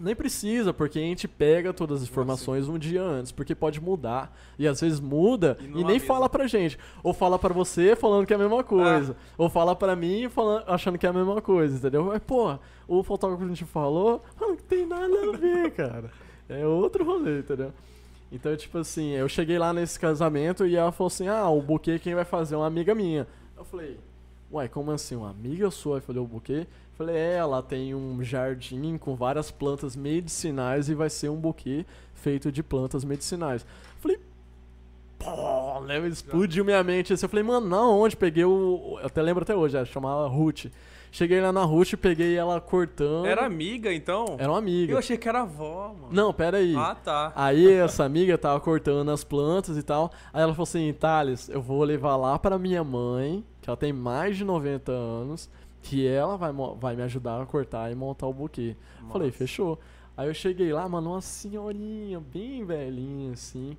nem 0.00 0.14
precisa, 0.16 0.72
porque 0.72 0.98
a 0.98 1.02
gente 1.02 1.28
pega 1.28 1.72
todas 1.72 2.02
as 2.02 2.08
informações 2.08 2.68
um 2.68 2.78
dia 2.78 3.02
antes, 3.02 3.30
porque 3.32 3.54
pode 3.54 3.80
mudar. 3.80 4.36
E 4.58 4.66
às 4.66 4.80
vezes 4.80 4.98
muda 5.00 5.56
E 5.60 5.64
e, 5.64 5.68
nem 5.68 5.96
avisa. 5.96 6.06
fala 6.06 6.28
pra 6.28 6.46
gente. 6.46 6.78
Ou 7.02 7.12
fala 7.12 7.38
pra 7.38 7.52
você 7.54 7.94
falando 7.94 8.26
que 8.26 8.32
é 8.32 8.36
a 8.36 8.38
mesma 8.38 8.64
coisa. 8.64 9.16
Ou 9.38 9.48
fala 9.48 9.76
pra 9.76 9.94
mim 9.94 10.28
falando, 10.28 10.64
achando 10.66 10.98
que 10.98 11.06
é 11.06 11.10
a 11.10 11.12
mesma 11.12 11.40
coisa, 11.40 11.76
entendeu? 11.76 12.04
Mas, 12.04 12.20
pô, 12.26 12.58
o 12.88 13.02
fotógrafo 13.02 13.42
que 13.44 13.52
a 13.52 13.54
gente 13.54 13.64
falou, 13.64 14.22
não 14.40 14.56
tem 14.56 14.86
nada 14.86 15.04
a 15.04 15.36
ver, 15.36 15.70
cara. 15.76 16.10
É 16.48 16.66
outro 16.66 17.04
rolê, 17.04 17.40
entendeu? 17.40 17.72
Então, 18.32 18.56
tipo 18.56 18.78
assim, 18.78 19.10
eu 19.10 19.28
cheguei 19.28 19.58
lá 19.58 19.72
nesse 19.72 19.98
casamento 19.98 20.64
e 20.66 20.76
ela 20.76 20.92
falou 20.92 21.08
assim: 21.08 21.26
ah, 21.28 21.48
o 21.48 21.60
buquê 21.60 21.98
quem 21.98 22.14
vai 22.14 22.24
fazer 22.24 22.54
é 22.54 22.58
uma 22.58 22.66
amiga 22.66 22.94
minha. 22.94 23.26
Eu 23.56 23.64
falei, 23.64 23.98
uai, 24.50 24.68
como 24.68 24.90
assim? 24.90 25.16
Uma 25.16 25.30
amiga 25.30 25.70
sua 25.70 25.92
vai 25.92 26.00
fazer 26.00 26.18
o 26.18 26.26
buquê? 26.26 26.66
Eu 26.66 26.96
falei, 26.96 27.16
é, 27.16 27.36
ela 27.36 27.62
tem 27.62 27.94
um 27.94 28.22
jardim 28.22 28.98
com 28.98 29.14
várias 29.14 29.50
plantas 29.50 29.96
medicinais 29.96 30.88
e 30.88 30.94
vai 30.94 31.08
ser 31.08 31.30
um 31.30 31.36
buquê 31.36 31.86
feito 32.14 32.52
de 32.52 32.62
plantas 32.62 33.04
medicinais. 33.04 33.62
Eu 33.62 34.00
falei, 34.00 34.20
pô, 35.18 35.78
lembro, 35.80 36.08
explodiu 36.08 36.64
minha 36.64 36.82
mente. 36.82 37.12
Assim, 37.12 37.24
eu 37.24 37.30
falei, 37.30 37.44
mano, 37.44 37.66
não, 37.66 38.00
onde? 38.00 38.16
Peguei 38.16 38.44
o. 38.44 38.98
Eu 39.00 39.06
até 39.06 39.22
lembro 39.22 39.42
até 39.42 39.54
hoje, 39.54 39.76
ela 39.76 39.86
chamava 39.86 40.26
Ruth. 40.26 40.66
Cheguei 41.12 41.40
lá 41.40 41.52
na 41.52 41.64
Ruth, 41.64 41.94
peguei 41.94 42.36
ela 42.36 42.60
cortando. 42.60 43.26
Era 43.26 43.44
amiga, 43.44 43.92
então? 43.92 44.36
Era 44.38 44.50
uma 44.52 44.58
amiga. 44.58 44.92
Eu 44.92 44.98
achei 44.98 45.16
que 45.18 45.28
era 45.28 45.42
avó, 45.42 45.92
mano. 46.00 46.12
Não, 46.12 46.32
pera 46.32 46.58
aí. 46.58 46.74
Ah, 46.76 46.94
tá. 46.94 47.32
Aí 47.34 47.68
essa 47.72 48.04
amiga 48.04 48.38
tava 48.38 48.60
cortando 48.60 49.10
as 49.10 49.24
plantas 49.24 49.76
e 49.76 49.82
tal. 49.82 50.12
Aí 50.32 50.42
ela 50.42 50.52
falou 50.52 50.62
assim: 50.64 50.92
Thales, 50.92 51.48
eu 51.48 51.60
vou 51.60 51.82
levar 51.82 52.14
lá 52.14 52.38
pra 52.38 52.58
minha 52.58 52.84
mãe, 52.84 53.44
que 53.60 53.68
ela 53.68 53.76
tem 53.76 53.92
mais 53.92 54.36
de 54.36 54.44
90 54.44 54.90
anos, 54.92 55.50
que 55.82 56.06
ela 56.06 56.36
vai, 56.36 56.52
vai 56.78 56.96
me 56.96 57.02
ajudar 57.02 57.40
a 57.40 57.46
cortar 57.46 57.90
e 57.90 57.94
montar 57.94 58.26
o 58.26 58.32
buquê. 58.32 58.76
Falei, 59.10 59.30
fechou. 59.30 59.78
Aí 60.16 60.28
eu 60.28 60.34
cheguei 60.34 60.72
lá, 60.72 60.88
mano, 60.88 61.10
uma 61.10 61.20
senhorinha 61.20 62.20
bem 62.20 62.64
velhinha 62.64 63.32
assim. 63.32 63.76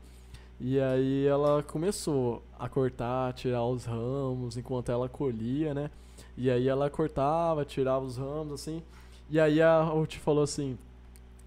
E 0.60 0.80
aí 0.80 1.26
ela 1.26 1.64
começou 1.64 2.44
a 2.58 2.70
cortar, 2.70 3.34
tirar 3.34 3.64
os 3.66 3.86
ramos 3.86 4.58
enquanto 4.58 4.92
ela 4.92 5.10
colhia, 5.10 5.74
né? 5.74 5.90
E 6.38 6.50
aí 6.50 6.68
ela 6.68 6.90
cortava, 6.90 7.66
tirava 7.66 8.06
os 8.06 8.18
ramos 8.18 8.54
assim. 8.54 8.82
E 9.30 9.40
aí 9.40 9.62
a 9.62 9.82
Ruth 9.82 10.16
falou 10.16 10.44
assim: 10.44 10.78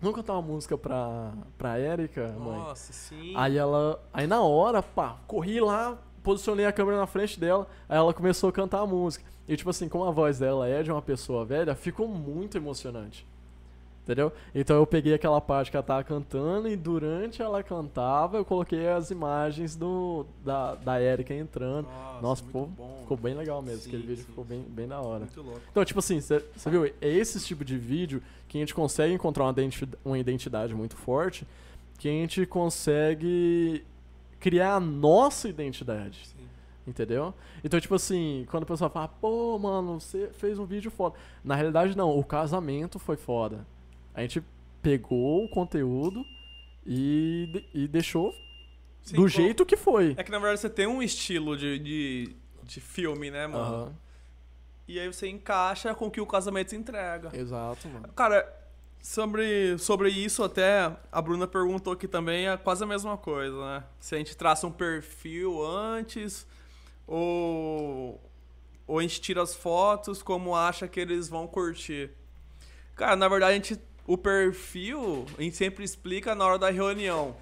Vamos 0.00 0.16
cantar 0.16 0.34
uma 0.34 0.42
música 0.42 0.76
pra, 0.76 1.32
pra 1.56 1.80
Erika, 1.80 2.34
mãe? 2.38 2.58
Nossa, 2.58 2.92
sim. 2.92 3.32
Aí 3.36 3.56
ela. 3.56 3.98
Aí 4.12 4.26
na 4.26 4.42
hora, 4.42 4.82
pá, 4.82 5.16
corri 5.26 5.60
lá, 5.60 5.96
posicionei 6.24 6.66
a 6.66 6.72
câmera 6.72 6.96
na 6.96 7.06
frente 7.06 7.38
dela, 7.38 7.68
aí 7.88 7.96
ela 7.96 8.12
começou 8.12 8.48
a 8.48 8.52
cantar 8.52 8.80
a 8.80 8.86
música. 8.86 9.24
E 9.46 9.56
tipo 9.56 9.70
assim, 9.70 9.88
como 9.88 10.04
a 10.04 10.10
voz 10.10 10.38
dela 10.40 10.66
é 10.66 10.82
de 10.82 10.90
uma 10.90 11.02
pessoa 11.02 11.44
velha, 11.44 11.74
ficou 11.76 12.08
muito 12.08 12.56
emocionante. 12.56 13.24
Entendeu? 14.02 14.30
Então 14.54 14.76
eu 14.76 14.86
peguei 14.86 15.14
aquela 15.14 15.40
parte 15.40 15.70
que 15.70 15.76
ela 15.78 15.82
tava 15.82 16.04
cantando 16.04 16.68
e 16.68 16.76
durante 16.76 17.40
ela 17.40 17.62
cantava, 17.62 18.36
eu 18.36 18.44
coloquei 18.44 18.86
as 18.86 19.10
imagens 19.10 19.74
do 19.76 20.26
da, 20.44 20.74
da 20.74 21.00
Erika 21.00 21.32
entrando. 21.32 21.88
Nossa, 22.20 22.42
muito 22.42 22.52
pô, 22.52 22.66
bom. 22.66 22.98
ficou 23.00 23.16
bem 23.16 23.34
legal 23.34 23.62
mesmo. 23.62 23.80
Sim, 23.80 23.88
Aquele 23.88 24.02
vídeo 24.02 24.22
sim, 24.24 24.28
ficou 24.28 24.44
bem, 24.44 24.60
bem 24.68 24.86
da 24.86 25.00
hora. 25.00 25.20
Muito 25.20 25.40
louco. 25.42 25.60
Então, 25.70 25.82
tipo 25.86 26.00
assim, 26.00 26.20
você 26.20 26.42
viu? 26.66 26.84
É 26.84 26.92
esse 27.08 27.40
tipo 27.46 27.64
de 27.64 27.78
vídeo 27.78 28.22
que 28.46 28.58
a 28.58 28.60
gente 28.60 28.74
consegue 28.74 29.14
encontrar 29.14 29.44
uma 29.44 29.52
identi- 29.52 29.88
uma 30.04 30.18
identidade 30.18 30.74
muito 30.74 30.96
forte, 30.96 31.46
que 31.98 32.06
a 32.06 32.12
gente 32.12 32.44
consegue 32.44 33.82
criar 34.44 34.74
a 34.74 34.80
nossa 34.80 35.48
identidade. 35.48 36.26
Sim. 36.26 36.46
Entendeu? 36.86 37.32
Então, 37.64 37.80
tipo 37.80 37.94
assim, 37.94 38.44
quando 38.50 38.64
a 38.64 38.66
pessoa 38.66 38.90
fala, 38.90 39.08
pô, 39.08 39.58
mano, 39.58 39.98
você 39.98 40.28
fez 40.34 40.58
um 40.58 40.66
vídeo 40.66 40.90
foda. 40.90 41.16
Na 41.42 41.54
realidade, 41.54 41.96
não, 41.96 42.10
o 42.10 42.22
casamento 42.22 42.98
foi 42.98 43.16
foda. 43.16 43.66
A 44.12 44.20
gente 44.20 44.44
pegou 44.82 45.46
o 45.46 45.48
conteúdo 45.48 46.26
e, 46.84 47.64
e 47.72 47.88
deixou 47.88 48.34
Sim, 49.00 49.16
do 49.16 49.22
pô, 49.22 49.28
jeito 49.28 49.64
que 49.64 49.78
foi. 49.78 50.12
É 50.14 50.22
que 50.22 50.30
na 50.30 50.38
verdade 50.38 50.60
você 50.60 50.68
tem 50.68 50.86
um 50.86 51.02
estilo 51.02 51.56
de, 51.56 51.78
de, 51.78 52.36
de 52.64 52.80
filme, 52.82 53.30
né, 53.30 53.46
mano? 53.46 53.64
Aham, 53.64 53.92
E 54.86 55.00
aí 55.00 55.06
você 55.10 55.26
encaixa 55.26 55.94
com 55.94 56.08
o 56.08 56.10
que 56.10 56.20
o 56.20 56.26
casamento 56.26 56.76
entrega. 56.76 57.34
Exato, 57.34 57.88
mano. 57.88 58.08
Cara, 58.14 58.46
sobre, 59.04 59.76
sobre 59.76 60.08
isso 60.08 60.42
até 60.42 60.90
a 61.12 61.20
Bruna 61.20 61.46
perguntou 61.46 61.92
aqui 61.92 62.08
também, 62.08 62.48
é 62.48 62.56
quase 62.56 62.82
a 62.82 62.86
mesma 62.86 63.18
coisa, 63.18 63.54
né? 63.54 63.84
Se 64.00 64.14
a 64.14 64.18
gente 64.18 64.34
traça 64.34 64.66
um 64.66 64.72
perfil 64.72 65.62
antes 65.62 66.46
ou, 67.06 68.18
ou 68.86 68.98
a 68.98 69.02
gente 69.02 69.20
tira 69.20 69.42
as 69.42 69.54
fotos 69.54 70.22
como 70.22 70.56
acha 70.56 70.88
que 70.88 70.98
eles 70.98 71.28
vão 71.28 71.46
curtir. 71.46 72.12
Cara, 72.96 73.14
na 73.14 73.28
verdade 73.28 73.52
a 73.52 73.54
gente, 73.56 73.78
o 74.06 74.16
perfil 74.16 75.26
a 75.36 75.42
gente 75.42 75.54
sempre 75.54 75.84
explica 75.84 76.34
na 76.34 76.46
hora 76.46 76.58
da 76.58 76.70
reunião. 76.70 77.36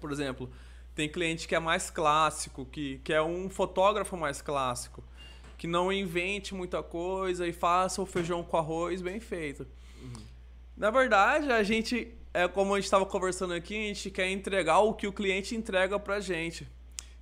Por 0.00 0.12
exemplo, 0.12 0.48
tem 0.94 1.08
cliente 1.08 1.48
que 1.48 1.56
é 1.56 1.58
mais 1.58 1.90
clássico, 1.90 2.64
que, 2.64 2.98
que 2.98 3.12
é 3.12 3.20
um 3.20 3.50
fotógrafo 3.50 4.16
mais 4.16 4.40
clássico, 4.40 5.02
que 5.56 5.66
não 5.66 5.92
invente 5.92 6.54
muita 6.54 6.84
coisa 6.84 7.48
e 7.48 7.52
faça 7.52 8.00
o 8.00 8.06
feijão 8.06 8.44
com 8.44 8.56
arroz 8.56 9.02
bem 9.02 9.18
feito. 9.18 9.66
Na 10.78 10.90
verdade, 10.92 11.50
a 11.50 11.60
gente, 11.64 12.14
é 12.32 12.46
como 12.46 12.72
a 12.72 12.76
gente 12.76 12.84
estava 12.84 13.04
conversando 13.04 13.52
aqui, 13.52 13.74
a 13.74 13.88
gente 13.88 14.10
quer 14.12 14.30
entregar 14.30 14.78
o 14.78 14.94
que 14.94 15.08
o 15.08 15.12
cliente 15.12 15.56
entrega 15.56 15.98
pra 15.98 16.20
gente. 16.20 16.68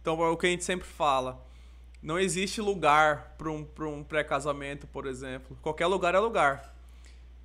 Então, 0.03 0.23
é 0.23 0.29
o 0.29 0.37
que 0.37 0.47
a 0.47 0.51
gente 0.51 0.63
sempre 0.63 0.87
fala. 0.87 1.43
Não 2.03 2.19
existe 2.19 2.61
lugar 2.61 3.35
para 3.39 3.51
um, 3.51 3.65
pra 3.65 3.89
um 3.89 4.05
pré-casamento, 4.05 4.87
por 4.87 5.07
exemplo. 5.07 5.57
Qualquer 5.63 5.87
lugar 5.87 6.15
é 6.15 6.19
lugar. 6.19 6.75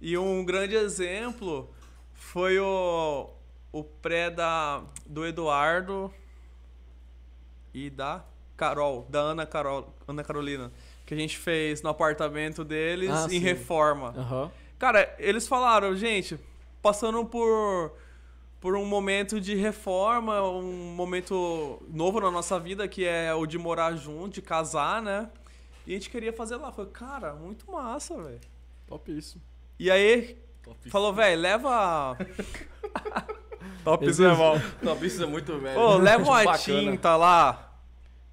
E 0.02 0.18
um 0.18 0.44
grande 0.44 0.76
exemplo 0.76 1.74
foi 2.14 2.60
o, 2.60 3.30
o 3.72 3.82
pré 3.82 4.30
da, 4.30 4.84
do 5.06 5.26
Eduardo 5.26 6.14
e 7.74 7.90
da 7.90 8.24
Carol, 8.58 9.08
da 9.10 9.20
Ana, 9.20 9.46
Carol, 9.46 9.96
Ana 10.06 10.24
Carolina, 10.26 10.72
que 11.06 11.14
a 11.14 11.18
gente 11.18 11.38
fez 11.38 11.82
no 11.82 11.90
apartamento 11.90 12.66
deles 12.66 13.10
Ah, 13.10 13.26
em 13.28 13.30
sim. 13.30 13.40
reforma. 13.40 14.14
Aham. 14.18 14.52
Cara, 14.82 15.14
eles 15.20 15.48
falaram, 15.48 15.96
gente, 15.96 16.40
passando 16.82 17.24
por, 17.24 17.94
por 18.60 18.76
um 18.76 18.84
momento 18.84 19.40
de 19.40 19.54
reforma, 19.54 20.42
um 20.42 20.96
momento 20.96 21.80
novo 21.88 22.20
na 22.20 22.32
nossa 22.32 22.60
vida, 22.60 22.88
que 22.88 23.06
é 23.06 23.32
o 23.32 23.46
de 23.46 23.60
morar 23.60 23.96
junto, 23.96 24.34
de 24.34 24.42
casar, 24.42 25.00
né? 25.00 25.30
E 25.86 25.92
a 25.92 25.94
gente 25.94 26.10
queria 26.10 26.34
fazer 26.34 26.56
lá. 26.56 26.72
Falei, 26.72 26.90
cara, 26.90 27.36
muito 27.36 27.72
massa, 27.72 28.18
velho. 28.24 28.42
Topíssimo. 28.88 29.40
E 29.78 29.92
aí, 29.92 30.36
falou, 30.90 31.14
velho, 31.14 31.40
leva. 31.40 32.18
Top 33.84 34.04
isso 34.04 34.26
é 34.26 34.36
bom. 34.36 34.60
Top, 34.84 35.06
isso 35.06 35.22
é 35.22 35.28
muito 35.28 35.60
velho. 35.60 35.80
Ô, 35.80 35.98
leva 35.98 36.24
uma 36.24 36.42
Bacana. 36.44 36.58
tinta 36.58 37.16
lá. 37.16 37.72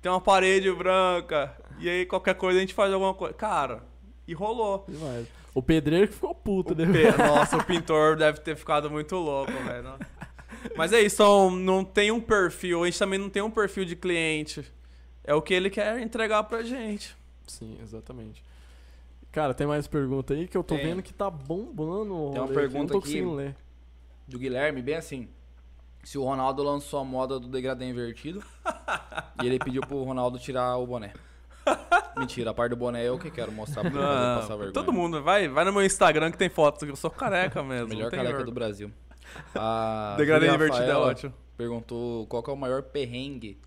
Tem 0.00 0.11
uma 0.11 0.18
parede 0.18 0.72
branca. 0.72 1.54
E 1.78 1.90
aí, 1.90 2.06
qualquer 2.06 2.37
coisa 2.37 2.56
a 2.56 2.61
gente 2.62 2.72
faz 2.72 2.90
alguma 2.90 3.12
coisa. 3.12 3.34
Cara, 3.34 3.82
e 4.26 4.32
rolou. 4.32 4.87
Demais. 4.88 5.38
O 5.58 5.62
pedreiro 5.62 6.08
que 6.08 6.14
ficou 6.14 6.34
puto, 6.34 6.72
O 6.72 6.76
né? 6.76 6.86
Pe- 6.86 7.16
Nossa, 7.18 7.56
o 7.56 7.64
pintor 7.64 8.16
deve 8.16 8.40
ter 8.40 8.56
ficado 8.56 8.90
muito 8.90 9.16
louco, 9.16 9.50
velho. 9.52 9.94
Mas 10.76 10.92
é 10.92 11.00
isso, 11.00 11.16
então, 11.16 11.50
não 11.50 11.84
tem 11.84 12.10
um 12.10 12.20
perfil, 12.20 12.82
a 12.82 12.86
gente 12.86 12.98
também 12.98 13.18
não 13.18 13.28
tem 13.30 13.42
um 13.42 13.50
perfil 13.50 13.84
de 13.84 13.94
cliente. 13.96 14.64
É 15.24 15.34
o 15.34 15.42
que 15.42 15.52
ele 15.54 15.68
quer 15.70 16.00
entregar 16.00 16.42
pra 16.44 16.62
gente. 16.62 17.16
Sim, 17.46 17.76
exatamente. 17.82 18.42
Cara, 19.30 19.52
tem 19.52 19.66
mais 19.66 19.86
pergunta 19.86 20.32
aí 20.32 20.48
que 20.48 20.56
eu 20.56 20.64
tô 20.64 20.74
Tem. 20.76 20.86
vendo 20.86 21.02
que 21.02 21.12
tá 21.12 21.28
bombando. 21.30 22.14
o 22.16 22.30
Tem 22.30 22.40
uma 22.40 22.48
pergunta 22.48 22.94
não 22.94 23.00
tô 23.00 23.06
aqui. 23.06 23.20
ler. 23.20 23.54
Do 24.26 24.38
Guilherme, 24.38 24.80
bem 24.80 24.94
assim. 24.94 25.28
Se 26.02 26.16
o 26.16 26.24
Ronaldo 26.24 26.62
lançou 26.62 27.00
a 27.00 27.04
moda 27.04 27.38
do 27.38 27.46
degradê 27.48 27.84
invertido 27.84 28.42
e 29.42 29.46
ele 29.46 29.58
pediu 29.58 29.82
pro 29.82 30.02
Ronaldo 30.02 30.38
tirar 30.38 30.76
o 30.78 30.86
boné. 30.86 31.12
Mentira, 32.16 32.50
a 32.50 32.54
parte 32.54 32.70
do 32.70 32.76
boné 32.76 33.02
é 33.04 33.09
eu 33.09 33.18
que 33.18 33.31
quero 33.31 33.50
mostrar 33.52 33.83
pra 33.83 33.90
Não, 33.90 34.40
passar 34.40 34.57
vergonha. 34.57 34.72
todo 34.72 34.92
mundo, 34.92 35.22
vai, 35.22 35.48
vai 35.48 35.64
no 35.64 35.72
meu 35.72 35.85
Instagram 35.85 36.31
que 36.31 36.38
tem 36.38 36.48
fotos, 36.48 36.88
eu 36.88 36.96
sou 36.96 37.11
careca 37.11 37.62
mesmo. 37.62 37.88
Melhor 37.88 38.11
careca 38.11 38.26
vergonha. 38.28 38.44
do 38.46 38.52
Brasil. 38.52 38.90
A 39.54 40.14
Degradê 40.18 40.46
Júlia 40.46 40.57
invertido 40.57 40.85
é 40.85 40.87
Rafaela 40.88 41.07
ótimo. 41.07 41.35
Perguntou 41.57 42.26
qual 42.26 42.42
que 42.42 42.50
é 42.50 42.52
o 42.52 42.57
maior 42.57 42.83
perrengue 42.83 43.61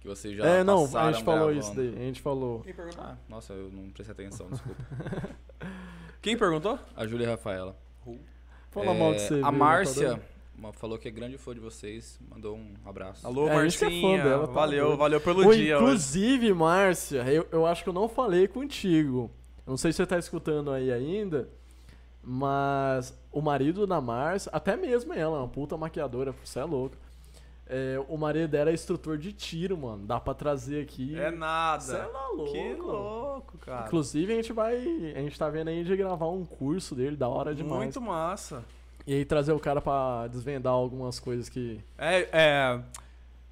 que 0.00 0.06
vocês 0.08 0.36
já 0.36 0.44
É, 0.44 0.64
não, 0.64 0.84
a 0.96 1.12
gente 1.12 1.24
falou 1.24 1.46
gravando. 1.48 1.58
isso 1.60 1.74
daí. 1.74 1.94
A 1.94 1.98
gente 2.06 2.20
falou. 2.22 2.64
Ah, 2.98 3.16
nossa, 3.28 3.52
eu 3.54 3.70
não 3.70 3.90
prestei 3.90 4.12
atenção, 4.12 4.48
desculpa. 4.50 4.82
Quem 6.20 6.36
perguntou? 6.36 6.78
A 6.96 7.06
Júlia 7.06 7.28
Rafaela. 7.30 7.76
Fala 8.70 8.86
É, 8.90 8.98
mal 8.98 9.12
de 9.14 9.20
você. 9.20 9.34
A 9.34 9.50
viu, 9.50 9.58
Márcia 9.58 10.20
falou 10.74 10.98
que 10.98 11.08
é 11.08 11.10
grande 11.10 11.36
fã 11.38 11.52
de 11.54 11.60
vocês, 11.60 12.18
mandou 12.30 12.56
um 12.56 12.74
abraço. 12.84 13.26
Alô, 13.26 13.48
É, 13.48 13.56
a 13.56 13.68
gente 13.68 13.76
é 13.76 13.78
fã 13.78 13.84
Marcinha. 13.90 14.24
dela, 14.24 14.46
tá 14.46 14.52
valeu, 14.52 14.84
doido. 14.86 14.98
valeu 14.98 15.20
pelo 15.20 15.42
dia. 15.54 15.76
hoje. 15.76 15.84
Inclusive, 15.84 16.52
Márcia, 16.54 17.22
eu, 17.30 17.46
eu 17.52 17.66
acho 17.66 17.82
que 17.82 17.88
eu 17.88 17.94
não 17.94 18.08
falei 18.08 18.48
contigo. 18.48 19.30
Eu 19.66 19.70
Não 19.72 19.76
sei 19.76 19.92
se 19.92 19.96
você 19.98 20.06
tá 20.06 20.18
escutando 20.18 20.70
aí 20.70 20.92
ainda, 20.92 21.48
mas 22.22 23.18
o 23.30 23.40
marido 23.40 23.86
da 23.86 24.00
Márcia, 24.00 24.50
até 24.52 24.76
mesmo 24.76 25.12
ela, 25.12 25.38
uma 25.38 25.48
puta 25.48 25.76
maquiadora, 25.76 26.34
você 26.44 26.58
é 26.60 26.64
louco. 26.64 26.96
É, 27.66 27.98
o 28.10 28.16
marido 28.18 28.48
dela 28.48 28.68
é 28.70 28.74
instrutor 28.74 29.16
de 29.16 29.32
tiro, 29.32 29.76
mano. 29.78 30.06
Dá 30.06 30.20
pra 30.20 30.34
trazer 30.34 30.82
aqui. 30.82 31.18
É 31.18 31.30
nada. 31.30 31.80
Cê 31.82 31.96
é 31.96 32.04
louco. 32.04 32.52
Que 32.52 32.74
louco, 32.74 33.58
cara. 33.58 33.86
Inclusive, 33.86 34.32
a 34.32 34.36
gente 34.36 34.52
vai. 34.52 34.76
A 35.16 35.20
gente 35.20 35.38
tá 35.38 35.48
vendo 35.48 35.68
aí 35.68 35.82
de 35.82 35.96
gravar 35.96 36.28
um 36.28 36.44
curso 36.44 36.94
dele, 36.94 37.16
da 37.16 37.26
hora 37.26 37.54
demais. 37.54 37.82
Muito 37.84 38.00
massa. 38.02 38.62
E 39.06 39.14
aí 39.14 39.24
trazer 39.24 39.52
o 39.52 39.60
cara 39.60 39.80
pra 39.80 40.26
desvendar 40.28 40.72
algumas 40.72 41.18
coisas 41.20 41.48
que. 41.48 41.80
É, 41.98 42.28
é, 42.32 42.80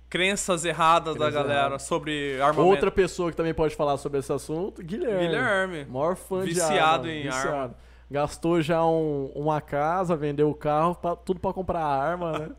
crenças 0.08 0.64
erradas 0.64 1.14
da 1.14 1.26
Crenças 1.26 1.34
galera 1.42 1.60
erradas. 1.66 1.82
sobre 1.82 2.40
armamento. 2.40 2.68
Outra 2.70 2.90
pessoa 2.90 3.30
que 3.30 3.36
também 3.36 3.52
pode 3.54 3.74
falar 3.76 3.96
sobre 3.98 4.18
esse 4.18 4.32
assunto, 4.32 4.82
Guilherme. 4.82 5.26
Guilherme. 5.26 5.84
Maior 5.86 6.16
fã 6.16 6.40
de 6.40 6.48
Viciado 6.54 7.06
arma, 7.08 7.10
em 7.10 7.22
viciado. 7.24 7.48
arma. 7.56 7.74
Gastou 8.10 8.60
já 8.60 8.84
um- 8.84 9.30
uma 9.34 9.60
casa, 9.60 10.14
vendeu 10.16 10.48
o 10.50 10.54
carro, 10.54 10.94
pra- 10.94 11.16
tudo 11.16 11.40
pra 11.40 11.52
comprar 11.52 11.80
arma, 11.82 12.38
né? 12.38 12.50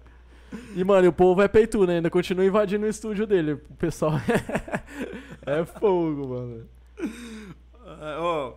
E, 0.76 0.84
mano, 0.84 1.10
o 1.10 1.14
povo 1.14 1.42
é 1.42 1.48
peitudo, 1.48 1.88
né? 1.88 1.96
Ainda 1.96 2.10
continua 2.12 2.46
invadindo 2.46 2.86
o 2.86 2.90
estúdio 2.90 3.26
dele. 3.26 3.54
O 3.54 3.58
pessoal 3.76 4.14
é 5.46 5.66
fogo, 5.66 6.28
mano. 6.28 6.70
É, 7.00 8.18
ó. 8.20 8.54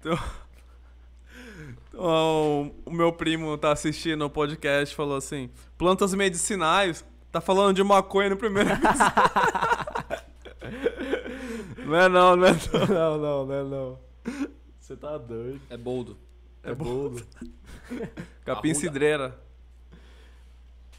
Então- 0.00 0.18
Então, 1.98 2.72
o 2.86 2.92
meu 2.92 3.12
primo 3.12 3.58
tá 3.58 3.72
assistindo 3.72 4.24
o 4.24 4.30
podcast 4.30 4.94
e 4.94 4.96
falou 4.96 5.16
assim: 5.16 5.50
plantas 5.76 6.14
medicinais. 6.14 7.04
Tá 7.32 7.40
falando 7.40 7.74
de 7.74 7.82
maconha 7.82 8.30
no 8.30 8.36
primeiro 8.36 8.70
episódio. 8.70 9.12
não 11.84 11.96
é 11.96 12.08
não, 12.08 12.36
não 12.36 12.46
é 12.46 12.52
não. 12.52 12.86
Não, 12.86 13.18
não, 13.18 13.46
não 13.46 13.54
é 13.54 13.64
não. 13.64 13.98
Você 14.78 14.96
tá 14.96 15.18
doido. 15.18 15.60
É 15.68 15.76
boldo. 15.76 16.16
É 16.62 16.72
boldo. 16.72 17.26
Capim 18.44 18.70
Arruda. 18.70 18.80
cidreira. 18.80 19.47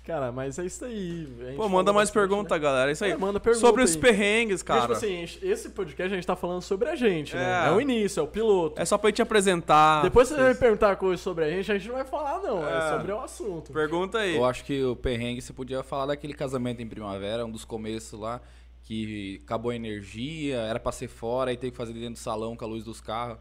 Cara, 0.09 0.31
mas 0.31 0.57
é 0.57 0.65
isso 0.65 0.83
aí. 0.85 1.27
Pô, 1.55 1.69
manda 1.69 1.93
mais 1.93 2.09
pergunta, 2.09 2.55
né? 2.55 2.59
galera. 2.59 2.89
É 2.89 2.93
isso 2.93 3.05
aí. 3.05 3.11
É, 3.11 3.15
manda 3.17 3.39
pergunta 3.39 3.63
Sobre 3.63 3.83
os 3.83 3.93
aí. 3.93 4.01
perrengues, 4.01 4.63
Porque, 4.63 4.79
cara. 4.79 4.95
tipo 4.95 5.05
assim, 5.05 5.37
esse 5.47 5.69
podcast 5.69 6.11
a 6.11 6.15
gente 6.15 6.25
tá 6.25 6.35
falando 6.35 6.63
sobre 6.63 6.89
a 6.89 6.95
gente, 6.95 7.35
né? 7.35 7.65
É. 7.65 7.67
É 7.67 7.71
o 7.71 7.79
início, 7.79 8.19
é 8.19 8.23
o 8.23 8.27
piloto. 8.27 8.81
É 8.81 8.85
só 8.85 8.97
pra 8.97 9.09
gente 9.11 9.21
apresentar. 9.21 10.01
Depois 10.01 10.27
você 10.27 10.35
vai 10.35 10.55
perguntar 10.55 10.95
coisas 10.95 11.19
sobre 11.21 11.45
a 11.45 11.49
gente, 11.51 11.71
a 11.71 11.77
gente 11.77 11.87
não 11.89 11.95
vai 11.95 12.05
falar, 12.05 12.39
não. 12.41 12.67
É, 12.67 12.87
É. 12.87 12.97
sobre 12.97 13.11
o 13.11 13.19
assunto. 13.21 13.71
Pergunta 13.71 14.17
aí. 14.17 14.35
Eu 14.35 14.45
acho 14.45 14.65
que 14.65 14.83
o 14.83 14.95
perrengue 14.95 15.41
você 15.43 15.53
podia 15.53 15.83
falar 15.83 16.07
daquele 16.07 16.33
casamento 16.33 16.81
em 16.81 16.87
primavera, 16.87 17.45
um 17.45 17.51
dos 17.51 17.63
começos 17.63 18.19
lá, 18.19 18.41
que 18.81 19.39
acabou 19.45 19.69
a 19.69 19.75
energia, 19.75 20.57
era 20.57 20.79
pra 20.79 20.91
ser 20.91 21.07
fora, 21.07 21.51
aí 21.51 21.57
teve 21.57 21.69
que 21.71 21.77
fazer 21.77 21.93
dentro 21.93 22.13
do 22.13 22.17
salão 22.17 22.55
com 22.55 22.65
a 22.65 22.67
luz 22.67 22.83
dos 22.83 22.99
carros. 22.99 23.37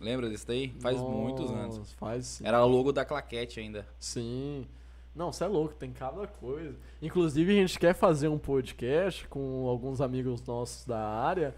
Lembra 0.00 0.30
desse 0.30 0.46
daí? 0.46 0.74
Faz 0.80 0.98
muitos 0.98 1.50
anos. 1.50 1.76
Nossa, 1.78 1.94
Faz 1.98 2.26
sim. 2.26 2.46
Era 2.46 2.64
o 2.64 2.68
logo 2.68 2.90
da 2.90 3.04
claquete 3.04 3.60
ainda. 3.60 3.86
Sim. 3.98 4.66
Não, 5.14 5.32
você 5.32 5.44
é 5.44 5.46
louco, 5.46 5.74
tem 5.74 5.92
cada 5.92 6.26
coisa. 6.26 6.74
Inclusive, 7.00 7.52
a 7.52 7.60
gente 7.60 7.78
quer 7.78 7.94
fazer 7.94 8.28
um 8.28 8.38
podcast 8.38 9.26
com 9.28 9.68
alguns 9.68 10.00
amigos 10.00 10.44
nossos 10.44 10.84
da 10.84 10.98
área, 10.98 11.54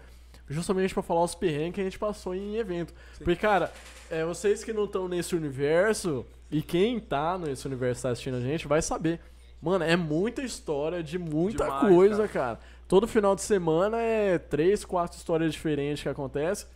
justamente 0.47 0.93
pra 0.93 1.01
falar 1.01 1.23
os 1.23 1.33
perrengues 1.33 1.75
que 1.75 1.81
a 1.81 1.83
gente 1.83 1.97
passou 1.97 2.35
em 2.35 2.57
evento. 2.57 2.93
Porque, 3.17 3.35
cara, 3.35 3.71
é, 4.11 4.23
vocês 4.23 4.63
que 4.63 4.71
não 4.71 4.85
estão 4.85 5.07
nesse 5.07 5.35
universo, 5.35 6.25
e 6.51 6.61
quem 6.61 6.99
tá 6.99 7.37
nesse 7.37 7.65
universo 7.65 8.03
tá 8.03 8.09
assistindo 8.09 8.37
a 8.37 8.41
gente, 8.41 8.67
vai 8.67 8.81
saber. 8.81 9.19
Mano, 9.61 9.83
é 9.83 9.95
muita 9.95 10.43
história 10.43 11.01
de 11.01 11.17
muita 11.17 11.63
Demais, 11.65 11.87
coisa, 11.87 12.27
cara. 12.27 12.59
Todo 12.87 13.07
final 13.07 13.35
de 13.35 13.41
semana 13.41 13.99
é 13.99 14.37
três, 14.37 14.85
quatro 14.85 15.17
histórias 15.17 15.51
diferentes 15.51 16.03
que 16.03 16.09
acontecem. 16.09 16.67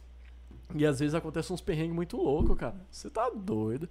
E 0.74 0.86
às 0.86 1.00
vezes 1.00 1.14
acontece 1.14 1.54
uns 1.54 1.62
perrengues 1.62 1.96
muito 1.96 2.18
loucos, 2.18 2.58
cara. 2.58 2.76
Você 2.90 3.10
tá 3.10 3.30
doido. 3.30 3.88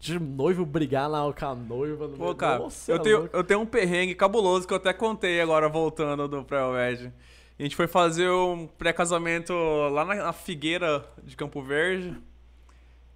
De 0.00 0.18
noivo 0.18 0.64
brigar 0.64 1.08
lá 1.10 1.30
com 1.30 1.44
a 1.44 1.54
noiva. 1.54 2.08
No 2.08 2.16
Pô, 2.16 2.34
cara, 2.34 2.58
Nossa, 2.58 2.90
eu, 2.90 2.96
é 2.96 2.98
tenho, 2.98 3.30
eu 3.32 3.44
tenho 3.44 3.60
um 3.60 3.66
perrengue 3.66 4.14
cabuloso 4.14 4.66
que 4.66 4.72
eu 4.72 4.78
até 4.78 4.94
contei 4.94 5.40
agora 5.40 5.68
voltando 5.68 6.26
do 6.26 6.42
pré-wed. 6.42 7.12
A 7.58 7.62
gente 7.62 7.76
foi 7.76 7.86
fazer 7.86 8.30
um 8.30 8.66
pré-casamento 8.66 9.52
lá 9.92 10.02
na, 10.02 10.14
na 10.14 10.32
Figueira 10.32 11.04
de 11.22 11.36
Campo 11.36 11.62
Verde. 11.62 12.16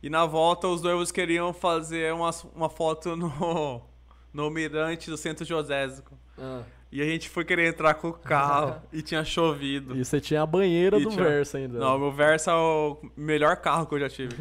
E 0.02 0.10
na 0.10 0.26
volta 0.26 0.68
os 0.68 0.82
noivos 0.82 1.10
queriam 1.10 1.54
fazer 1.54 2.12
uma, 2.12 2.28
uma 2.54 2.68
foto 2.68 3.16
no, 3.16 3.80
no 4.30 4.50
mirante 4.50 5.08
do 5.08 5.16
Centro 5.16 5.46
Josésico. 5.46 6.14
Ah, 6.38 6.62
E 6.96 7.02
a 7.02 7.04
gente 7.04 7.28
foi 7.28 7.44
querer 7.44 7.66
entrar 7.66 7.94
com 7.94 8.10
o 8.10 8.12
carro 8.12 8.80
e 8.92 9.02
tinha 9.02 9.24
chovido. 9.24 9.96
e 9.96 10.04
você 10.04 10.20
tinha 10.20 10.42
a 10.42 10.46
banheira 10.46 10.96
E 10.96 11.02
do 11.02 11.10
tinha- 11.10 11.24
Versa 11.24 11.58
ainda. 11.58 11.76
Não, 11.76 11.98
meu 11.98 12.12
Versa 12.12 12.52
é 12.52 12.54
o 12.54 12.96
melhor 13.16 13.56
carro 13.56 13.84
que 13.84 13.96
eu 13.96 13.98
já 13.98 14.08
tive. 14.08 14.36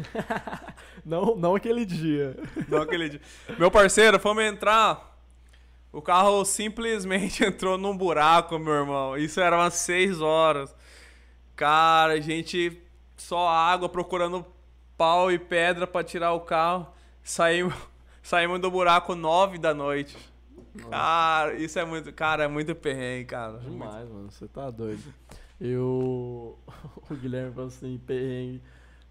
não, 1.04 1.34
não 1.34 1.56
aquele 1.56 1.84
dia. 1.84 2.36
Não 2.68 2.80
aquele 2.82 3.08
dia. 3.08 3.20
Meu 3.58 3.72
parceiro, 3.72 4.20
fomos 4.20 4.44
entrar. 4.44 5.18
O 5.92 6.00
carro 6.00 6.44
simplesmente 6.44 7.42
entrou 7.44 7.76
num 7.76 7.96
buraco, 7.96 8.56
meu 8.56 8.74
irmão. 8.74 9.16
Isso 9.18 9.40
era 9.40 9.56
umas 9.56 9.74
6 9.74 10.20
horas. 10.20 10.72
Cara, 11.56 12.12
a 12.12 12.20
gente 12.20 12.80
só 13.16 13.48
água 13.48 13.88
procurando 13.88 14.46
pau 14.96 15.28
e 15.32 15.40
pedra 15.40 15.88
pra 15.88 16.04
tirar 16.04 16.32
o 16.34 16.40
carro. 16.40 16.86
Saímos, 17.20 17.74
saímos 18.22 18.60
do 18.60 18.70
buraco 18.70 19.16
9 19.16 19.58
da 19.58 19.74
noite. 19.74 20.16
Cara, 20.90 21.54
isso 21.54 21.78
é 21.78 21.84
muito. 21.84 22.12
Cara, 22.12 22.44
é 22.44 22.48
muito 22.48 22.74
perrengue, 22.74 23.26
cara. 23.26 23.58
Demais, 23.58 24.08
mano. 24.08 24.30
Você 24.30 24.46
tá 24.48 24.70
doido. 24.70 25.02
Eu. 25.60 26.58
O 27.10 27.14
Guilherme 27.14 27.52
falou 27.52 27.68
assim, 27.68 28.00
perrengue, 28.06 28.62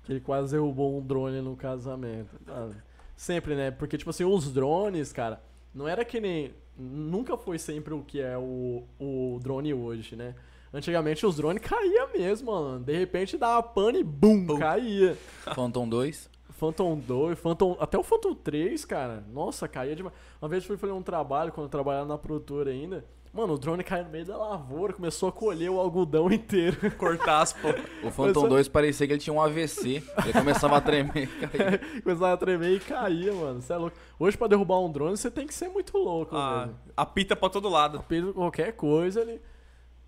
que 0.04 0.12
ele 0.12 0.20
quase 0.20 0.52
derrubou 0.54 0.98
um 0.98 1.02
drone 1.02 1.42
no 1.42 1.56
casamento. 1.56 2.36
Mano, 2.46 2.76
sempre, 3.16 3.56
né? 3.56 3.70
Porque, 3.72 3.98
tipo 3.98 4.10
assim, 4.10 4.24
os 4.24 4.52
drones, 4.52 5.14
cara, 5.14 5.42
não 5.74 5.88
era 5.88 6.04
que 6.04 6.20
nem. 6.20 6.54
Nunca 6.76 7.38
foi 7.38 7.60
sempre 7.60 7.94
o 7.94 8.02
que 8.02 8.20
é 8.20 8.36
o, 8.36 8.84
o 9.00 9.40
drone 9.42 9.74
hoje, 9.76 10.16
né? 10.16 10.34
Antigamente 10.74 11.24
os 11.24 11.36
drones 11.36 11.62
caíam 11.62 12.12
mesmo, 12.14 12.52
mano. 12.52 12.84
De 12.84 12.98
repente 12.98 13.38
dava 13.38 13.62
pane 13.62 14.00
e 14.00 14.04
bum, 14.04 14.44
Bum. 14.44 14.58
caía. 14.58 15.16
Phantom 15.54 15.88
2. 15.88 16.30
Phantom 16.64 16.98
2, 16.98 17.38
Phantom, 17.40 17.76
até 17.78 17.98
o 17.98 18.04
Phantom 18.04 18.34
3, 18.34 18.86
cara. 18.86 19.22
Nossa, 19.34 19.68
caía 19.68 19.94
demais. 19.94 20.16
Uma 20.42 20.48
vez 20.48 20.64
eu 20.64 20.68
fui 20.68 20.78
fazer 20.78 20.94
um 20.94 21.02
trabalho, 21.02 21.52
quando 21.52 21.66
eu 21.66 21.70
trabalhava 21.70 22.06
na 22.06 22.18
produtora 22.18 22.72
ainda. 22.72 23.04
Mano, 23.34 23.56
o 23.56 23.58
drone 23.58 23.84
caiu 23.84 24.06
no 24.06 24.10
meio 24.10 24.26
da 24.26 24.38
lavoura, 24.38 24.94
começou 24.94 25.28
a 25.28 25.32
colher 25.34 25.70
o 25.70 25.78
algodão 25.78 26.32
inteiro. 26.32 26.78
Cortar 26.98 27.42
as 27.42 27.52
po... 27.52 27.68
O 28.02 28.10
Phantom 28.10 28.42
Mas, 28.44 28.50
2 28.50 28.68
parecia 28.70 29.06
que 29.06 29.12
ele 29.12 29.20
tinha 29.20 29.34
um 29.34 29.42
AVC. 29.42 30.02
Ele 30.24 30.32
começava 30.32 30.78
a 30.78 30.82
tremer. 30.82 31.28
caía. 31.28 31.82
Começava 32.02 32.34
a 32.34 32.38
tremer 32.38 32.78
e 32.78 32.80
caía, 32.80 33.34
mano. 33.34 33.62
Você 33.62 33.74
é 33.74 33.76
louco. 33.76 33.98
Hoje, 34.18 34.38
pra 34.38 34.48
derrubar 34.48 34.80
um 34.80 34.90
drone, 34.90 35.18
você 35.18 35.30
tem 35.30 35.46
que 35.46 35.54
ser 35.54 35.68
muito 35.68 35.98
louco, 35.98 36.34
Ah, 36.34 36.70
apita 36.96 37.36
pra 37.36 37.50
todo 37.50 37.68
lado. 37.68 38.06
Pedro, 38.08 38.34
qualquer 38.34 38.72
coisa, 38.72 39.20
ele, 39.20 39.42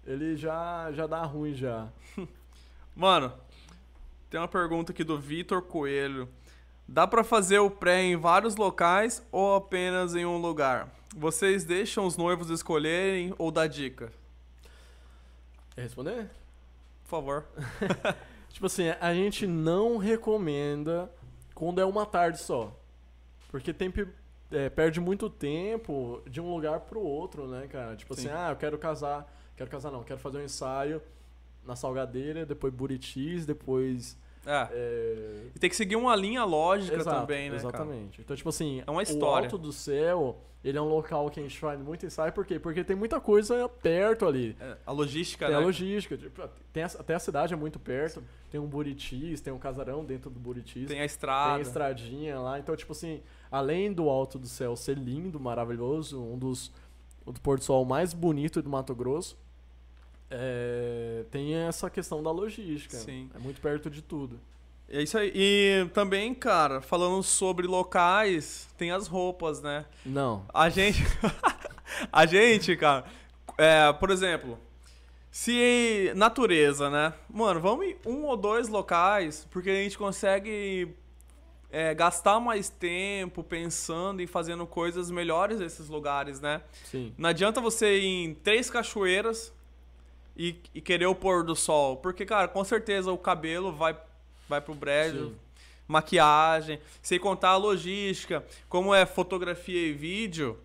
ele 0.05 0.37
já, 0.37 0.89
já 0.93 1.05
dá 1.05 1.21
ruim 1.23 1.53
já. 1.53 1.89
Mano, 2.95 3.33
tem 4.29 4.39
uma 4.39 4.47
pergunta 4.47 4.93
aqui 4.93 5.03
do 5.03 5.19
Vitor 5.19 5.61
Coelho. 5.61 6.29
Dá 6.87 7.07
pra 7.07 7.23
fazer 7.23 7.59
o 7.59 7.69
pré 7.69 8.03
em 8.03 8.15
vários 8.15 8.55
locais 8.55 9.25
ou 9.31 9.55
apenas 9.55 10.15
em 10.15 10.25
um 10.25 10.37
lugar? 10.37 10.89
Vocês 11.15 11.63
deixam 11.63 12.05
os 12.05 12.15
noivos 12.15 12.49
escolherem 12.49 13.33
ou 13.37 13.49
dá 13.49 13.65
dica? 13.65 14.11
Quer 15.73 15.81
responder? 15.81 16.29
Por 17.03 17.09
favor. 17.09 17.45
Tipo 18.49 18.67
assim, 18.67 18.89
a 19.01 19.13
gente 19.13 19.47
não 19.47 19.97
recomenda 19.97 21.11
quando 21.53 21.81
é 21.81 21.85
uma 21.85 22.05
tarde 22.05 22.37
só. 22.37 22.71
Porque 23.49 23.73
tem, 23.73 23.91
é, 24.51 24.69
perde 24.69 24.99
muito 24.99 25.29
tempo 25.29 26.21
de 26.29 26.39
um 26.39 26.53
lugar 26.53 26.81
pro 26.81 27.01
outro, 27.01 27.47
né, 27.47 27.67
cara? 27.67 27.95
Tipo 27.95 28.15
Sim. 28.15 28.27
assim, 28.27 28.37
ah, 28.37 28.51
eu 28.51 28.55
quero 28.55 28.77
casar. 28.77 29.33
Quero 29.57 29.69
casar 29.69 29.91
não, 29.91 30.03
quero 30.03 30.19
fazer 30.19 30.37
um 30.37 30.43
ensaio 30.43 31.01
na 31.65 31.75
Salgadeira, 31.75 32.45
depois 32.45 32.73
Buritis, 32.73 33.45
depois. 33.45 34.17
É. 34.45 34.67
É, 34.71 35.41
E 35.55 35.59
tem 35.59 35.69
que 35.69 35.75
seguir 35.75 35.95
uma 35.95 36.15
linha 36.15 36.43
lógica 36.43 36.95
Exato, 36.97 37.21
também, 37.21 37.49
né? 37.49 37.57
cara? 37.57 37.67
Exatamente. 37.69 38.21
Então, 38.21 38.35
tipo 38.35 38.49
assim, 38.49 38.83
É 38.85 38.91
uma 38.91 38.99
o 38.99 39.03
história. 39.03 39.47
Alto 39.47 39.57
do 39.57 39.71
Céu, 39.73 40.37
ele 40.63 40.77
é 40.77 40.81
um 40.81 40.89
local 40.89 41.29
que 41.29 41.39
a 41.39 41.43
gente 41.43 41.57
faz 41.59 41.79
muito 41.79 42.05
ensaio, 42.05 42.31
por 42.33 42.45
quê? 42.45 42.59
Porque 42.59 42.83
tem 42.83 42.95
muita 42.95 43.19
coisa 43.19 43.67
perto 43.69 44.25
ali. 44.25 44.55
É, 44.59 44.77
a 44.85 44.91
logística, 44.91 45.45
Tem 45.45 45.55
né? 45.55 45.61
a 45.61 45.65
logística, 45.65 46.17
tipo, 46.17 46.41
tem 46.73 46.83
a- 46.83 46.87
até 46.87 47.13
a 47.15 47.19
cidade 47.19 47.53
é 47.53 47.57
muito 47.57 47.79
perto, 47.79 48.23
tem 48.51 48.59
um 48.59 48.67
Buritis, 48.67 49.41
tem 49.41 49.51
um 49.53 49.59
casarão 49.59 50.03
dentro 50.05 50.29
do 50.29 50.39
Buritis, 50.39 50.87
Tem 50.87 50.97
a 50.97 50.99
tem 50.99 51.05
estrada. 51.05 51.57
a 51.57 51.61
estradinha 51.61 52.39
lá, 52.39 52.57
então 52.59 52.75
tipo 52.75 52.91
assim, 52.93 53.21
além 53.51 53.91
do 53.93 54.09
Alto 54.09 54.37
do 54.39 54.47
Céu 54.47 54.75
ser 54.75 54.97
lindo, 54.97 55.39
maravilhoso, 55.39 56.21
um 56.21 56.37
dos 56.37 56.71
o 57.25 57.31
do 57.31 57.41
pôr 57.41 57.57
do 57.57 57.63
sol 57.63 57.83
mais 57.85 58.13
bonito 58.13 58.61
do 58.61 58.69
Mato 58.69 58.93
Grosso, 58.93 59.35
é, 60.29 61.25
tem 61.31 61.53
essa 61.55 61.89
questão 61.89 62.21
da 62.21 62.31
logística, 62.31 62.97
Sim. 62.97 63.29
é 63.33 63.39
muito 63.39 63.61
perto 63.61 63.89
de 63.89 64.01
tudo. 64.01 64.39
É 64.87 65.01
isso 65.01 65.17
aí. 65.17 65.31
E 65.33 65.89
também, 65.93 66.33
cara, 66.33 66.79
falando 66.81 67.21
sobre 67.23 67.65
locais, 67.65 68.67
tem 68.77 68.91
as 68.91 69.07
roupas, 69.07 69.61
né? 69.61 69.85
Não, 70.05 70.45
A 70.53 70.69
gente. 70.69 71.03
a 72.11 72.25
gente, 72.25 72.75
cara. 72.75 73.05
É, 73.57 73.91
por 73.93 74.11
exemplo, 74.11 74.59
se 75.31 76.11
natureza, 76.15 76.89
né? 76.89 77.13
Mano, 77.29 77.59
vamos 77.59 77.85
em 77.85 77.95
um 78.05 78.25
ou 78.25 78.37
dois 78.37 78.67
locais, 78.67 79.47
porque 79.49 79.69
a 79.69 79.75
gente 79.75 79.97
consegue 79.97 80.93
é, 81.71 81.93
gastar 81.93 82.39
mais 82.39 82.69
tempo 82.69 83.43
pensando 83.43 84.21
e 84.21 84.27
fazendo 84.27 84.67
coisas 84.67 85.09
melhores 85.09 85.59
nesses 85.59 85.89
lugares, 85.89 86.39
né? 86.39 86.61
sim, 86.83 87.13
Não 87.17 87.29
adianta 87.29 87.59
você 87.59 87.97
ir 87.99 88.05
em 88.05 88.33
três 88.33 88.69
cachoeiras 88.69 89.51
e, 90.35 90.55
e 90.73 90.81
querer 90.81 91.05
o 91.07 91.15
pôr 91.15 91.43
do 91.43 91.55
sol. 91.55 91.97
Porque, 91.97 92.25
cara, 92.25 92.47
com 92.47 92.63
certeza 92.63 93.11
o 93.11 93.17
cabelo 93.17 93.71
vai, 93.71 93.95
vai 94.49 94.61
pro 94.61 94.73
brejo. 94.75 95.29
Sim. 95.29 95.35
Maquiagem, 95.87 96.79
sem 97.01 97.19
contar 97.19 97.49
a 97.49 97.57
logística, 97.57 98.43
como 98.67 98.93
é 98.93 99.05
fotografia 99.05 99.87
e 99.87 99.93
vídeo, 99.93 100.57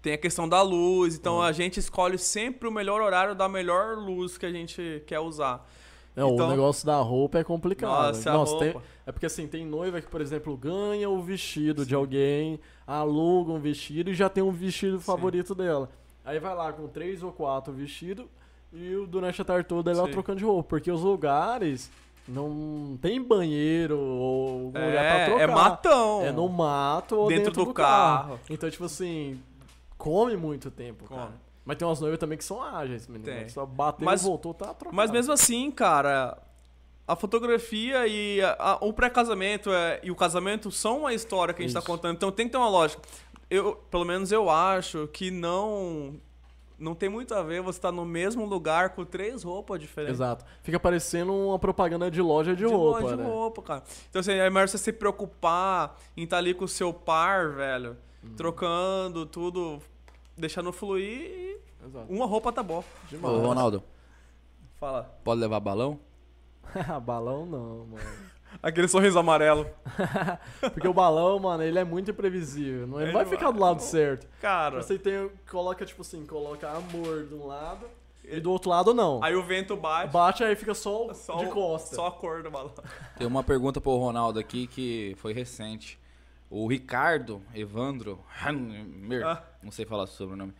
tem 0.00 0.12
a 0.12 0.18
questão 0.18 0.48
da 0.48 0.62
luz, 0.62 1.16
então 1.16 1.36
Uhum. 1.36 1.42
a 1.42 1.50
gente 1.52 1.78
escolhe 1.80 2.16
sempre 2.18 2.68
o 2.68 2.72
melhor 2.72 3.00
horário 3.00 3.34
da 3.34 3.48
melhor 3.48 3.96
luz 3.98 4.38
que 4.38 4.46
a 4.46 4.50
gente 4.52 5.02
quer 5.08 5.18
usar. 5.18 5.68
Não, 6.14 6.34
Então- 6.34 6.46
o 6.46 6.50
negócio 6.50 6.86
da 6.86 6.96
roupa 6.98 7.38
é 7.38 7.44
complicado. 7.44 8.14
Nossa, 8.14 8.30
a 8.30 8.32
Nossa, 8.34 8.58
tem- 8.58 8.74
é 9.06 9.10
porque 9.12 9.26
assim, 9.26 9.48
tem 9.48 9.64
noiva 9.66 10.00
que, 10.00 10.06
por 10.08 10.20
exemplo, 10.20 10.56
ganha 10.56 11.08
o 11.10 11.20
vestido 11.20 11.84
de 11.84 11.94
alguém, 11.94 12.60
aluga 12.86 13.50
um 13.52 13.58
vestido 13.58 14.10
e 14.10 14.14
já 14.14 14.28
tem 14.28 14.42
um 14.42 14.52
vestido 14.52 15.00
favorito 15.00 15.52
dela. 15.54 15.88
Aí 16.24 16.38
vai 16.38 16.54
lá 16.54 16.72
com 16.72 16.86
três 16.86 17.22
ou 17.24 17.32
quatro 17.32 17.72
vestidos 17.72 18.26
e 18.72 18.94
o- 18.96 19.06
durante 19.06 19.40
a 19.40 19.44
tarde 19.44 19.68
toda 19.68 19.90
ela 19.90 20.06
Sim. 20.06 20.12
trocando 20.12 20.38
de 20.38 20.44
roupa. 20.44 20.68
Porque 20.70 20.90
os 20.90 21.00
lugares 21.02 21.90
não 22.28 22.98
tem 23.00 23.20
banheiro 23.20 23.98
ou 23.98 24.48
algum 24.48 24.64
lugar 24.66 24.92
pra 24.92 25.18
É, 25.18 25.24
trocar. 25.26 25.42
é 25.42 25.46
matão. 25.46 26.22
É 26.24 26.32
no 26.32 26.48
mato 26.48 27.16
ou 27.16 27.28
Dentro 27.28 27.44
dentro, 27.46 27.62
do 27.64 27.68
do, 27.68 27.74
carro. 27.74 28.22
carro. 28.30 28.40
Então, 28.48 28.70
tipo 28.70 28.84
assim, 28.84 29.40
come 29.98 30.36
muito 30.36 30.70
tempo, 30.70 31.04
Come. 31.06 31.20
cara. 31.20 31.32
Mas 31.64 31.76
tem 31.76 31.86
umas 31.86 32.00
noivas 32.00 32.18
também 32.18 32.36
que 32.38 32.44
são 32.44 32.60
ágeis, 32.62 33.06
menino. 33.06 33.24
Tem. 33.24 33.48
Só 33.48 33.64
bateu 33.64 34.04
Mas- 34.04 34.22
e 34.22 34.24
voltou, 34.24 34.52
tá 34.52 34.66
trocado. 34.74 34.94
Mas 34.96 35.10
mesmo 35.12 35.32
assim, 35.32 35.70
cara, 35.70 36.36
a 37.06 37.14
fotografia 37.14 38.06
e 38.08 38.40
a- 38.40 38.56
a- 38.58 38.78
o 38.80 38.92
pré-casamento 38.92 39.70
é- 39.72 40.00
e 40.02 40.10
o 40.10 40.16
casamento 40.16 40.70
são 40.72 41.00
uma 41.00 41.14
história 41.14 41.54
que 41.54 41.62
a 41.62 41.64
gente 41.64 41.72
tá 41.74 41.78
Isso. 41.80 41.86
contando, 41.86 42.16
então 42.16 42.32
tem 42.32 42.46
que 42.46 42.52
ter 42.52 42.58
uma 42.58 42.68
lógica. 42.68 43.00
Eu, 43.48 43.76
pelo 43.90 44.04
menos 44.04 44.32
eu 44.32 44.48
acho 44.50 45.06
que 45.12 45.30
não 45.30 46.14
não 46.82 46.94
tem 46.94 47.08
muito 47.08 47.32
a 47.34 47.42
ver 47.42 47.62
você 47.62 47.78
estar 47.78 47.92
no 47.92 48.04
mesmo 48.04 48.44
lugar 48.44 48.90
com 48.90 49.04
três 49.04 49.42
roupas 49.44 49.80
diferentes. 49.80 50.16
Exato. 50.16 50.44
Fica 50.62 50.80
parecendo 50.80 51.32
uma 51.32 51.58
propaganda 51.58 52.10
de 52.10 52.20
loja 52.20 52.56
de, 52.56 52.64
De 52.66 52.72
roupa, 52.72 53.00
loja 53.00 53.16
de 53.16 53.22
né? 53.22 53.28
roupa, 53.28 53.62
cara. 53.62 53.82
Então, 54.10 54.20
assim, 54.20 54.32
é 54.32 54.50
melhor 54.50 54.68
você 54.68 54.76
se 54.78 54.92
preocupar 54.92 55.96
em 56.16 56.24
estar 56.24 56.38
ali 56.38 56.52
com 56.54 56.64
o 56.64 56.68
seu 56.68 56.92
par, 56.92 57.50
velho, 57.52 57.96
Uhum. 58.22 58.34
trocando 58.36 59.24
tudo, 59.26 59.80
deixando 60.36 60.72
fluir 60.72 61.20
e 61.20 61.60
Exato. 61.86 62.06
uma 62.12 62.26
roupa 62.26 62.52
tá 62.52 62.62
bom. 62.62 62.82
Demais. 63.08 63.34
Ô, 63.34 63.38
Ronaldo, 63.40 63.82
Fala. 64.78 65.04
pode 65.24 65.40
levar 65.40 65.60
balão? 65.60 65.98
balão 67.02 67.46
não, 67.46 67.86
mano. 67.86 68.31
Aquele 68.62 68.88
sorriso 68.88 69.18
amarelo. 69.18 69.66
Porque 70.60 70.88
o 70.88 70.92
balão, 70.94 71.38
mano, 71.38 71.62
ele 71.62 71.78
é 71.78 71.84
muito 71.84 72.10
imprevisível. 72.10 72.86
Não, 72.86 72.98
ele 73.00 73.06
não 73.06 73.14
vai 73.14 73.22
Ele 73.22 73.30
ficar 73.30 73.50
do 73.50 73.60
lado 73.60 73.80
certo. 73.80 74.26
Cara, 74.40 74.82
Você 74.82 74.98
tem, 74.98 75.30
coloca, 75.50 75.84
tipo 75.84 76.02
assim, 76.02 76.26
coloca 76.26 76.68
amor 76.70 77.24
de 77.26 77.34
um 77.34 77.46
lado 77.46 77.86
e 78.24 78.38
do 78.40 78.50
outro 78.52 78.70
lado 78.70 78.94
não. 78.94 79.22
aí 79.22 79.34
o 79.34 79.42
vento 79.42 79.76
bate. 79.76 80.12
Bate 80.12 80.44
aí 80.44 80.54
fica 80.54 80.74
só, 80.74 81.12
Só, 81.12 81.36
de 81.38 81.46
costa. 81.46 81.94
só 81.96 82.06
a 82.06 82.12
cor 82.12 82.42
do 82.42 82.50
balão. 82.50 82.72
Tem 83.18 83.26
uma 83.26 83.42
pergunta 83.42 83.80
pro 83.80 83.96
Ronaldo 83.96 84.38
aqui 84.38 84.66
que 84.66 85.14
foi 85.18 85.32
recente. 85.32 85.98
O 86.48 86.68
Ricardo 86.68 87.42
Evandro, 87.54 88.20
Hanmer, 88.46 89.26
Ah. 89.26 89.42
não 89.62 89.72
sei 89.72 89.84
falar 89.86 90.06
sobre 90.06 90.34
o 90.34 90.36
nome, 90.36 90.52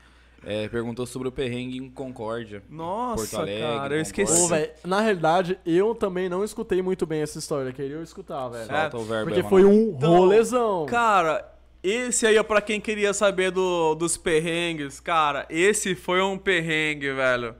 é, 0.44 0.68
perguntou 0.68 1.06
sobre 1.06 1.28
o 1.28 1.32
perrengue 1.32 1.78
em 1.78 1.88
Concórdia. 1.90 2.62
Nossa, 2.68 3.22
Porto 3.22 3.36
Alegre, 3.38 3.60
cara, 3.60 3.72
eu 3.72 3.78
Concórdia. 3.78 4.00
esqueci. 4.02 4.48
Velho, 4.48 4.70
na 4.84 5.00
realidade, 5.00 5.58
eu 5.64 5.94
também 5.94 6.28
não 6.28 6.44
escutei 6.44 6.82
muito 6.82 7.06
bem 7.06 7.22
essa 7.22 7.38
história. 7.38 7.72
Queria 7.72 7.96
eu 7.96 8.02
escutar, 8.02 8.48
velho. 8.48 8.66
Solta 8.66 8.96
o 8.98 9.04
verbo 9.04 9.24
Porque 9.26 9.40
aí, 9.40 9.48
foi 9.48 9.64
um 9.64 9.90
Então, 9.96 10.16
rolezão. 10.16 10.86
Cara, 10.86 11.48
esse 11.82 12.26
aí 12.26 12.36
é 12.36 12.42
pra 12.42 12.60
quem 12.60 12.80
queria 12.80 13.12
saber 13.14 13.50
do, 13.50 13.94
dos 13.94 14.16
perrengues. 14.16 14.98
Cara, 15.00 15.46
esse 15.48 15.94
foi 15.94 16.20
um 16.20 16.36
perrengue, 16.36 17.12
velho. 17.12 17.54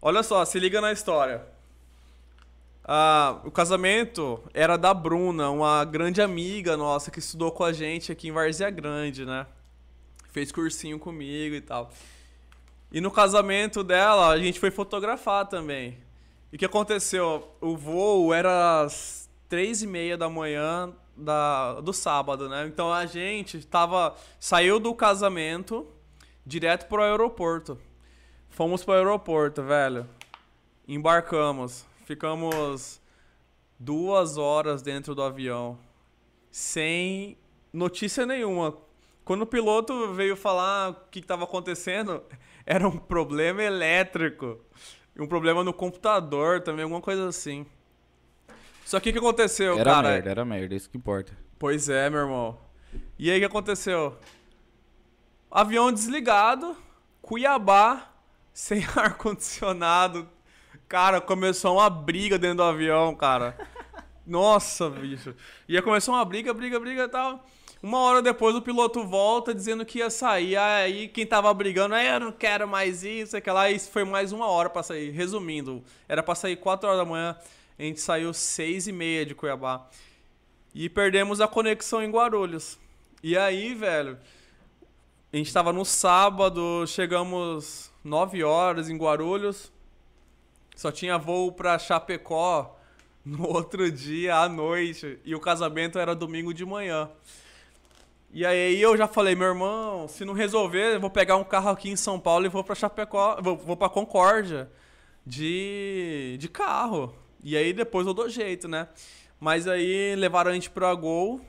Olha 0.00 0.22
só, 0.22 0.44
se 0.44 0.58
liga 0.60 0.80
na 0.80 0.92
história. 0.92 1.42
Ah, 2.84 3.40
o 3.44 3.50
casamento 3.50 4.40
era 4.54 4.78
da 4.78 4.94
Bruna, 4.94 5.50
uma 5.50 5.84
grande 5.84 6.22
amiga 6.22 6.74
nossa 6.76 7.10
que 7.10 7.18
estudou 7.18 7.52
com 7.52 7.62
a 7.64 7.72
gente 7.72 8.10
aqui 8.10 8.28
em 8.28 8.32
Várzea 8.32 8.70
Grande, 8.70 9.26
né? 9.26 9.46
Fez 10.28 10.52
cursinho 10.52 10.98
comigo 10.98 11.54
e 11.54 11.60
tal. 11.60 11.90
E 12.90 13.00
no 13.00 13.10
casamento 13.10 13.84
dela, 13.84 14.28
a 14.28 14.38
gente 14.38 14.58
foi 14.58 14.70
fotografar 14.70 15.46
também. 15.46 15.98
E 16.52 16.56
o 16.56 16.58
que 16.58 16.64
aconteceu? 16.64 17.54
O 17.60 17.76
voo 17.76 18.32
era 18.32 18.82
às 18.82 19.28
três 19.48 19.82
e 19.82 19.86
meia 19.86 20.16
da 20.16 20.28
manhã 20.28 20.94
da, 21.16 21.80
do 21.80 21.92
sábado, 21.92 22.48
né? 22.48 22.66
Então 22.66 22.92
a 22.92 23.04
gente 23.04 23.66
tava, 23.66 24.16
saiu 24.38 24.78
do 24.78 24.94
casamento 24.94 25.86
direto 26.46 26.86
pro 26.86 27.02
aeroporto. 27.02 27.78
Fomos 28.48 28.82
pro 28.82 28.94
aeroporto, 28.94 29.62
velho. 29.62 30.08
Embarcamos. 30.86 31.84
Ficamos 32.06 33.00
duas 33.78 34.38
horas 34.38 34.80
dentro 34.80 35.14
do 35.14 35.22
avião. 35.22 35.78
Sem 36.50 37.36
notícia 37.70 38.24
nenhuma. 38.24 38.74
Quando 39.28 39.42
o 39.42 39.46
piloto 39.46 40.14
veio 40.14 40.34
falar 40.34 40.88
o 40.88 40.94
que 41.10 41.18
estava 41.18 41.44
acontecendo, 41.44 42.22
era 42.64 42.88
um 42.88 42.96
problema 42.96 43.62
elétrico. 43.62 44.58
Um 45.18 45.26
problema 45.26 45.62
no 45.62 45.74
computador 45.74 46.62
também, 46.62 46.84
alguma 46.84 47.02
coisa 47.02 47.28
assim. 47.28 47.66
Só 48.86 48.98
que 48.98 49.10
o 49.10 49.12
que 49.12 49.18
aconteceu, 49.18 49.78
Era 49.78 49.92
cara? 49.92 50.08
merda, 50.08 50.30
era 50.30 50.44
merda, 50.46 50.74
isso 50.74 50.88
que 50.88 50.96
importa. 50.96 51.36
Pois 51.58 51.90
é, 51.90 52.08
meu 52.08 52.20
irmão. 52.20 52.58
E 53.18 53.30
aí 53.30 53.36
o 53.36 53.40
que 53.40 53.44
aconteceu? 53.44 54.16
Avião 55.50 55.92
desligado, 55.92 56.74
Cuiabá, 57.20 58.10
sem 58.50 58.82
ar-condicionado. 58.96 60.26
Cara, 60.88 61.20
começou 61.20 61.74
uma 61.76 61.90
briga 61.90 62.38
dentro 62.38 62.56
do 62.56 62.62
avião, 62.62 63.14
cara. 63.14 63.58
Nossa, 64.26 64.88
bicho. 64.88 65.34
E 65.68 65.76
aí 65.76 65.82
começou 65.82 66.14
uma 66.14 66.24
briga, 66.24 66.54
briga, 66.54 66.80
briga 66.80 67.04
e 67.04 67.08
tal. 67.08 67.44
Uma 67.82 67.98
hora 68.00 68.20
depois 68.20 68.56
o 68.56 68.62
piloto 68.62 69.04
volta 69.06 69.54
dizendo 69.54 69.84
que 69.86 69.98
ia 69.98 70.10
sair. 70.10 70.56
Aí 70.56 71.08
quem 71.08 71.24
tava 71.24 71.52
brigando, 71.54 71.94
"É, 71.94 72.16
eu 72.16 72.20
não 72.20 72.32
quero 72.32 72.66
mais 72.66 73.04
isso, 73.04 73.36
aquela. 73.36 73.70
Isso 73.70 73.90
foi 73.90 74.04
mais 74.04 74.32
uma 74.32 74.46
hora 74.48 74.68
pra 74.68 74.82
sair. 74.82 75.10
Resumindo, 75.10 75.82
era 76.08 76.22
pra 76.22 76.34
sair 76.34 76.56
4 76.56 76.88
horas 76.88 76.98
da 77.00 77.04
manhã. 77.04 77.36
A 77.78 77.82
gente 77.82 78.00
saiu 78.00 78.34
6 78.34 78.88
e 78.88 78.92
meia 78.92 79.24
de 79.24 79.34
Cuiabá. 79.34 79.86
E 80.74 80.88
perdemos 80.88 81.40
a 81.40 81.46
conexão 81.46 82.02
em 82.02 82.10
Guarulhos. 82.10 82.78
E 83.22 83.36
aí, 83.36 83.74
velho, 83.74 84.18
a 85.32 85.36
gente 85.36 85.52
tava 85.52 85.72
no 85.72 85.84
sábado, 85.84 86.84
chegamos 86.86 87.90
9 88.02 88.42
horas 88.42 88.90
em 88.90 88.96
Guarulhos. 88.96 89.72
Só 90.74 90.90
tinha 90.90 91.18
voo 91.18 91.52
pra 91.52 91.78
Chapecó 91.78 92.76
no 93.24 93.46
outro 93.46 93.90
dia 93.90 94.36
à 94.36 94.48
noite. 94.48 95.18
E 95.24 95.34
o 95.34 95.40
casamento 95.40 95.98
era 95.98 96.14
domingo 96.14 96.52
de 96.52 96.64
manhã. 96.64 97.08
E 98.30 98.44
aí 98.44 98.80
eu 98.80 98.96
já 98.96 99.08
falei, 99.08 99.34
meu 99.34 99.48
irmão, 99.48 100.06
se 100.06 100.24
não 100.24 100.34
resolver, 100.34 100.94
eu 100.94 101.00
vou 101.00 101.08
pegar 101.08 101.36
um 101.36 101.44
carro 101.44 101.70
aqui 101.70 101.88
em 101.88 101.96
São 101.96 102.20
Paulo 102.20 102.44
e 102.44 102.48
vou 102.48 102.62
pra 102.62 102.74
Chapecó, 102.74 103.40
vou, 103.40 103.56
vou 103.56 103.76
pra 103.76 103.88
Concórdia 103.88 104.70
de, 105.24 106.36
de 106.38 106.48
carro. 106.48 107.14
E 107.42 107.56
aí 107.56 107.72
depois 107.72 108.06
eu 108.06 108.12
dou 108.12 108.28
jeito, 108.28 108.68
né? 108.68 108.88
Mas 109.40 109.66
aí 109.66 110.14
levaram 110.14 110.50
a 110.50 110.54
gente 110.54 110.68
pra 110.68 110.94
Gol. 110.94 111.40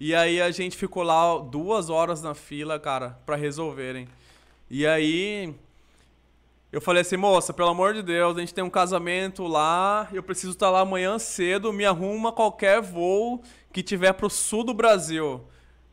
E 0.00 0.14
aí 0.14 0.42
a 0.42 0.50
gente 0.50 0.76
ficou 0.76 1.02
lá 1.02 1.38
duas 1.38 1.88
horas 1.88 2.20
na 2.20 2.34
fila, 2.34 2.78
cara, 2.78 3.18
pra 3.24 3.36
resolverem. 3.36 4.08
E 4.68 4.86
aí 4.86 5.54
eu 6.72 6.80
falei 6.80 7.02
assim, 7.02 7.16
moça, 7.16 7.52
pelo 7.54 7.68
amor 7.68 7.94
de 7.94 8.02
Deus, 8.02 8.36
a 8.36 8.40
gente 8.40 8.52
tem 8.52 8.64
um 8.64 8.68
casamento 8.68 9.46
lá, 9.46 10.08
eu 10.12 10.22
preciso 10.22 10.52
estar 10.52 10.70
lá 10.70 10.80
amanhã 10.80 11.18
cedo, 11.18 11.72
me 11.72 11.86
arruma 11.86 12.32
qualquer 12.32 12.82
voo 12.82 13.42
que 13.72 13.82
tiver 13.82 14.12
pro 14.12 14.28
sul 14.28 14.64
do 14.64 14.74
Brasil. 14.74 15.42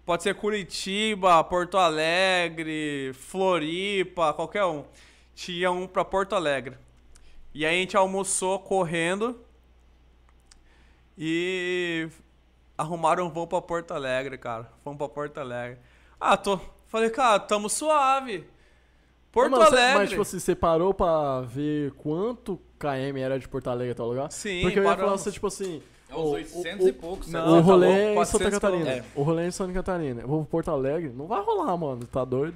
Pode 0.06 0.24
ser 0.24 0.36
Curitiba, 0.36 1.42
Porto 1.46 1.78
Alegre, 1.78 3.12
Floripa, 3.14 4.34
qualquer 4.34 4.66
um. 4.66 4.84
Tinha 5.34 5.72
um 5.72 5.88
pra 5.88 6.04
Porto 6.04 6.34
Alegre. 6.36 6.78
E 7.54 7.66
aí 7.66 7.76
a 7.76 7.80
gente 7.80 7.96
almoçou 7.96 8.60
correndo 8.60 9.40
e 11.18 12.08
arrumaram 12.78 13.28
um 13.28 13.30
voo 13.30 13.48
pra 13.48 13.62
Porto 13.62 13.92
Alegre, 13.94 14.38
cara. 14.38 14.70
Fomos 14.84 14.98
pra 14.98 15.08
Porto 15.08 15.38
Alegre. 15.40 15.78
Ah, 16.20 16.36
tô. 16.38 16.60
Falei, 16.88 17.10
cara, 17.10 17.40
tamo 17.40 17.70
suave. 17.70 18.46
Porto 19.32 19.52
você- 19.56 19.66
Alegre. 19.76 19.98
Mas, 20.00 20.10
tipo 20.10 20.22
assim, 20.22 20.40
você 20.40 20.56
parou 20.56 20.94
pra 20.94 21.42
ver 21.42 21.92
quanto 21.94 22.60
KM 22.78 23.20
era 23.20 23.40
de 23.40 23.48
Porto 23.48 23.70
Alegre 23.70 23.92
até 23.94 24.04
o 24.04 24.08
lugar? 24.08 24.32
Sim, 24.32 24.62
Porque 24.62 24.80
eu 24.80 24.84
ia 24.84 24.90
falar 24.90 24.98
paramos. 24.98 25.22
assim, 25.22 25.32
tipo 25.32 25.48
assim... 25.48 25.82
É 26.10 26.16
uns 26.16 26.20
o- 26.20 26.32
800 26.34 26.86
o- 26.86 26.90
e 26.90 26.94
poucos. 26.94 27.28
Não, 27.32 27.40
sabe? 27.40 27.52
o 27.52 27.56
tá 27.56 27.62
rolê 27.62 27.88
louco, 27.88 28.02
é 28.02 28.12
em 28.12 28.16
400 28.16 28.32
Santa 28.46 28.52
Catarina. 28.52 28.84
quilômetros. 28.86 29.12
O 29.16 29.24
rolê 29.24 29.44
é 29.44 29.48
em 29.48 29.52
Santa 29.52 29.74
Catarina. 29.74 30.22
Eu 30.22 30.28
vou 30.28 30.40
pra 30.44 30.52
Porto 30.52 30.72
Alegre, 30.72 31.12
não 31.16 31.26
vai 31.28 31.42
rolar, 31.42 31.76
mano. 31.78 32.06
Tá 32.08 32.24
doido? 32.26 32.56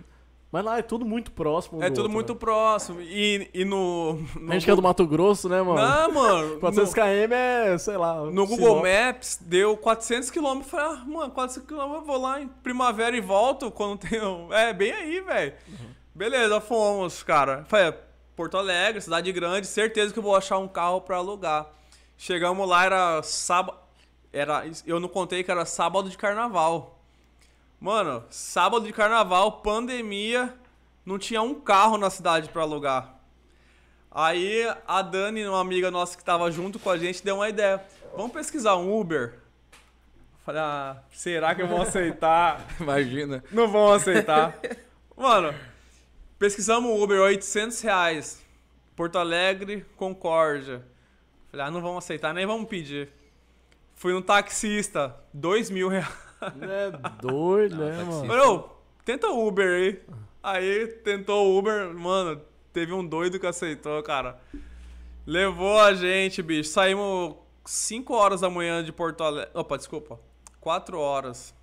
Mas 0.50 0.64
lá 0.64 0.80
é 0.80 0.82
tudo 0.82 1.06
muito 1.06 1.30
próximo. 1.32 1.80
um 1.80 1.84
É 1.84 1.90
do 1.90 1.96
tudo 1.96 2.04
outro, 2.04 2.14
muito 2.14 2.34
né? 2.34 2.40
próximo. 2.40 3.02
E, 3.02 3.50
e 3.54 3.66
no, 3.66 4.14
no. 4.40 4.50
A 4.50 4.54
gente 4.54 4.64
que 4.64 4.72
é 4.72 4.76
do 4.76 4.82
Mato 4.82 5.06
Grosso, 5.06 5.50
né, 5.50 5.62
mano? 5.62 5.76
Não, 5.82 6.14
mano. 6.14 6.60
400 6.62 6.94
km 6.94 7.34
é, 7.34 7.78
sei 7.78 7.98
lá. 7.98 8.22
No 8.24 8.32
Sinop. 8.48 8.50
Google 8.50 8.76
Maps 8.84 9.40
deu 9.42 9.76
400 9.76 10.32
km. 10.32 10.62
Falei, 10.64 10.86
ah, 10.86 11.04
mano, 11.06 11.32
400 11.32 11.68
km 11.68 11.96
eu 11.96 12.02
vou 12.06 12.18
lá 12.18 12.42
em 12.42 12.48
primavera 12.48 13.16
e 13.18 13.20
volto 13.20 13.70
quando 13.70 13.98
tem. 14.08 14.22
um- 14.24 14.52
É, 14.54 14.72
bem 14.74 14.92
aí, 14.94 15.20
velho. 15.20 15.54
Beleza, 16.16 16.62
fomos, 16.62 17.22
cara. 17.24 17.66
Falei, 17.68 17.94
Porto 18.36 18.56
Alegre, 18.58 19.02
cidade 19.02 19.30
grande, 19.34 19.68
certeza 19.68 20.14
que 20.14 20.20
eu 20.20 20.24
vou 20.24 20.36
achar 20.36 20.58
um 20.60 20.68
carro 20.68 21.02
pra 21.02 21.18
alugar. 21.18 21.68
Chegamos 22.18 22.68
lá, 22.68 22.86
era 22.86 23.24
sábado. 23.24 23.78
Era, 24.34 24.66
eu 24.86 25.00
não 25.00 25.08
contei 25.08 25.44
que 25.44 25.52
era 25.52 25.66
sábado 25.66 26.10
de 26.10 26.18
carnaval. 26.18 27.00
Mano, 27.80 28.24
sábado 28.30 28.86
de 28.86 28.92
carnaval, 28.92 29.62
pandemia, 29.62 30.54
não 31.06 31.20
tinha 31.20 31.42
um 31.42 31.54
carro 31.54 31.98
na 31.98 32.10
cidade 32.10 32.50
pra 32.50 32.64
alugar. 32.64 33.16
Aí 34.12 34.68
a 34.88 35.02
Dani, 35.04 35.46
uma 35.48 35.62
amiga 35.62 35.92
nossa 35.92 36.18
que 36.18 36.24
tava 36.24 36.52
junto 36.52 36.80
com 36.80 36.90
a 36.90 36.98
gente, 36.98 37.24
deu 37.24 37.36
uma 37.36 37.50
ideia. 37.50 37.84
Vamos 38.16 38.32
pesquisar 38.32 38.76
um 38.78 39.00
Uber? 39.00 39.40
Falei, 40.44 40.62
ah, 40.62 40.98
será 41.12 41.54
que 41.54 41.64
vão 41.64 41.84
aceitar? 41.84 42.66
Imagina. 42.80 43.44
Não 43.52 43.68
vão 43.68 43.94
aceitar. 43.94 44.58
Mano, 45.16 45.54
pesquisamos 46.40 46.90
um 46.90 47.04
Uber, 47.04 47.22
800 47.22 47.80
reais. 47.82 48.42
Porto 48.96 49.20
Alegre, 49.20 49.86
Concórdia. 49.96 50.84
Falei, 51.50 51.66
ah, 51.66 51.72
não 51.72 51.82
vamos 51.82 52.04
aceitar, 52.04 52.34
nem 52.34 52.46
vamos 52.46 52.68
pedir. 52.68 53.10
Fui 53.96 54.14
no 54.14 54.22
taxista, 54.22 55.16
2 55.34 55.70
mil 55.70 55.88
reais. 55.88 56.28
É 56.40 56.92
doido, 57.20 57.78
né, 57.78 58.04
mano? 58.04 58.54
ô, 58.54 58.70
tenta 59.04 59.28
o 59.28 59.48
Uber 59.48 59.68
aí. 59.68 60.00
Aí 60.44 60.88
tentou 61.04 61.48
o 61.48 61.58
Uber, 61.58 61.94
mano, 61.96 62.40
teve 62.72 62.94
um 62.94 63.06
doido 63.06 63.40
que 63.40 63.48
aceitou, 63.48 64.02
cara. 64.04 64.40
Levou 65.26 65.80
a 65.80 65.94
gente, 65.94 66.42
bicho. 66.44 66.70
Saímos 66.70 67.36
5 67.66 68.14
horas 68.14 68.42
da 68.42 68.50
manhã 68.50 68.84
de 68.84 68.94
Porto 68.94 69.24
Alegre. 69.24 69.50
Opa, 69.54 69.78
desculpa. 69.78 70.20
4 70.62 71.00
horas. 71.00 71.54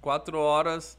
4 0.00 0.38
horas. 0.38 0.96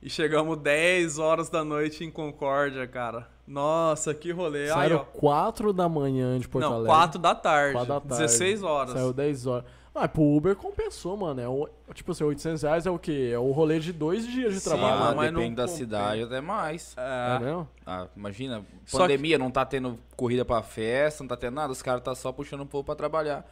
E 0.00 0.08
chegamos 0.08 0.58
10 0.58 1.18
horas 1.18 1.50
da 1.50 1.64
noite 1.64 2.04
em 2.04 2.10
Concórdia, 2.10 2.86
cara. 2.86 3.28
Nossa, 3.46 4.12
que 4.12 4.32
rolê. 4.32 4.62
Aí, 4.64 4.68
Saíram 4.68 4.96
ó. 4.96 5.04
4 5.18 5.72
da 5.72 5.88
manhã 5.88 6.38
de 6.38 6.48
Porto 6.48 6.64
Não, 6.64 6.72
Alegre. 6.74 6.88
4 6.88 7.18
da 7.20 7.34
tarde. 7.34 7.72
4 7.74 7.88
da 7.94 8.00
tarde. 8.00 8.22
16 8.22 8.62
horas. 8.62 8.92
Saiu 8.92 9.12
10 9.12 9.46
horas. 9.46 9.64
Ah, 9.94 10.06
pro 10.06 10.22
Uber 10.22 10.54
compensou, 10.56 11.16
mano. 11.16 11.40
É 11.40 11.48
o, 11.48 11.68
tipo 11.94 12.12
assim, 12.12 12.22
800 12.24 12.62
reais 12.62 12.84
é 12.86 12.90
o 12.90 12.98
quê? 12.98 13.30
É 13.32 13.38
o 13.38 13.50
rolê 13.52 13.78
de 13.80 13.92
dois 13.94 14.26
dias 14.26 14.52
de 14.52 14.60
Sim, 14.60 14.68
trabalho. 14.70 15.02
Ah, 15.04 15.14
mas 15.14 15.32
depende 15.32 15.54
da 15.54 15.62
compensa. 15.62 15.78
cidade 15.78 16.22
até 16.22 16.40
mais. 16.40 16.94
É 16.98 17.36
É. 17.36 17.38
mesmo? 17.38 17.68
Ah, 17.86 18.06
imagina, 18.14 18.62
Só 18.84 18.98
pandemia, 18.98 19.38
não 19.38 19.50
tá 19.50 19.64
tendo 19.64 19.98
corrida 20.14 20.44
pra 20.44 20.62
festa, 20.62 21.22
não 21.22 21.28
tá 21.28 21.36
tendo 21.36 21.54
nada, 21.54 21.72
os 21.72 21.80
caras 21.80 22.02
tá 22.02 22.14
só 22.14 22.30
puxando 22.30 22.60
o 22.60 22.66
povo 22.66 22.84
pra 22.84 22.94
trabalhar. 22.94 23.46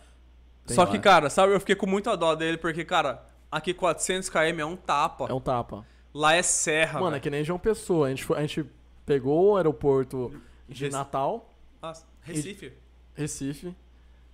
Só 0.66 0.82
Tem 0.84 0.92
que, 0.92 0.96
lá. 0.98 1.02
cara, 1.14 1.30
sabe, 1.30 1.54
eu 1.54 1.60
fiquei 1.60 1.76
com 1.76 1.86
muita 1.86 2.14
dó 2.14 2.34
dele, 2.34 2.58
porque, 2.58 2.84
cara, 2.84 3.22
aqui 3.50 3.72
400 3.72 4.28
km 4.28 4.58
é 4.60 4.64
um 4.66 4.76
tapa. 4.76 5.26
É 5.30 5.32
um 5.32 5.40
tapa. 5.40 5.86
Lá 6.12 6.34
é 6.34 6.42
serra. 6.42 6.94
Mano, 7.00 7.06
é 7.08 7.10
velho. 7.12 7.22
que 7.22 7.30
nem 7.30 7.42
João 7.42 7.58
Pessoa. 7.58 8.08
A 8.08 8.10
gente, 8.10 8.30
a 8.34 8.40
gente 8.42 8.66
pegou 9.06 9.52
o 9.52 9.56
aeroporto 9.56 10.32
de 10.68 10.84
Rec- 10.84 10.92
Natal, 10.92 11.50
Nossa, 11.82 12.06
Recife. 12.22 12.72
Recife. 13.14 13.74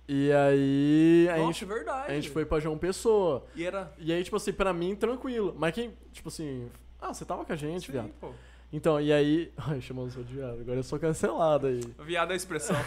E 0.07 0.31
aí 0.31 1.27
a, 1.29 1.37
Nossa, 1.37 1.45
gente, 1.53 1.65
verdade. 1.65 2.11
a 2.11 2.15
gente 2.15 2.29
foi 2.29 2.43
pra 2.45 2.59
João 2.59 2.77
Pessoa. 2.77 3.45
E 3.55 3.63
era. 3.65 3.93
E 3.97 4.11
aí, 4.11 4.23
tipo 4.23 4.35
assim, 4.35 4.51
pra 4.51 4.73
mim, 4.73 4.95
tranquilo. 4.95 5.55
Mas 5.57 5.73
quem, 5.73 5.93
tipo 6.11 6.27
assim. 6.29 6.69
Ah, 6.99 7.13
você 7.13 7.23
tava 7.23 7.45
com 7.45 7.53
a 7.53 7.55
gente, 7.55 7.85
Sim, 7.85 7.91
viado. 7.93 8.09
pô. 8.19 8.31
Então, 8.73 8.99
e 8.99 9.11
aí. 9.13 9.51
Ai, 9.57 9.79
chamando 9.79 10.07
o 10.17 10.23
viado. 10.23 10.59
Agora 10.61 10.77
eu 10.79 10.83
sou 10.83 10.99
cancelado 10.99 11.67
aí. 11.67 11.81
Viado 12.05 12.31
é 12.31 12.33
a 12.33 12.37
expressão. 12.37 12.75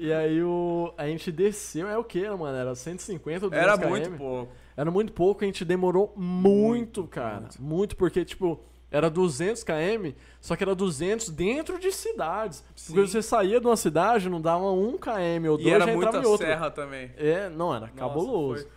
E 0.00 0.12
aí 0.12 0.40
o. 0.44 0.94
A 0.96 1.08
gente 1.08 1.32
desceu, 1.32 1.88
é 1.88 1.98
o 1.98 2.04
que, 2.04 2.22
mano? 2.30 2.56
Era 2.56 2.72
150 2.72 3.50
200 3.50 3.58
Era 3.60 3.76
km? 3.76 3.88
muito 3.88 4.10
pouco. 4.12 4.52
Era 4.76 4.90
muito 4.92 5.12
pouco, 5.12 5.42
a 5.42 5.46
gente 5.46 5.64
demorou 5.64 6.12
muito, 6.16 7.04
cara. 7.08 7.48
Muito. 7.58 7.96
porque, 7.96 8.24
tipo, 8.24 8.60
era 8.90 9.10
200 9.10 9.62
km, 9.64 10.12
só 10.40 10.56
que 10.56 10.62
era 10.64 10.74
200 10.74 11.30
dentro 11.30 11.78
de 11.78 11.92
cidades. 11.92 12.64
Porque 12.86 13.00
Sim. 13.06 13.06
você 13.06 13.22
saía 13.22 13.60
de 13.60 13.66
uma 13.66 13.76
cidade, 13.76 14.28
não 14.30 14.40
dava 14.40 14.70
1 14.70 14.98
km 14.98 15.50
ou 15.50 15.56
2, 15.58 15.66
E 15.66 15.70
era 15.70 15.84
já 15.84 15.92
entrava 15.92 16.12
muita 16.16 16.28
em 16.28 16.30
outra. 16.30 16.46
serra 16.46 16.70
também. 16.70 17.10
É, 17.16 17.48
não, 17.50 17.70
era 17.74 17.86
Nossa, 17.86 17.92
cabuloso. 17.94 18.62
foi. 18.62 18.72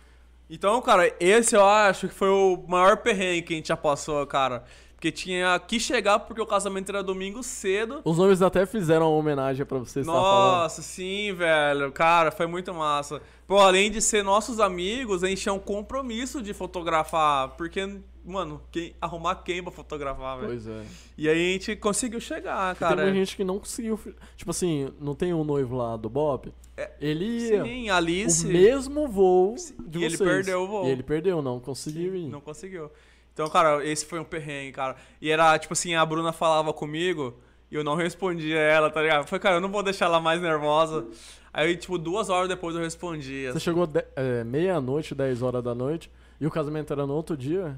Então, 0.50 0.80
cara, 0.82 1.10
esse 1.18 1.56
eu 1.56 1.64
acho 1.64 2.08
que 2.08 2.14
foi 2.14 2.28
o 2.28 2.62
maior 2.68 2.98
perrengue 2.98 3.42
que 3.42 3.54
a 3.54 3.56
gente 3.56 3.68
já 3.68 3.76
passou, 3.76 4.26
cara. 4.26 4.64
Porque 4.94 5.10
tinha 5.10 5.58
que 5.58 5.80
chegar 5.80 6.20
porque 6.20 6.40
o 6.40 6.46
casamento 6.46 6.90
era 6.90 7.02
domingo 7.02 7.42
cedo. 7.42 8.02
Os 8.04 8.18
nomes 8.18 8.40
até 8.40 8.64
fizeram 8.66 9.10
uma 9.10 9.18
homenagem 9.18 9.66
pra 9.66 9.78
você, 9.78 10.04
você 10.04 10.06
tava 10.06 10.20
falando. 10.22 10.62
Nossa, 10.62 10.80
sim, 10.82 11.32
velho. 11.32 11.90
Cara, 11.90 12.30
foi 12.30 12.46
muito 12.46 12.72
massa. 12.72 13.20
Pô, 13.48 13.58
além 13.58 13.90
de 13.90 14.00
ser 14.00 14.22
nossos 14.22 14.60
amigos, 14.60 15.24
a 15.24 15.28
gente 15.28 15.42
tinha 15.42 15.52
um 15.52 15.58
compromisso 15.58 16.40
de 16.40 16.54
fotografar. 16.54 17.48
Porque, 17.56 17.98
mano, 18.24 18.60
quem, 18.70 18.94
arrumar 19.00 19.36
quem 19.36 19.62
pra 19.62 19.72
fotografar, 19.72 20.36
velho? 20.38 20.48
Pois 20.48 20.66
é. 20.66 20.82
E 21.18 21.28
aí 21.28 21.50
a 21.50 21.52
gente 21.52 21.76
conseguiu 21.76 22.20
chegar, 22.20 22.74
Tem 22.74 22.80
cara. 22.88 23.02
muita 23.02 23.14
gente 23.14 23.36
que 23.36 23.44
não 23.44 23.58
conseguiu. 23.58 23.98
Tipo 24.36 24.50
assim, 24.50 24.92
não 25.00 25.14
tem 25.14 25.32
um 25.34 25.44
noivo 25.44 25.76
lá 25.76 25.96
do 25.96 26.08
Bob? 26.08 26.52
Ele 27.00 27.24
ia. 27.24 27.64
Sim, 27.64 27.90
Alice. 27.90 28.46
O 28.46 28.50
mesmo 28.50 29.06
voo 29.08 29.54
de 29.86 29.98
E 29.98 30.04
ele 30.04 30.16
vocês. 30.16 30.28
perdeu 30.28 30.62
o 30.62 30.66
voo. 30.66 30.86
E 30.86 30.90
ele 30.90 31.02
perdeu, 31.02 31.42
não 31.42 31.60
conseguiu 31.60 32.14
ir. 32.16 32.28
Não 32.28 32.40
conseguiu. 32.40 32.90
Então, 33.32 33.48
cara, 33.48 33.84
esse 33.86 34.04
foi 34.04 34.18
um 34.18 34.24
perrengue, 34.24 34.72
cara. 34.72 34.96
E 35.20 35.30
era, 35.30 35.58
tipo 35.58 35.72
assim, 35.72 35.94
a 35.94 36.04
Bruna 36.04 36.32
falava 36.32 36.72
comigo 36.72 37.34
e 37.70 37.74
eu 37.74 37.84
não 37.84 37.94
respondia 37.94 38.58
ela, 38.58 38.90
tá 38.90 39.00
ligado? 39.02 39.26
Foi, 39.26 39.38
cara, 39.38 39.56
eu 39.56 39.60
não 39.60 39.70
vou 39.70 39.82
deixar 39.82 40.06
ela 40.06 40.20
mais 40.20 40.40
nervosa. 40.40 41.06
Aí, 41.52 41.76
tipo, 41.76 41.98
duas 41.98 42.30
horas 42.30 42.48
depois 42.48 42.74
eu 42.74 42.82
respondia. 42.82 43.52
Você 43.52 43.60
chegou 43.60 43.86
de- 43.86 44.04
é, 44.16 44.42
meia-noite, 44.42 45.14
10 45.14 45.42
horas 45.42 45.62
da 45.62 45.74
noite, 45.74 46.10
e 46.40 46.46
o 46.46 46.50
casamento 46.50 46.92
era 46.92 47.06
no 47.06 47.14
outro 47.14 47.36
dia? 47.36 47.76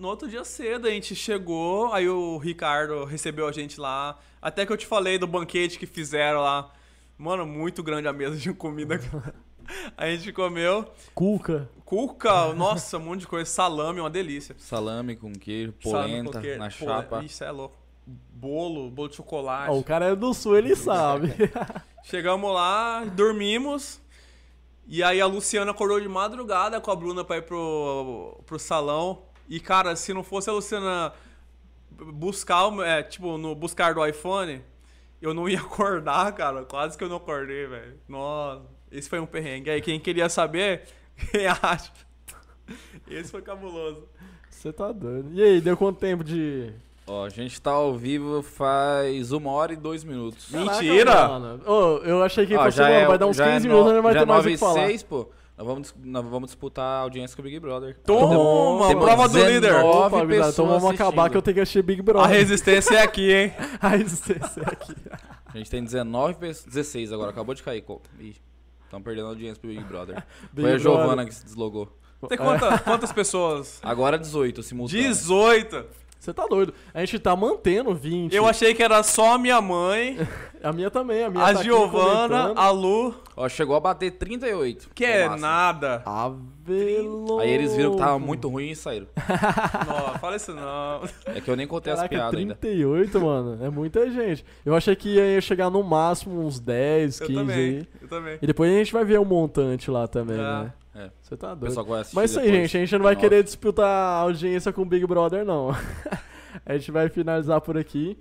No 0.00 0.08
outro 0.08 0.26
dia 0.26 0.42
cedo 0.44 0.88
a 0.88 0.90
gente 0.90 1.14
chegou, 1.14 1.92
aí 1.92 2.08
o 2.08 2.38
Ricardo 2.38 3.04
recebeu 3.04 3.46
a 3.46 3.52
gente 3.52 3.78
lá. 3.78 4.18
Até 4.40 4.64
que 4.64 4.72
eu 4.72 4.76
te 4.78 4.86
falei 4.86 5.18
do 5.18 5.26
banquete 5.26 5.78
que 5.78 5.84
fizeram 5.84 6.40
lá. 6.40 6.72
Mano, 7.18 7.44
muito 7.44 7.82
grande 7.82 8.08
a 8.08 8.12
mesa 8.14 8.34
de 8.34 8.50
comida. 8.54 8.98
a 9.98 10.06
gente 10.06 10.32
comeu. 10.32 10.90
Cuca. 11.14 11.68
Cuca, 11.84 12.54
nossa, 12.54 12.96
um 12.96 13.02
monte 13.02 13.20
de 13.20 13.26
coisa. 13.26 13.44
Salame, 13.44 14.00
uma 14.00 14.08
delícia. 14.08 14.56
Salame 14.58 15.16
com 15.16 15.34
queijo, 15.34 15.74
Salame 15.82 16.08
polenta 16.12 16.32
com 16.32 16.40
queijo, 16.40 16.58
na 16.58 16.70
pole- 16.70 16.90
chapa. 16.92 17.22
Isso 17.22 17.44
é 17.44 17.50
louco. 17.50 17.76
Bolo, 18.06 18.88
bolo 18.88 19.10
de 19.10 19.16
chocolate. 19.16 19.70
Ó, 19.70 19.78
o 19.80 19.84
cara 19.84 20.06
é 20.06 20.16
do 20.16 20.32
sul, 20.32 20.56
ele 20.56 20.74
sabe. 20.74 21.34
Chegamos 22.04 22.50
lá, 22.54 23.04
dormimos. 23.04 24.00
E 24.86 25.02
aí 25.02 25.20
a 25.20 25.26
Luciana 25.26 25.72
acordou 25.72 26.00
de 26.00 26.08
madrugada 26.08 26.80
com 26.80 26.90
a 26.90 26.96
Bruna 26.96 27.22
pra 27.22 27.36
ir 27.36 27.42
pro, 27.42 28.40
pro 28.46 28.58
salão. 28.58 29.28
E, 29.50 29.58
cara, 29.60 29.94
se 29.96 30.14
não 30.14 30.22
fosse 30.22 30.48
a 30.48 30.52
Luciana 30.52 31.12
buscar, 31.90 32.68
o- 32.68 32.82
é, 32.82 33.02
tipo, 33.02 33.36
no 33.36 33.54
buscar 33.54 33.92
do 33.94 34.06
iPhone, 34.06 34.62
eu 35.20 35.34
não 35.34 35.48
ia 35.48 35.58
acordar, 35.60 36.32
cara. 36.32 36.64
Quase 36.64 36.96
que 36.96 37.04
eu 37.04 37.08
não 37.08 37.16
acordei, 37.16 37.66
velho. 37.66 37.94
Nossa, 38.08 38.62
esse 38.90 39.08
foi 39.08 39.18
um 39.20 39.26
perrengue. 39.26 39.68
Aí, 39.70 39.80
quem 39.82 39.98
queria 39.98 40.28
saber, 40.28 40.82
quem 41.32 41.46
acha? 41.46 41.90
Esse 43.08 43.30
foi 43.30 43.42
cabuloso. 43.42 44.06
Você 44.48 44.72
tá 44.72 44.92
doido. 44.92 45.30
E 45.32 45.42
aí, 45.42 45.60
deu 45.60 45.76
quanto 45.76 45.98
tempo 45.98 46.22
de. 46.22 46.70
Ó, 47.06 47.24
a 47.24 47.28
gente 47.28 47.60
tá 47.60 47.72
ao 47.72 47.96
vivo 47.96 48.40
faz 48.42 49.32
uma 49.32 49.50
hora 49.50 49.72
e 49.72 49.76
dois 49.76 50.04
minutos. 50.04 50.48
Mentira! 50.50 51.06
Caraca, 51.12 51.38
mano. 51.40 51.62
Ô, 51.66 51.96
eu 52.04 52.22
achei 52.22 52.46
que 52.46 52.54
Ó, 52.54 52.62
fosse, 52.64 52.78
mano, 52.80 53.08
vai 53.08 53.18
dar 53.18 53.26
uns 53.26 53.36
já 53.36 53.52
15 53.52 53.66
é 53.66 53.68
minutos, 53.68 53.88
no- 53.90 53.96
não 53.96 54.02
vai 54.02 54.12
já 54.12 54.20
ter 54.20 54.24
é 54.24 54.26
mais 54.28 54.44
o 54.44 54.48
9 54.48 54.48
que 54.50 54.54
e 54.54 54.58
falar. 54.58 54.86
6, 54.86 55.02
pô. 55.02 55.28
Nós 55.60 55.66
vamos, 55.66 55.94
nós 56.02 56.24
vamos 56.24 56.46
disputar 56.48 56.86
a 56.86 57.00
audiência 57.00 57.36
com 57.36 57.42
o 57.42 57.44
Big 57.44 57.60
Brother. 57.60 57.94
Toma, 58.06 58.88
Temos 58.88 59.04
prova 59.04 59.28
do 59.28 59.36
líder. 59.38 59.60
19 59.60 59.84
Opa, 59.86 60.08
gurizada, 60.08 60.24
então 60.24 60.46
pessoas 60.46 60.82
vamos 60.82 60.94
acabar 60.94 61.06
assistindo. 61.10 61.30
que 61.30 61.36
eu 61.36 61.42
tenho 61.42 61.54
que 61.56 61.60
assistir 61.60 61.82
Big 61.82 62.00
A 62.00 62.04
Brother. 62.04 62.30
resistência 62.30 62.94
é 62.94 63.02
aqui, 63.02 63.30
hein? 63.30 63.52
A 63.78 63.88
resistência 63.88 64.60
é 64.62 64.72
aqui. 64.72 64.94
A 65.52 65.58
gente 65.58 65.70
tem 65.70 65.84
19 65.84 66.34
pessoas. 66.36 66.64
16 66.64 67.12
agora, 67.12 67.28
acabou 67.30 67.54
de 67.54 67.62
cair. 67.62 67.84
estão 68.84 69.02
perdendo 69.02 69.26
a 69.26 69.28
audiência 69.28 69.60
pro 69.60 69.68
Big 69.68 69.84
Brother. 69.84 70.14
Big 70.50 70.62
Foi 70.62 70.72
a 70.76 70.78
Brother. 70.78 70.78
Giovana 70.78 71.26
que 71.26 71.34
se 71.34 71.44
deslogou. 71.44 71.94
Tem 72.26 72.38
quanta- 72.38 72.78
quantas 72.78 73.12
pessoas? 73.12 73.80
Agora 73.82 74.18
18, 74.18 74.62
simultâneo. 74.62 75.02
18. 75.08 75.84
Você 76.20 76.34
tá 76.34 76.46
doido. 76.46 76.74
A 76.92 77.00
gente 77.00 77.18
tá 77.18 77.34
mantendo 77.34 77.94
20. 77.94 78.36
Eu 78.36 78.46
achei 78.46 78.74
que 78.74 78.82
era 78.82 79.02
só 79.02 79.34
a 79.34 79.38
minha 79.38 79.60
mãe, 79.60 80.18
A 80.62 80.70
minha 80.74 80.90
também, 80.90 81.24
a 81.24 81.30
minha 81.30 81.42
a 81.42 81.54
tá 81.54 81.62
Giovana, 81.62 82.52
a 82.54 82.70
Lu, 82.70 83.14
Ó, 83.34 83.48
chegou 83.48 83.74
a 83.74 83.80
bater 83.80 84.10
38. 84.10 84.90
que 84.94 85.06
é 85.06 85.26
massa. 85.26 85.40
nada. 85.40 86.02
Ave 86.04 86.98
louco. 87.00 87.38
Aí 87.40 87.48
eles 87.50 87.74
viram 87.74 87.92
que 87.92 87.96
tava 87.96 88.18
muito 88.18 88.46
ruim 88.46 88.68
e 88.70 88.76
saíram. 88.76 89.06
Não, 89.88 90.18
fala 90.18 90.36
isso 90.36 90.52
não. 90.54 91.00
É 91.34 91.40
que 91.40 91.50
eu 91.50 91.56
nem 91.56 91.66
contei 91.66 91.90
as 91.94 92.00
Caraca, 92.00 92.14
piadas 92.14 92.38
ainda. 92.38 92.54
38, 92.56 93.18
mano. 93.20 93.64
É 93.64 93.70
muita 93.70 94.10
gente. 94.10 94.44
Eu 94.64 94.74
achei 94.76 94.94
que 94.94 95.14
ia 95.16 95.40
chegar 95.40 95.70
no 95.70 95.82
máximo 95.82 96.38
uns 96.44 96.60
10, 96.60 97.20
Eu 97.22 97.26
15 97.28 97.38
também, 97.40 97.56
aí. 97.56 97.86
eu 98.02 98.08
também. 98.08 98.38
E 98.42 98.46
depois 98.46 98.70
a 98.70 98.76
gente 98.76 98.92
vai 98.92 99.04
ver 99.04 99.18
o 99.18 99.24
montante 99.24 99.90
lá 99.90 100.06
também, 100.06 100.38
Ah. 100.38 100.64
né? 100.64 100.72
É. 101.06 101.10
Você 101.22 101.36
tá 101.36 101.52
O 101.52 101.56
doido. 101.56 101.86
Mas 102.12 102.30
isso 102.30 102.40
aí, 102.40 102.48
gente. 102.48 102.76
A 102.76 102.80
gente 102.80 102.92
não 102.92 103.02
vai 103.02 103.14
19. 103.14 103.20
querer 103.20 103.44
disputar 103.44 103.86
a 103.86 104.20
audiência 104.20 104.72
com 104.72 104.82
o 104.82 104.84
Big 104.86 105.06
Brother, 105.06 105.44
não. 105.44 105.70
a 106.66 106.76
gente 106.76 106.90
vai 106.90 107.08
finalizar 107.08 107.60
por 107.60 107.76
aqui. 107.78 108.18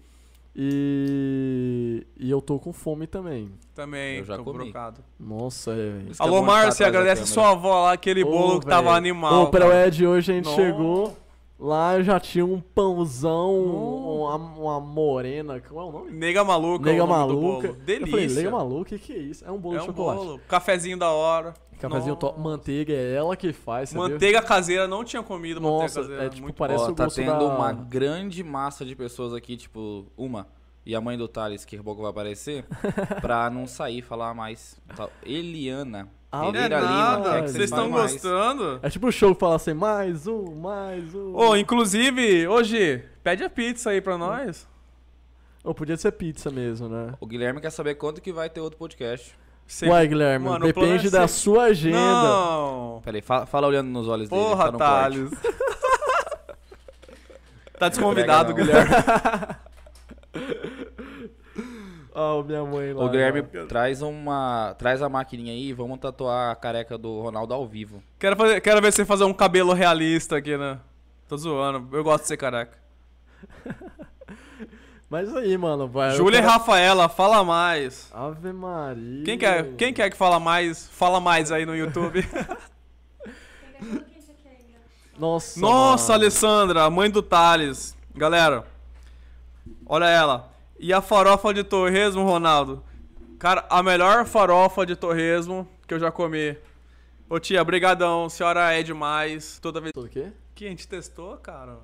E, 0.56 2.06
e 2.18 2.30
eu 2.30 2.42
tô 2.42 2.60
com 2.60 2.74
fome 2.74 3.08
também. 3.08 3.52
Também, 3.74 4.18
Eu 4.18 4.26
já 4.26 4.36
tô 4.38 4.44
comi. 4.44 4.58
brocado. 4.66 5.02
Nossa, 5.20 5.72
é, 5.72 6.02
Alô, 6.18 6.42
Márcia, 6.42 6.70
atrás 6.70 6.78
da 6.80 6.88
agradece 6.88 7.22
câmera. 7.22 7.34
sua 7.34 7.52
avó 7.52 7.84
lá, 7.84 7.94
aquele 7.94 8.24
bolo 8.24 8.56
Ô, 8.56 8.60
que 8.60 8.66
tava 8.66 8.92
animal. 8.94 9.44
Ô, 9.44 9.48
pra 9.50 9.62
cara. 9.68 9.72
o 9.72 9.88
Ed 9.88 10.06
hoje 10.08 10.32
a 10.32 10.36
gente 10.36 10.46
Nossa. 10.46 10.58
chegou. 10.58 11.18
Lá 11.60 12.01
já 12.01 12.18
tinha 12.22 12.45
um 12.45 12.62
pãozão, 12.62 13.53
uma, 13.53 14.36
uma 14.36 14.80
morena. 14.80 15.60
Qual 15.60 15.88
é 15.88 15.89
o 15.89 15.91
nome? 15.91 16.12
Nega 16.12 16.41
maluca, 16.41 16.86
Nega 16.89 17.03
o 17.03 17.07
nome 17.07 17.34
do 17.34 17.41
maluca. 17.41 17.68
bolo. 17.68 17.80
Eu 17.80 17.86
Delícia. 17.86 18.12
falei, 18.12 18.28
nega 18.30 18.51
maluca, 18.51 18.82
o 18.82 18.86
que, 18.86 18.99
que 18.99 19.14
é 19.14 19.18
isso? 19.18 19.45
É 19.45 19.51
um 19.51 19.57
bolo 19.57 19.76
é 19.76 19.78
de 19.80 19.84
um 19.84 19.88
chocolate. 19.88 20.26
bolo. 20.26 20.39
Cafezinho 20.47 20.97
da 20.97 21.12
hora. 21.12 21.53
Cafezinho 21.78 22.16
top. 22.16 22.39
Manteiga 22.39 22.93
é 22.93 23.14
ela 23.14 23.36
que 23.36 23.51
faz? 23.51 23.93
Manteiga 23.93 24.41
caseira, 24.41 24.88
não 24.88 25.03
tinha 25.03 25.22
comido 25.22 25.60
manteiga 25.60 25.82
Nossa, 25.84 26.01
caseira. 26.01 26.26
é 26.26 26.30
tipo, 26.30 26.43
muito 26.43 26.55
parece 26.55 26.84
Ó, 26.86 26.89
o 26.89 26.93
tá 26.93 27.07
tendo 27.07 27.28
da... 27.39 27.55
uma 27.55 27.74
grande 27.74 28.41
massa 28.41 28.86
de 28.86 28.95
pessoas 28.95 29.34
aqui, 29.34 29.57
tipo, 29.57 30.05
uma. 30.18 30.47
E 30.86 30.96
a 30.96 31.02
mãe 31.02 31.18
do 31.18 31.28
Thales, 31.28 31.66
que 31.66 31.78
a 31.78 31.84
pouco 31.84 32.02
vai 32.02 32.10
aparecer, 32.12 32.66
pra 33.22 33.50
não 33.50 33.68
sair 33.68 34.02
falar 34.02 34.34
mais. 34.34 34.80
Eliana. 35.24 36.08
Ah, 36.32 36.44
Não 36.44 36.50
é 36.60 36.68
Lima, 36.68 36.80
nada. 36.82 37.42
que 37.42 37.50
Vocês 37.50 37.64
estão 37.66 37.90
gostando? 37.90 38.80
É 38.84 38.90
tipo 38.90 39.08
o 39.08 39.12
show 39.12 39.34
que 39.34 39.40
fala 39.40 39.56
assim, 39.56 39.74
mais 39.74 40.28
um, 40.28 40.54
mais 40.56 41.14
um. 41.16 41.36
Ô, 41.36 41.56
inclusive, 41.56 42.48
hoje, 42.48 43.04
pede 43.24 43.44
a 43.44 43.50
pizza 43.50 43.90
aí 43.90 44.00
pra 44.00 44.18
nós. 44.18 44.68
Ou 45.64 45.74
podia 45.74 45.98
ser 45.98 46.12
pizza 46.14 46.50
mesmo, 46.52 46.88
né? 46.88 47.14
O 47.20 47.26
Guilherme 47.26 47.60
quer 47.60 47.72
saber 47.72 47.96
quando 47.96 48.22
que 48.22 48.32
vai 48.32 48.50
ter 48.50 48.62
outro 48.62 48.78
podcast. 48.78 49.36
Cê- 49.68 49.88
Uai, 49.88 50.08
Guilherme, 50.08 50.46
Mano, 50.46 50.66
depende 50.66 51.08
é 51.08 51.12
da 51.12 51.28
ser- 51.28 51.34
sua 51.42 51.64
agenda. 51.66 51.98
Não. 51.98 53.02
Peraí, 53.04 53.22
fala, 53.22 53.46
fala 53.46 53.68
olhando 53.68 53.90
nos 53.90 54.08
olhos 54.08 54.30
dele. 54.30 54.42
Porra, 54.42 54.72
tá. 54.72 54.78
Thales. 54.78 55.32
Tá 57.78 57.88
desconvidado, 57.88 58.54
Guilherme. 58.54 58.92
Ó, 62.14 62.44
minha 62.44 62.64
mãe 62.66 62.92
lá. 62.94 63.06
Ô, 63.06 63.10
Guilherme, 63.10 63.44
ó. 63.56 63.66
traz 63.66 64.02
uma. 64.02 64.76
Traz 64.78 65.02
a 65.02 65.08
maquininha 65.10 65.54
aí 65.54 65.70
e 65.70 65.74
vamos 65.74 66.00
tatuar 66.00 66.52
a 66.52 66.56
careca 66.56 66.98
do 66.98 67.22
Ronaldo 67.22 67.54
ao 67.54 67.68
vivo. 67.68 68.04
Quero, 68.18 68.36
fazer, 68.36 68.60
quero 68.62 68.82
ver 68.82 68.92
você 68.92 69.06
fazer 69.06 69.24
um 69.26 69.34
cabelo 69.34 69.74
realista 69.74 70.38
aqui, 70.38 70.58
né? 70.58 70.80
Tô 71.28 71.38
zoando. 71.38 71.96
Eu 71.96 72.04
gosto 72.04 72.24
de 72.24 72.28
ser 72.30 72.38
careca. 72.38 72.78
Mas 75.10 75.36
aí, 75.36 75.58
mano. 75.58 75.88
Vai, 75.88 76.12
Júlia 76.12 76.38
e 76.40 76.42
quero- 76.42 76.52
Rafaela, 76.54 77.10
fala 77.10 77.44
mais. 77.44 78.10
Ave 78.14 78.52
Maria. 78.54 79.24
Quem 79.24 79.38
quer, 79.38 79.74
quem 79.76 79.94
quer 79.94 80.10
que 80.10 80.18
fala 80.18 80.40
mais? 80.40 80.88
Fala 80.90 81.20
mais 81.20 81.52
aí 81.52 81.66
no 81.66 81.76
YouTube. 81.76 82.24
Nossa. 85.18 85.60
Nossa, 85.60 86.14
mano. 86.14 86.24
Alessandra, 86.24 86.84
a 86.84 86.90
mãe 86.90 87.10
do 87.10 87.22
Thales. 87.22 87.96
Galera, 88.16 88.66
olha 89.90 90.06
ela. 90.06 90.54
E 90.80 90.94
a 90.94 91.02
farofa 91.02 91.54
de 91.54 91.64
torresmo, 91.66 92.24
Ronaldo? 92.24 92.82
Cara, 93.38 93.66
a 93.70 93.84
melhor 93.84 94.26
farofa 94.26 94.86
de 94.86 94.96
torresmo 94.96 95.68
que 95.86 95.94
eu 95.94 96.00
já 96.00 96.10
comi. 96.12 96.56
Ô 97.30 97.40
tia, 97.40 97.64
brigadão, 97.64 98.26
a 98.26 98.30
senhora 98.30 98.72
é 98.74 98.82
demais. 98.82 99.60
Toda 99.62 99.82
vez 99.82 99.92
Tudo 99.94 100.06
o 100.06 100.10
quê? 100.10 100.32
que 100.56 100.66
a 100.66 100.70
gente 100.70 100.88
testou, 100.88 101.36
cara. 101.38 101.78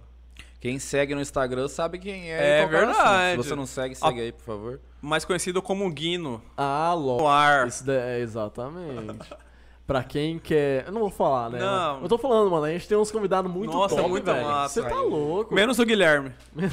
Quem 0.60 0.80
segue 0.80 1.14
no 1.14 1.22
Instagram 1.22 1.68
sabe 1.68 2.00
quem 2.00 2.32
é. 2.32 2.58
É 2.58 2.60
assunto. 2.62 2.72
verdade. 2.72 3.32
Se 3.44 3.50
você 3.50 3.56
não 3.56 3.66
segue, 3.66 3.94
segue 3.96 4.22
aí, 4.22 4.32
por 4.32 4.44
favor. 4.44 4.80
Mais 5.02 5.24
conhecido 5.24 5.62
como 5.62 5.88
Guino. 5.92 6.42
Ah, 6.58 6.96
No 6.98 7.28
ar. 7.28 7.68
Isso 7.68 7.86
daí, 7.86 7.98
é, 7.98 8.20
exatamente. 8.22 9.20
pra 9.86 10.04
quem 10.04 10.40
quer. 10.40 10.86
Eu 10.88 10.92
não 10.92 11.02
vou 11.02 11.12
falar, 11.12 11.52
né? 11.52 11.60
Não. 11.60 12.02
Eu 12.02 12.10
tô 12.10 12.18
falando, 12.18 12.50
mano. 12.50 12.66
A 12.66 12.72
gente 12.72 12.88
tem 12.88 12.98
uns 12.98 13.12
convidados 13.12 13.52
muito 13.52 13.72
Nossa, 13.72 13.96
top, 13.96 14.10
muito 14.10 14.26
velho. 14.26 14.44
massa. 14.48 14.82
Você 14.82 14.90
tá 14.90 15.00
louco. 15.00 15.54
Menos 15.54 15.78
o 15.78 15.86
Guilherme. 15.86 16.32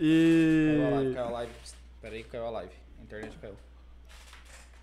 e. 0.00 0.76
Caiu 0.76 0.86
a 0.86 0.90
live, 1.00 1.14
caiu 1.14 1.26
a 1.26 1.30
live. 1.30 1.52
Pera 2.00 2.14
aí 2.14 2.22
que 2.24 2.30
caiu 2.30 2.46
a 2.46 2.50
live. 2.50 2.72
A 2.98 3.02
internet 3.02 3.38
caiu. 3.38 3.54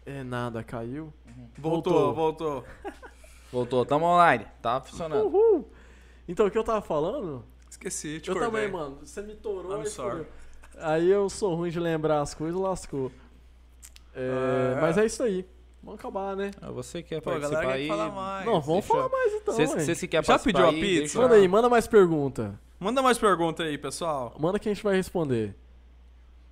É 0.05 0.23
nada, 0.23 0.63
caiu. 0.63 1.13
Voltou, 1.57 2.13
voltou. 2.13 2.63
Voltou, 3.51 3.85
tamo 3.85 4.05
online. 4.05 4.45
Tá 4.61 4.79
funcionando. 4.81 5.25
Uhul. 5.25 5.69
Então, 6.27 6.45
o 6.47 6.51
que 6.51 6.57
eu 6.57 6.63
tava 6.63 6.81
falando? 6.81 7.43
Esqueci, 7.69 8.19
te 8.19 8.29
eu 8.29 8.39
também, 8.39 8.69
mano. 8.71 8.99
Você 9.03 9.21
me 9.21 9.35
torou 9.35 9.77
I'm 9.77 9.85
sorry. 9.85 10.25
Aí 10.77 11.09
eu 11.09 11.29
sou 11.29 11.55
ruim 11.55 11.69
de 11.71 11.79
lembrar 11.79 12.21
as 12.21 12.33
coisas, 12.33 12.59
lascou. 12.59 13.11
É, 14.13 14.73
É. 14.77 14.81
Mas 14.81 14.97
é 14.97 15.05
isso 15.05 15.23
aí. 15.23 15.45
Vamos 15.83 15.99
acabar, 15.99 16.35
né? 16.35 16.51
Ah, 16.61 16.71
Você 16.71 17.01
quer 17.01 17.21
Pô, 17.21 17.31
participar 17.31 17.61
quer 17.61 17.71
aí? 17.73 17.87
falar 17.87 18.09
mais. 18.09 18.45
não, 18.45 18.59
vamos 18.61 18.85
deixa- 18.85 18.87
falar 18.93 19.09
mais 19.09 19.33
então. 19.33 19.53
Vocês 19.53 19.99
que 19.99 20.07
querem 20.07 20.25
Já 20.25 20.33
participar 20.33 20.59
pediu 20.59 20.65
a 20.65 20.69
aí, 20.69 20.81
pizza? 20.81 20.99
deixa- 20.99 21.21
Manda 21.21 21.35
aí, 21.35 21.47
manda 21.47 21.69
mais 21.69 21.87
pergunta. 21.87 22.59
Manda 22.79 23.01
mais 23.01 23.17
pergunta 23.17 23.63
aí, 23.63 23.77
pessoal. 23.77 24.35
Manda 24.39 24.59
que 24.59 24.69
a 24.69 24.73
gente 24.73 24.83
vai 24.83 24.95
responder. 24.95 25.55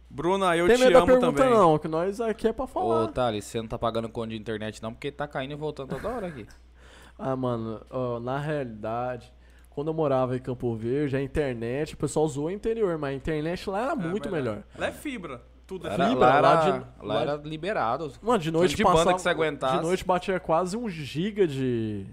Bruna, 0.09 0.55
eu 0.55 0.67
Tem 0.67 0.75
te 0.77 0.79
medo 0.81 0.93
da 0.93 0.99
amo 0.99 1.07
pergunta 1.07 1.31
também. 1.43 1.53
não, 1.53 1.77
que 1.77 1.87
nós 1.87 2.21
aqui 2.21 2.47
é 2.47 2.53
pra 2.53 2.65
Ô, 2.65 2.67
falar. 2.67 3.07
Thales, 3.09 3.45
você 3.45 3.59
não 3.61 3.67
tá 3.67 3.77
pagando 3.77 4.07
conta 4.09 4.29
de 4.29 4.37
internet 4.37 4.81
não, 4.81 4.93
porque 4.93 5.11
tá 5.11 5.27
caindo 5.27 5.51
e 5.51 5.55
voltando 5.55 5.89
toda 5.89 6.07
hora 6.09 6.27
aqui. 6.27 6.45
Ah, 7.17 7.33
mano, 7.33 7.79
ó, 7.89 8.19
na 8.19 8.37
realidade, 8.37 9.33
quando 9.69 9.87
eu 9.87 9.93
morava 9.93 10.35
em 10.35 10.39
Campo 10.41 10.75
Verde, 10.75 11.15
a 11.15 11.21
internet, 11.21 11.93
o 11.93 11.97
pessoal 11.97 12.27
zoou 12.27 12.47
o 12.47 12.51
interior, 12.51 12.97
mas 12.97 13.11
a 13.11 13.13
internet 13.15 13.69
lá 13.69 13.83
era 13.83 13.93
É, 13.93 13.95
muito 13.95 14.29
melhor. 14.29 14.63
Lá 14.77 14.87
é 14.87 14.91
fibra. 14.91 15.41
Tudo 15.65 15.87
é 15.87 15.93
Era, 15.93 16.09
fibra. 16.09 16.25
Lá, 16.25 16.39
lá 16.41 16.51
era, 16.65 16.71
de- 16.71 16.85
lá 16.99 17.13
lá 17.15 17.21
era 17.21 17.35
liberado. 17.37 18.11
Mano, 18.21 18.39
de 18.39 18.51
noite 18.51 18.75
de 18.75 18.83
banda 18.83 18.97
passava, 18.97 19.15
que 19.15 19.21
você 19.21 19.29
aguentasse. 19.29 19.77
De 19.77 19.81
noite 19.83 20.03
batia 20.03 20.41
quase 20.41 20.75
um 20.75 20.89
giga 20.89 21.47
de, 21.47 22.05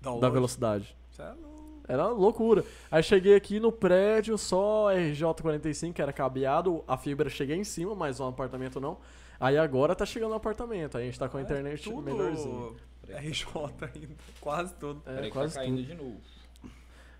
da 0.00 0.10
Download. 0.10 0.32
velocidade. 0.34 0.96
Cê 1.12 1.22
é 1.22 1.26
louco. 1.26 1.51
Era 1.92 2.08
loucura. 2.08 2.64
Aí 2.90 3.02
cheguei 3.02 3.34
aqui 3.34 3.60
no 3.60 3.70
prédio, 3.70 4.38
só 4.38 4.86
RJ45, 4.94 5.92
que 5.92 6.00
era 6.00 6.10
cabeado, 6.10 6.82
a 6.88 6.96
fibra 6.96 7.28
cheguei 7.28 7.56
em 7.58 7.64
cima, 7.64 7.94
mas 7.94 8.18
no 8.18 8.28
apartamento 8.28 8.80
não. 8.80 8.96
Aí 9.38 9.58
agora 9.58 9.94
tá 9.94 10.06
chegando 10.06 10.30
no 10.30 10.36
apartamento, 10.36 10.96
aí 10.96 11.02
a 11.02 11.06
gente 11.06 11.18
tá 11.18 11.28
com 11.28 11.36
a 11.36 11.40
É 11.40 11.42
internet 11.44 11.82
tudo 11.84 12.00
melhorzinha. 12.00 12.70
RJ 13.08 13.46
ainda. 13.94 14.14
Quase 14.40 14.72
tudo. 14.76 15.02
É, 15.04 15.14
Peraí 15.16 15.30
que 15.30 15.36
quase 15.36 15.54
tá 15.54 15.60
caindo 15.60 15.76
tudo. 15.76 15.86
de 15.86 15.94
novo. 15.94 16.16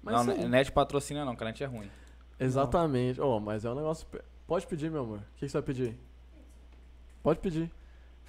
Mas 0.03 0.27
não, 0.27 0.35
sim. 0.37 0.49
net 0.49 0.73
patrocina 0.73 1.23
não, 1.23 1.37
que 1.37 1.43
a 1.43 1.47
net 1.49 1.63
é 1.63 1.67
ruim. 1.67 1.91
Exatamente. 2.41 3.21
Oh, 3.21 3.39
mas 3.39 3.67
é 3.67 3.71
um 3.71 3.75
negócio. 3.75 4.07
Pode 4.47 4.67
pedir, 4.67 4.91
meu 4.91 5.03
amor. 5.03 5.19
O 5.19 5.23
que, 5.37 5.41
que 5.45 5.49
você 5.49 5.59
vai 5.59 5.63
pedir? 5.63 5.99
Pode 7.23 7.41
pedir. 7.41 7.71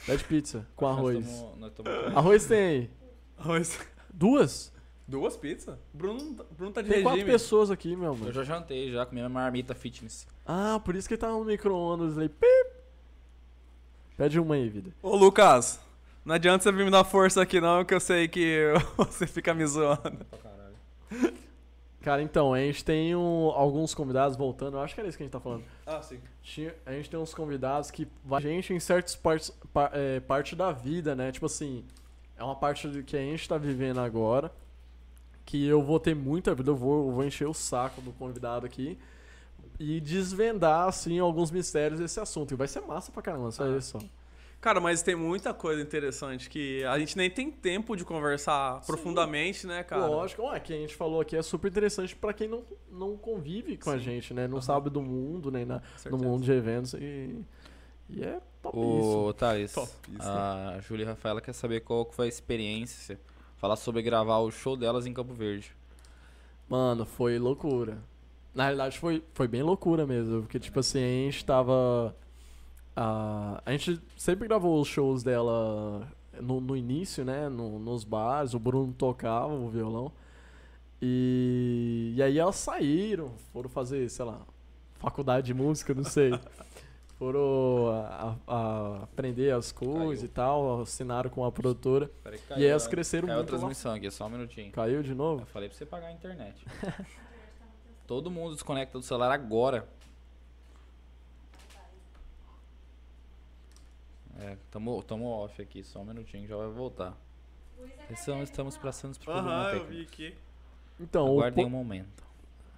Pede 0.05 0.25
pizza 0.25 0.67
com 0.75 0.85
Nós 0.87 0.97
arroz. 0.97 1.45
nós 1.57 1.71
Arroz 2.13 2.45
tem 2.47 2.57
aí. 2.67 2.89
Arroz. 3.37 3.79
Duas? 4.13 4.72
Duas 5.08 5.36
pizzas? 5.36 5.78
Bruno, 5.93 6.34
tá- 6.36 6.45
Bruno 6.51 6.72
tá 6.72 6.82
de 6.82 6.89
Tem 6.89 7.01
quatro 7.04 7.18
regime. 7.20 7.32
pessoas 7.32 7.70
aqui, 7.70 7.95
meu 7.95 8.08
Eu 8.08 8.14
amor. 8.14 8.32
já 8.32 8.43
jantei 8.43 8.91
já, 8.91 9.06
comi 9.06 9.20
minha 9.20 9.30
marmita 9.30 9.76
fitness. 9.76 10.26
Ah, 10.45 10.80
por 10.84 10.95
isso 10.95 11.08
que 11.08 11.14
ele 11.16 11.22
tá 11.22 11.28
no 11.30 11.43
micro-ondas 11.43 12.18
ali. 12.18 12.30
Pip. 12.30 12.74
Pede 14.16 14.39
uma 14.39 14.56
aí, 14.56 14.70
vida. 14.70 14.91
Ô, 15.01 15.16
Lucas. 15.16 15.80
Não 16.24 16.36
adianta 16.36 16.64
você 16.64 16.72
vir 16.72 16.86
me 16.86 16.91
dar 16.91 17.04
força 17.04 17.41
aqui 17.41 17.60
não, 17.60 17.84
que 17.84 17.93
eu 17.93 17.99
sei 17.99 18.28
que 18.30 18.72
você 18.95 19.28
fica 19.28 19.54
me 19.54 19.66
zoando. 19.68 19.99
Pra 20.30 20.39
caralho. 20.39 21.34
Cara, 22.01 22.22
então, 22.22 22.54
a 22.54 22.60
gente 22.60 22.84
tem 22.84 23.14
um- 23.16 23.49
alguns 23.49 23.93
convidados 23.93 24.38
voltando. 24.38 24.78
Eu 24.78 24.82
acho 24.82 24.93
que 24.93 25.01
era 25.01 25.10
isso 25.10 25.18
que 25.18 25.24
a 25.24 25.26
gente 25.26 25.34
tá 25.34 25.39
falando. 25.41 25.64
Ah, 25.86 26.01
sim. 26.01 26.20
Tinha- 26.41 26.74
a 26.86 26.91
gente 26.93 27.10
tem 27.10 27.20
uns 27.20 27.34
convidados 27.34 27.91
que 27.91 28.08
vai 28.24 28.39
a 28.39 28.41
gente 28.41 28.74
em 28.74 28.80
certas 28.80 29.16
partes 29.18 29.49
pa- 29.74 29.89
é, 29.93 30.20
parte 30.22 30.56
da 30.56 30.72
vida, 30.72 31.14
né? 31.16 31.30
Tipo 31.32 31.45
assim, 31.47 31.84
é 32.38 32.43
uma 32.43 32.56
parte 32.56 32.88
do 32.88 33.04
que 33.04 33.18
a 33.18 33.20
gente 33.22 33.47
tá 33.49 33.58
vivendo 33.58 33.99
agora. 33.99 34.49
Que 35.45 35.67
eu 35.67 35.81
vou 35.83 35.99
ter 35.99 36.15
muita 36.15 36.55
vida, 36.55 36.71
eu 36.71 36.75
vou, 36.75 37.07
eu 37.07 37.11
vou 37.13 37.23
encher 37.25 37.47
o 37.47 37.53
saco 37.53 38.01
do 38.01 38.11
convidado 38.13 38.65
aqui. 38.65 38.97
E 39.79 39.99
desvendar, 39.99 40.87
assim, 40.87 41.19
alguns 41.19 41.51
mistérios 41.51 41.99
desse 41.99 42.19
assunto. 42.19 42.53
E 42.53 42.55
vai 42.57 42.67
ser 42.67 42.81
massa 42.81 43.11
pra 43.11 43.21
caramba, 43.21 43.51
só 43.51 43.63
Ah. 43.65 43.77
isso. 43.77 43.97
Cara, 44.61 44.79
mas 44.79 45.01
tem 45.01 45.13
muita 45.13 45.53
coisa 45.53 45.81
interessante 45.81 46.49
que 46.49 46.85
a 46.85 46.97
gente 46.97 47.17
nem 47.17 47.29
tem 47.29 47.51
tempo 47.51 47.97
de 47.97 48.05
conversar 48.05 48.79
profundamente, 48.85 49.67
né, 49.67 49.83
cara? 49.83 50.05
Lógico, 50.07 50.43
ué, 50.43 50.57
que 50.61 50.71
a 50.73 50.77
gente 50.77 50.95
falou 50.95 51.19
aqui 51.19 51.35
é 51.35 51.41
super 51.41 51.67
interessante 51.69 52.15
pra 52.15 52.31
quem 52.31 52.47
não, 52.47 52.63
não 52.89 53.17
convive 53.17 53.75
com 53.75 53.89
a 53.89 53.97
Sim. 53.97 54.03
gente, 54.05 54.33
né? 54.33 54.47
Não 54.47 54.59
Aham. 54.59 54.61
sabe 54.65 54.89
do 54.89 55.01
mundo, 55.01 55.51
nem 55.51 55.65
na, 55.65 55.81
no 56.09 56.17
mundo 56.17 56.45
de 56.45 56.53
eventos. 56.53 56.93
E, 56.93 57.43
e 58.09 58.23
é 58.23 58.39
top 58.61 58.77
isso. 58.77 59.17
Ô, 59.17 59.33
Thales, 59.33 59.73
Top 59.73 59.91
isso. 60.17 60.21
a 60.31 60.77
Júlia 60.79 61.03
e 61.03 61.07
Rafaela 61.07 61.41
quer 61.41 61.51
saber 61.53 61.81
qual 61.81 62.09
foi 62.09 62.27
a 62.27 62.29
experiência. 62.29 63.19
Falar 63.64 63.78
sobre 63.78 64.01
gravar 64.01 64.39
o 64.39 64.51
show 64.51 64.76
delas 64.76 65.05
em 65.05 65.14
Campo 65.14 65.34
Verde. 65.34 65.72
Mano, 66.68 67.05
foi 67.05 67.39
loucura. 67.39 67.97
Na 68.53 68.64
realidade, 68.64 68.99
foi, 68.99 69.24
foi 69.34 69.47
bem 69.47 69.64
loucura 69.64 70.05
mesmo. 70.05 70.41
Porque, 70.41 70.59
tipo 70.59 70.82
assim, 70.82 70.99
a 70.99 71.07
gente 71.32 71.45
tava. 71.45 72.14
a 72.93 73.61
gente 73.72 74.01
sempre 74.18 74.49
gravou 74.49 74.82
os 74.82 74.89
shows 74.89 75.24
dela 75.24 76.05
no, 76.41 76.59
no 76.59 76.76
início, 76.76 77.24
né? 77.24 77.47
no- 77.47 77.80
nos 77.80 78.03
bares. 78.03 78.53
O 78.53 78.59
Bruno 78.59 78.91
tocava 78.91 79.53
o 79.53 79.70
violão. 79.70 80.11
E, 81.01 82.16
e 82.18 82.22
aí 82.22 82.38
elas 82.38 82.57
saíram, 82.57 83.32
foram 83.53 83.70
fazer, 83.70 84.09
sei 84.09 84.26
lá, 84.26 84.41
faculdade 84.99 85.47
de 85.47 85.53
música, 85.53 85.93
não 85.93 86.03
sei. 86.03 86.32
foram 87.24 87.88
a- 87.89 88.36
a- 88.47 88.53
a 88.55 89.03
aprender 89.03 89.51
as 89.53 89.71
coisas 89.71 90.19
Caiu. 90.19 90.26
e 90.26 90.28
tal, 90.28 90.82
assinaram 90.82 91.30
com 91.30 91.45
a 91.45 91.51
produtora. 91.51 92.11
Peraí 92.21 92.38
que 92.38 92.45
E 92.45 92.47
caiu 92.49 92.69
elas 92.69 92.86
a- 92.86 92.89
cresceram 92.89 93.28
Caiu 93.28 93.39
a 93.39 93.41
muito 93.43 93.51
lá. 93.53 93.57
transmissão 93.59 93.93
aqui, 93.93 94.11
só 94.11 94.26
um 94.26 94.30
minutinho. 94.30 94.71
Caiu 94.74 95.01
de 95.01 95.13
novo? 95.15 95.43
Eu 95.43 95.45
falei 95.45 95.69
pra 95.69 95.78
você 95.78 95.86
pagar 95.86 96.07
a 96.07 96.11
internet. 96.11 96.65
Todo 98.05 98.30
mundo 98.30 98.53
desconecta 98.55 98.97
do 98.99 99.03
celular 99.05 99.32
agora. 99.32 99.88
É, 104.39 104.57
tamo, 104.69 105.01
tamo 105.03 105.26
off 105.28 105.61
aqui, 105.61 105.82
só 105.84 105.99
um 106.01 106.05
minutinho, 106.05 106.45
já 106.45 106.57
vai 106.57 106.67
voltar. 106.67 107.15
Estamos, 108.09 108.49
estamos 108.49 108.78
passando 108.78 109.17
por 109.17 109.26
problema 109.26 109.49
Aham, 109.49 109.63
eu 109.74 109.80
técnico. 109.80 109.91
vi 109.91 110.01
aqui. 110.01 110.38
Então, 110.99 111.26
o 111.30 111.39
Aguardem 111.39 111.63
po- 111.63 111.69
um 111.69 111.71
momento. 111.71 112.24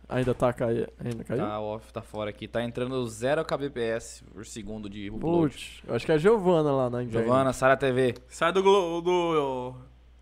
Ainda 0.10 0.34
tá 0.34 0.52
caindo. 0.54 0.88
Ainda 1.00 1.24
caiu? 1.24 1.42
Tá 1.42 1.60
off, 1.60 1.94
tá 1.94 2.02
fora 2.02 2.30
aqui. 2.30 2.48
Tá 2.48 2.64
entrando 2.64 3.06
0 3.08 3.46
kbps 3.46 4.24
por 4.34 4.46
segundo 4.46 4.90
de 4.90 5.10
upload. 5.10 5.54
Putz, 5.54 5.82
eu 5.88 5.96
acho 5.96 6.06
que 6.06 6.12
é 6.12 6.16
a 6.16 6.18
Giovana 6.18 6.72
lá 6.72 6.90
na 6.90 7.04
internet. 7.04 7.26
Giovana, 7.26 7.54
Sara 7.54 7.78
TV. 7.78 8.16
Sai 8.28 8.52
do 8.52 8.64
Glo 8.64 9.02
do, 9.02 9.76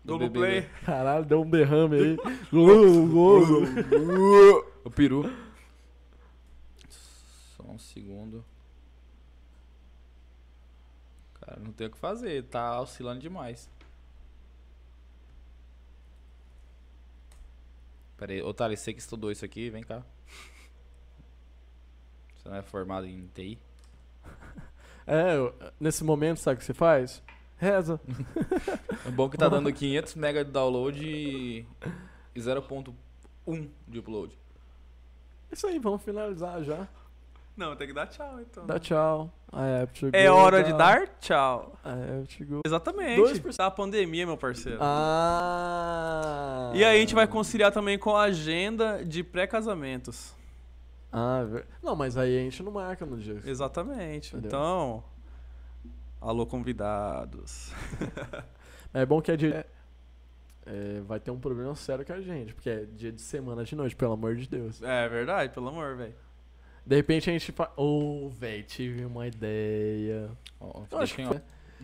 do, 0.04 0.18
Do. 0.18 0.30
Play. 0.30 0.62
Caralho, 0.84 1.24
deu 1.24 1.42
um 1.42 1.50
derrame 1.50 1.96
aí. 1.96 2.16
O 4.84 4.90
peru. 4.90 5.30
Só 6.88 7.62
um 7.62 7.78
segundo. 7.78 8.44
Cara, 11.40 11.58
não 11.58 11.72
tem 11.72 11.86
o 11.86 11.90
que 11.90 11.96
fazer, 11.96 12.44
tá 12.44 12.78
oscilando 12.80 13.20
demais. 13.20 13.70
Pera 18.24 18.32
aí, 18.32 18.42
ô 18.42 18.54
Thales, 18.54 18.80
você 18.80 18.94
que 18.94 19.00
estudou 19.00 19.30
isso 19.30 19.44
aqui, 19.44 19.68
vem 19.68 19.82
cá. 19.82 20.02
Você 22.34 22.48
não 22.48 22.56
é 22.56 22.62
formado 22.62 23.06
em 23.06 23.26
TI? 23.34 23.58
é, 25.06 25.34
nesse 25.78 26.02
momento, 26.02 26.38
sabe 26.38 26.54
o 26.54 26.58
que 26.58 26.64
você 26.64 26.72
faz? 26.72 27.22
Reza. 27.58 28.00
É 29.06 29.10
bom 29.10 29.28
que 29.28 29.36
tá 29.36 29.46
dando 29.46 29.68
500 29.70 30.14
MB 30.14 30.44
de 30.44 30.50
download 30.50 31.06
e 31.06 31.66
0.1 32.34 33.68
de 33.86 33.98
upload. 33.98 34.38
isso 35.52 35.66
aí, 35.66 35.78
vamos 35.78 36.02
finalizar 36.02 36.64
já. 36.64 36.88
Não, 37.56 37.76
tem 37.76 37.86
que 37.86 37.92
dar 37.92 38.06
tchau, 38.08 38.40
então. 38.40 38.66
Dá 38.66 38.78
tchau. 38.80 39.30
É 40.12 40.28
hora 40.30 40.62
de 40.64 40.70
down. 40.70 40.78
dar 40.78 41.06
tchau. 41.20 41.78
Exatamente. 42.66 43.16
Dois 43.20 43.38
por- 43.38 43.52
Da 43.54 43.70
pandemia, 43.70 44.26
meu 44.26 44.36
parceiro. 44.36 44.78
Ah. 44.82 46.70
E 46.74 46.84
aí 46.84 46.96
a 46.96 47.00
gente 47.00 47.14
vai 47.14 47.26
conciliar 47.26 47.70
também 47.72 47.98
com 47.98 48.16
a 48.16 48.22
agenda 48.24 49.04
de 49.04 49.22
pré-casamentos. 49.22 50.34
Ah, 51.12 51.44
ver- 51.48 51.66
não, 51.82 51.94
mas 51.94 52.16
aí 52.16 52.36
a 52.36 52.40
gente 52.40 52.60
não 52.62 52.72
marca 52.72 53.06
no 53.06 53.16
dia. 53.16 53.40
Exatamente. 53.44 54.30
Entendeu? 54.34 54.48
Então, 54.48 55.04
alô 56.20 56.46
convidados. 56.46 57.72
É 58.96 59.04
bom 59.04 59.20
que 59.20 59.32
é 59.32 59.36
dia. 59.36 59.66
é, 60.64 61.00
vai 61.00 61.18
ter 61.18 61.32
um 61.32 61.38
problema 61.40 61.74
sério 61.74 62.06
com 62.06 62.12
a 62.12 62.20
gente, 62.20 62.54
porque 62.54 62.70
é 62.70 62.84
dia 62.84 63.10
de 63.10 63.20
semana 63.20 63.64
de 63.64 63.74
noite, 63.74 63.96
pelo 63.96 64.12
amor 64.12 64.36
de 64.36 64.48
Deus. 64.48 64.80
É 64.82 65.08
verdade, 65.08 65.52
pelo 65.52 65.66
amor, 65.66 65.96
velho. 65.96 66.14
De 66.86 66.96
repente 66.96 67.30
a 67.30 67.32
gente 67.32 67.50
fala. 67.52 67.72
Ô, 67.76 68.28
velho, 68.28 68.62
tive 68.64 69.04
uma 69.04 69.26
ideia. 69.26 70.30
Ó, 70.60 70.82
Eu 70.90 70.98
acho 70.98 71.14
que. 71.14 71.22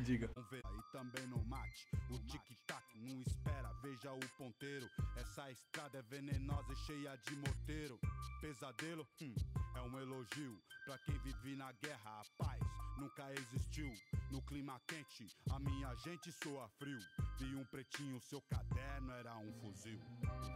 Diga. 0.05 0.31
Aí 0.37 0.81
também 0.93 1.27
não 1.29 1.43
mate. 1.45 1.87
O 2.11 2.19
tic-tac 2.19 2.83
não 2.97 3.21
espera, 3.21 3.71
veja 3.83 4.13
o 4.13 4.21
ponteiro. 4.39 4.89
Essa 5.17 5.51
estrada 5.51 5.99
é 5.99 6.03
venenosa 6.03 6.73
e 6.73 6.77
cheia 6.87 7.17
de 7.29 7.37
morteiro. 7.37 7.99
Pesadelo, 8.41 9.07
hum, 9.21 9.35
é 9.77 9.81
um 9.83 10.01
elogio. 10.01 10.57
Pra 10.87 10.97
quem 11.05 11.15
vive 11.19 11.57
na 11.57 11.71
guerra, 11.83 12.23
a 12.23 12.45
paz 12.45 12.61
nunca 12.99 13.31
existiu. 13.33 13.93
No 14.31 14.41
clima 14.43 14.81
quente, 14.87 15.27
a 15.51 15.59
minha 15.59 15.95
gente 15.97 16.33
soa 16.43 16.69
frio. 16.79 16.99
Vi 17.39 17.55
um 17.57 17.65
pretinho, 17.65 18.19
seu 18.21 18.41
caderno 18.49 19.13
era 19.13 19.37
um 19.37 19.53
fuzil. 19.61 19.99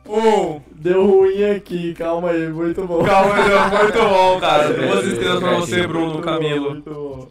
Um. 0.06 0.60
Deu 0.74 1.06
ruim 1.06 1.44
aqui, 1.44 1.94
calma 1.94 2.30
aí, 2.30 2.48
muito 2.48 2.86
bom. 2.86 3.04
Calma, 3.04 3.34
meu, 3.34 3.82
muito 3.82 3.98
bom, 3.98 4.40
cara. 4.40 4.72
Duas 4.74 5.04
estrelas 5.06 5.40
pra 5.40 5.54
você, 5.54 5.86
Bruno 5.86 6.14
Muito 6.14 6.24
Camilo. 6.24 6.64
bom, 6.64 6.70
Muito 6.70 6.90
bom. 6.90 7.28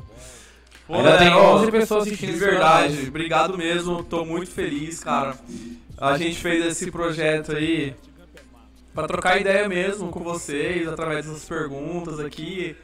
Pô, 0.94 1.00
Ainda 1.00 1.18
tem 1.18 1.30
galera, 1.30 1.48
ó, 1.48 1.56
11 1.58 1.72
pessoas 1.72 2.04
assistindo 2.06 2.34
De 2.34 2.38
verdade, 2.38 3.08
obrigado 3.08 3.58
mesmo, 3.58 4.04
tô 4.04 4.24
muito 4.24 4.52
feliz, 4.52 5.00
cara. 5.04 5.36
A 5.98 6.16
gente 6.20 6.40
fez 6.40 6.64
esse 6.64 6.92
projeto 6.92 7.56
aí 7.56 7.96
pra 8.94 9.08
trocar 9.08 9.42
ideia 9.42 9.68
mesmo 9.68 10.10
com 10.10 10.20
vocês, 10.20 10.88
através 10.88 11.26
dessas 11.26 11.46
perguntas 11.46 12.20
aqui, 12.20 12.76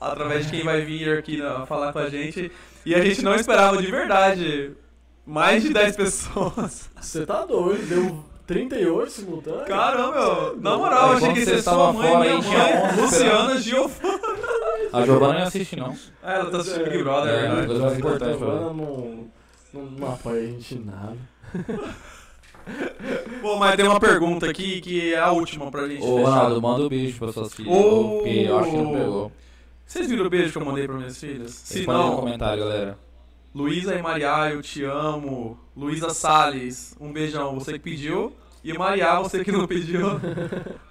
através 0.00 0.46
de 0.46 0.52
quem 0.52 0.64
vai 0.64 0.80
vir 0.80 1.18
aqui 1.18 1.36
né, 1.36 1.64
falar 1.68 1.92
com 1.92 1.98
a 1.98 2.08
gente. 2.08 2.50
E 2.86 2.94
a 2.94 3.04
gente 3.04 3.20
não 3.20 3.34
esperava 3.34 3.76
de 3.76 3.90
verdade 3.90 4.72
mais 5.26 5.62
de 5.62 5.68
10 5.68 5.94
pessoas. 5.94 6.88
Você 6.98 7.26
tá 7.26 7.44
doido, 7.44 7.86
deu 7.86 8.24
38 8.46 9.10
simultâneos? 9.10 9.68
Caramba, 9.68 10.12
meu, 10.12 10.56
na 10.58 10.78
moral, 10.78 11.08
eu 11.08 11.10
Aí, 11.10 11.16
achei 11.16 11.32
que 11.34 11.44
você 11.44 11.50
ia 11.50 11.56
ser 11.56 11.62
sua 11.64 11.72
tava 11.72 11.92
mãe, 11.92 12.08
fora 12.08 12.18
minha 12.20 12.38
mãe, 12.38 12.92
11 12.92 13.00
Luciana 13.02 13.58
Giovanni. 13.60 14.57
A 14.92 15.04
Giovana 15.04 15.38
não 15.40 15.46
assiste, 15.46 15.76
não. 15.76 15.96
Ah, 16.22 16.34
ela 16.34 16.50
tá 16.50 16.58
assistindo 16.58 16.84
Big 16.90 17.02
Brother, 17.02 17.32
É, 17.32 17.36
é, 17.36 17.40
verdade. 17.48 17.66
coisa 17.66 17.82
mais 17.84 17.98
pra 17.98 18.28
Giovana 18.28 18.52
ela. 18.52 18.72
não, 18.74 19.28
não, 19.72 19.82
não 19.84 20.12
apoia 20.12 20.40
a 20.42 20.46
gente 20.46 20.74
em 20.74 20.84
nada. 20.84 21.16
Pô, 23.40 23.56
mas 23.56 23.76
tem 23.76 23.86
uma 23.86 23.98
pergunta 23.98 24.48
aqui 24.50 24.80
que 24.80 25.14
é 25.14 25.18
a 25.18 25.30
última 25.30 25.70
pra 25.70 25.88
gente 25.88 26.04
Ô. 26.04 26.22
Ronaldo, 26.22 26.60
manda 26.60 26.84
um 26.84 26.88
beijo 26.88 27.18
pra 27.18 27.32
suas 27.32 27.54
filhas. 27.54 27.74
Ô. 27.74 28.18
Porque 28.18 28.28
eu 28.30 28.58
acho 28.58 28.70
que 28.70 28.76
não 28.76 28.92
pegou. 28.92 29.32
Vocês 29.86 30.06
viram 30.06 30.26
o 30.26 30.30
beijo 30.30 30.52
que 30.52 30.58
eu 30.58 30.64
mandei 30.64 30.86
pra 30.86 30.96
minhas 30.96 31.18
filhas? 31.18 31.50
Se 31.52 31.78
Responde 31.78 31.98
no 31.98 32.04
não, 32.10 32.16
comentário, 32.16 32.62
galera. 32.64 32.98
Luísa 33.54 33.94
e 33.94 34.02
Maria, 34.02 34.50
eu 34.50 34.60
te 34.60 34.84
amo. 34.84 35.58
Luísa 35.74 36.10
Salles, 36.10 36.94
um 37.00 37.10
beijão. 37.10 37.54
Você 37.54 37.72
que 37.72 37.78
pediu. 37.78 38.34
E 38.62 38.72
Maria, 38.74 39.18
você 39.20 39.42
que 39.42 39.50
não 39.50 39.66
pediu. 39.66 40.20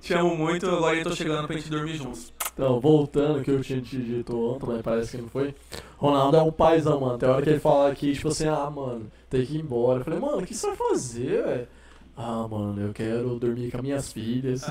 te 0.00 0.14
amo 0.14 0.36
muito. 0.36 0.68
Agora 0.68 0.96
eu 0.96 1.02
tô 1.02 1.14
chegando 1.14 1.46
pra 1.46 1.56
gente 1.56 1.70
dormir 1.70 1.96
juntos. 1.96 2.32
Então, 2.52 2.78
voltando 2.80 3.42
que 3.42 3.50
eu 3.50 3.62
tinha 3.62 3.80
te 3.80 3.96
dito 3.96 4.36
ontem, 4.36 4.66
mas 4.66 4.82
parece 4.82 5.16
que 5.16 5.22
não 5.22 5.28
foi. 5.28 5.54
Ronaldo 5.96 6.36
é 6.36 6.42
um 6.42 6.52
paizão, 6.52 7.00
mano. 7.00 7.18
Tem 7.18 7.28
hora 7.28 7.42
que 7.42 7.50
ele 7.50 7.60
fala 7.60 7.90
aqui, 7.90 8.12
tipo 8.12 8.28
assim, 8.28 8.46
ah, 8.46 8.68
mano, 8.70 9.10
tem 9.30 9.46
que 9.46 9.56
ir 9.56 9.60
embora. 9.60 10.00
Eu 10.00 10.04
falei, 10.04 10.20
mano, 10.20 10.38
o 10.38 10.46
que 10.46 10.54
você 10.54 10.66
vai 10.66 10.76
fazer, 10.76 11.42
velho? 11.42 11.68
Ah, 12.16 12.46
mano, 12.46 12.80
eu 12.80 12.92
quero 12.92 13.38
dormir 13.38 13.70
com 13.70 13.78
as 13.78 13.82
minhas 13.82 14.12
filhas. 14.12 14.62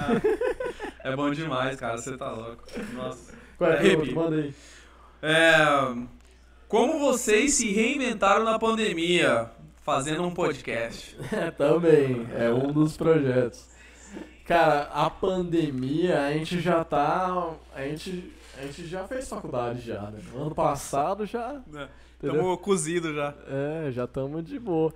É 1.03 1.15
bom 1.15 1.31
demais, 1.31 1.75
cara. 1.75 1.97
Você 1.97 2.15
tá 2.15 2.31
louco. 2.31 2.63
Nossa. 2.93 3.33
Qual 3.57 3.71
é 3.71 3.77
arrepio. 3.77 3.99
pergunta? 4.05 4.21
Manda 4.21 4.35
aí. 4.35 4.53
É, 5.23 5.95
como 6.67 6.99
vocês 6.99 7.55
se 7.55 7.71
reinventaram 7.71 8.43
na 8.43 8.59
pandemia 8.59 9.49
fazendo 9.83 10.23
um 10.23 10.33
podcast? 10.33 11.17
É, 11.33 11.49
também, 11.49 12.27
é 12.37 12.49
um 12.49 12.71
dos 12.71 12.95
projetos. 12.95 13.70
Cara, 14.51 14.89
a 14.93 15.09
pandemia, 15.09 16.25
a 16.25 16.33
gente 16.33 16.59
já 16.59 16.83
tá. 16.83 17.53
A 17.73 17.83
gente, 17.83 18.33
a 18.57 18.65
gente 18.65 18.85
já 18.85 19.07
fez 19.07 19.29
faculdade 19.29 19.79
já, 19.79 20.01
né? 20.11 20.19
Ano 20.35 20.53
passado 20.53 21.25
já. 21.25 21.61
Entendeu? 22.17 22.41
Tamo 22.41 22.57
cozido 22.57 23.13
já. 23.13 23.33
É, 23.47 23.91
já 23.93 24.03
estamos 24.03 24.43
de 24.43 24.59
boa. 24.59 24.93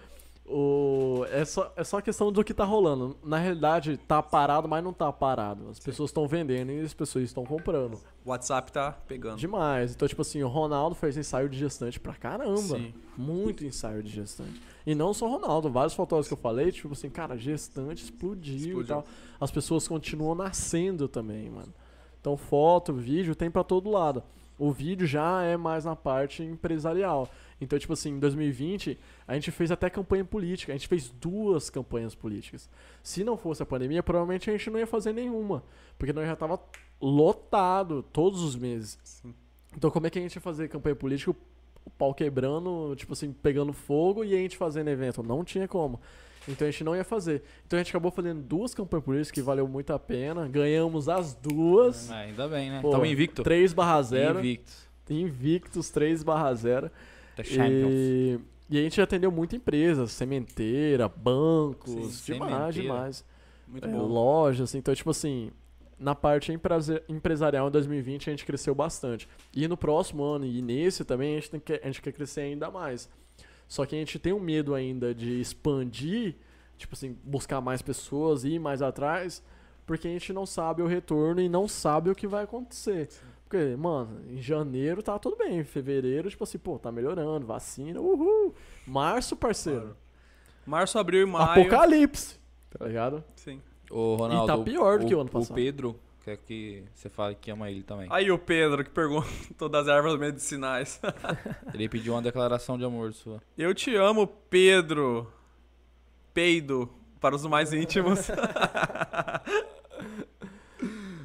O, 0.48 1.26
é, 1.32 1.44
só, 1.44 1.74
é 1.76 1.84
só 1.84 2.00
questão 2.02 2.32
do 2.32 2.44
que 2.44 2.54
tá 2.54 2.64
rolando. 2.64 3.18
Na 3.24 3.38
realidade, 3.38 3.98
tá 3.98 4.22
parado, 4.22 4.68
mas 4.68 4.84
não 4.84 4.94
tá 4.94 5.12
parado. 5.12 5.70
As 5.70 5.80
pessoas 5.80 6.12
estão 6.12 6.28
vendendo 6.28 6.72
e 6.72 6.82
as 6.82 6.94
pessoas 6.94 7.26
estão 7.26 7.44
comprando. 7.44 7.96
O 8.24 8.30
WhatsApp 8.30 8.72
tá 8.72 8.92
pegando. 9.08 9.38
Demais. 9.38 9.96
Então, 9.96 10.08
tipo 10.08 10.22
assim, 10.22 10.44
o 10.44 10.48
Ronaldo 10.48 10.94
fez 10.96 11.18
ensaio 11.18 11.50
de 11.50 11.58
gestante 11.58 12.00
pra 12.00 12.14
caramba. 12.14 12.58
Sim. 12.78 12.94
Muito 13.18 13.66
ensaio 13.66 14.04
de 14.04 14.12
gestante. 14.12 14.62
E 14.86 14.94
não 14.94 15.16
só 15.16 15.26
o 15.28 15.32
Ronaldo, 15.32 15.72
vários 15.72 15.96
fotógrafos 15.96 16.28
que 16.28 16.34
eu 16.34 16.38
falei, 16.38 16.72
tipo 16.72 16.94
assim, 16.94 17.10
cara, 17.10 17.36
gestante 17.36 18.04
explodiu, 18.04 18.56
Explodiu. 18.56 18.82
e 18.82 18.86
tal. 18.86 19.06
As 19.42 19.50
pessoas 19.50 19.88
continuam 19.88 20.36
nascendo 20.36 21.08
também, 21.08 21.50
mano. 21.50 21.74
Então, 22.22 22.38
foto, 22.38 22.94
vídeo 22.94 23.36
tem 23.36 23.50
pra 23.50 23.64
todo 23.64 23.90
lado. 23.90 24.22
O 24.60 24.72
vídeo 24.72 25.06
já 25.08 25.42
é 25.42 25.58
mais 25.58 25.86
na 25.86 25.96
parte 25.96 26.44
empresarial. 26.44 27.28
Então, 27.60 27.80
tipo 27.80 27.94
assim, 27.94 28.12
em 28.12 28.20
2020, 28.20 29.00
a 29.28 29.34
gente 29.34 29.50
fez 29.52 29.72
até 29.72 29.90
campanha 29.90 30.26
política. 30.26 30.74
A 30.74 30.76
gente 30.76 30.88
fez 30.88 31.10
duas 31.10 31.70
campanhas 31.70 32.14
políticas. 32.14 32.70
Se 33.02 33.24
não 33.24 33.38
fosse 33.38 33.64
a 33.64 33.66
pandemia, 33.66 34.04
provavelmente 34.04 34.50
a 34.50 34.54
gente 34.54 34.70
não 34.70 34.80
ia 34.80 34.88
fazer 34.88 35.14
nenhuma. 35.14 35.64
Porque 35.98 36.12
nós 36.12 36.28
já 36.28 36.36
tava 36.36 36.60
lotado 37.02 38.04
todos 38.04 38.42
os 38.42 38.56
meses. 38.56 39.24
Então, 39.76 39.90
como 39.90 40.08
é 40.08 40.10
que 40.10 40.20
a 40.20 40.22
gente 40.22 40.36
ia 40.36 40.42
fazer 40.42 40.68
campanha 40.68 40.96
política? 40.96 41.32
O 41.32 41.90
pau 41.92 42.14
quebrando, 42.14 42.96
tipo 42.96 43.14
assim, 43.14 43.32
pegando 43.32 43.72
fogo 43.72 44.24
e 44.24 44.34
a 44.34 44.38
gente 44.38 44.58
fazendo 44.58 44.90
evento. 44.90 45.24
Não 45.24 45.44
tinha 45.44 45.68
como. 45.68 46.02
Então 46.48 46.68
a 46.68 46.72
gente 46.72 46.84
não 46.84 46.96
ia 46.96 47.04
fazer. 47.04 47.44
Então 47.66 47.78
a 47.78 47.84
gente 47.84 47.90
acabou 47.90 48.12
fazendo 48.12 48.42
duas 48.42 48.74
campanhas 48.74 49.06
políticas 49.06 49.32
que 49.32 49.42
valeu 49.42 49.68
muito 49.68 49.92
a 49.94 50.00
pena. 50.00 50.48
Ganhamos 50.48 51.10
as 51.10 51.34
duas. 51.34 52.12
Ah, 52.12 52.18
ainda 52.18 52.48
bem, 52.48 52.70
né? 52.70 52.82
Pô, 52.82 52.92
Tamo 52.92 53.06
invicto. 53.06 53.44
3 53.44 53.74
barra 53.74 54.02
0. 54.02 54.40
Invicto. 54.40 54.72
Invictus 55.10 55.90
3 55.90 56.24
barra 56.24 56.54
0. 56.54 56.92
The 57.36 57.44
Champions. 57.44 57.92
E, 57.94 58.40
e 58.70 58.78
a 58.80 58.82
gente 58.82 59.00
atendeu 59.02 59.32
muita 59.32 59.56
empresa, 59.56 60.08
sementeira, 60.08 61.08
bancos, 61.10 61.92
Sim, 62.16 62.34
demais, 62.34 62.52
sementeira. 62.52 62.72
demais. 62.74 63.26
Muito 63.68 63.88
É, 63.88 63.92
bom. 63.92 64.06
lojas, 64.08 64.76
então, 64.76 64.94
tipo 64.94 65.10
assim, 65.10 65.52
na 66.00 66.14
parte 66.14 66.52
empresa- 66.52 67.02
empresarial 67.10 67.68
em 67.68 67.72
2020 67.72 68.30
a 68.30 68.34
gente 68.34 68.46
cresceu 68.46 68.76
bastante. 68.76 69.28
E 69.54 69.68
no 69.68 69.76
próximo 69.78 70.24
ano 70.24 70.46
e 70.46 70.62
nesse 70.62 71.04
também 71.04 71.34
a 71.34 71.36
gente, 71.40 71.50
tem 71.52 71.60
que, 71.60 71.74
a 71.74 71.86
gente 71.86 72.02
quer 72.02 72.12
crescer 72.12 72.42
ainda 72.42 72.70
mais. 72.72 73.10
Só 73.68 73.86
que 73.86 73.96
a 73.96 73.98
gente 74.00 74.20
tem 74.20 74.32
um 74.34 74.40
medo 74.40 74.76
ainda 74.76 75.14
de 75.16 75.40
expandir, 75.42 76.36
tipo 76.78 76.94
assim, 76.94 77.18
buscar 77.24 77.60
mais 77.62 77.82
pessoas, 77.82 78.44
ir 78.44 78.60
mais 78.60 78.82
atrás, 78.82 79.42
porque 79.86 80.08
a 80.08 80.12
gente 80.12 80.32
não 80.34 80.46
sabe 80.46 80.82
o 80.84 80.88
retorno 80.88 81.42
e 81.42 81.50
não 81.50 81.68
sabe 81.68 82.10
o 82.10 82.16
que 82.16 82.28
vai 82.28 82.44
acontecer. 82.44 83.10
Porque, 83.48 83.76
mano, 83.76 84.22
em 84.28 84.42
janeiro 84.42 85.04
tá 85.04 85.18
tudo 85.20 85.38
bem, 85.38 85.60
em 85.60 85.64
fevereiro, 85.64 86.30
tipo 86.30 86.44
assim, 86.44 86.58
pô, 86.58 86.80
tá 86.80 86.92
melhorando, 86.92 87.46
vacina, 87.46 88.02
uhul. 88.02 88.54
Março, 88.88 89.36
parceiro, 89.36 89.96
Março, 90.66 90.98
abril 90.98 91.22
e 91.22 91.26
maio. 91.32 91.62
apocalipse, 91.62 92.40
tá 92.72 92.86
ligado? 92.86 93.24
Sim. 93.36 93.62
Ô, 93.90 94.16
Ronaldo, 94.16 94.48
tá 94.48 94.58
pior 94.64 95.00
do 95.00 95.06
que 95.06 95.14
o 95.14 95.22
ano 95.22 95.30
passado. 95.30 95.52
O 95.52 95.56
Pedro 95.56 96.00
quer 96.26 96.38
que 96.38 96.84
você 96.94 97.08
fale 97.08 97.36
que 97.36 97.52
ama 97.52 97.70
ele 97.70 97.84
também. 97.84 98.08
Aí 98.10 98.32
o 98.32 98.40
Pedro 98.40 98.84
que 98.84 98.90
perguntou 98.90 99.70
das 99.70 99.88
ervas 99.88 100.18
medicinais. 100.20 101.00
Ele 101.72 101.88
pediu 101.88 102.14
uma 102.14 102.22
declaração 102.22 102.80
de 102.80 102.84
amor 102.84 103.14
sua. 103.14 103.40
Eu 103.56 103.76
te 103.76 103.96
amo, 103.96 104.26
Pedro. 104.26 105.32
Peido. 106.34 106.90
Para 107.22 107.36
os 107.36 107.46
mais 107.46 107.72
íntimos. 107.74 108.28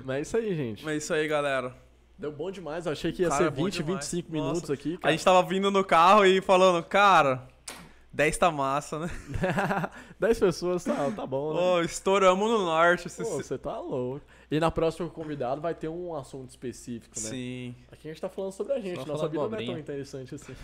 Mas 0.04 0.16
é 0.16 0.20
isso 0.20 0.36
aí, 0.36 0.54
gente. 0.54 0.84
Mas 0.84 0.94
é 0.94 0.96
isso 0.98 1.14
aí, 1.14 1.26
galera. 1.26 1.74
Deu 2.20 2.30
bom 2.30 2.50
demais, 2.50 2.84
eu 2.84 2.92
achei 2.92 3.10
que 3.12 3.22
ia 3.22 3.30
Cara, 3.30 3.44
ser 3.44 3.50
bom 3.50 3.64
20, 3.64 3.82
demais. 3.82 4.10
25 4.12 4.30
Nossa. 4.30 4.44
minutos 4.50 4.70
aqui, 4.70 4.94
A 4.96 4.98
cara. 4.98 5.12
gente 5.12 5.24
tava 5.24 5.42
vindo 5.42 5.70
no 5.70 5.82
carro 5.82 6.26
e 6.26 6.42
falando, 6.42 6.84
cara, 6.84 7.48
10 8.12 8.36
tá 8.36 8.50
massa, 8.50 8.98
né? 8.98 9.10
10 10.20 10.38
pessoas, 10.38 10.84
tá, 10.84 11.10
tá 11.12 11.26
bom, 11.26 11.54
né? 11.54 11.60
Ô, 11.60 11.80
estouramos 11.80 12.50
no 12.50 12.58
norte. 12.58 13.08
Pô, 13.08 13.24
você 13.24 13.56
tá 13.56 13.80
louco. 13.80 14.20
E 14.50 14.60
na 14.60 14.70
próxima 14.70 15.08
convidado 15.08 15.62
vai 15.62 15.74
ter 15.74 15.88
um 15.88 16.14
assunto 16.14 16.50
específico, 16.50 17.18
né? 17.18 17.22
Sim. 17.30 17.74
Aqui 17.90 18.06
a 18.08 18.12
gente 18.12 18.20
tá 18.20 18.28
falando 18.28 18.52
sobre 18.52 18.74
a 18.74 18.80
gente, 18.80 19.00
Só 19.00 19.06
nossa 19.06 19.26
vida 19.26 19.48
não 19.48 19.58
é 19.58 19.64
tão 19.64 19.78
interessante 19.78 20.34
assim. 20.34 20.54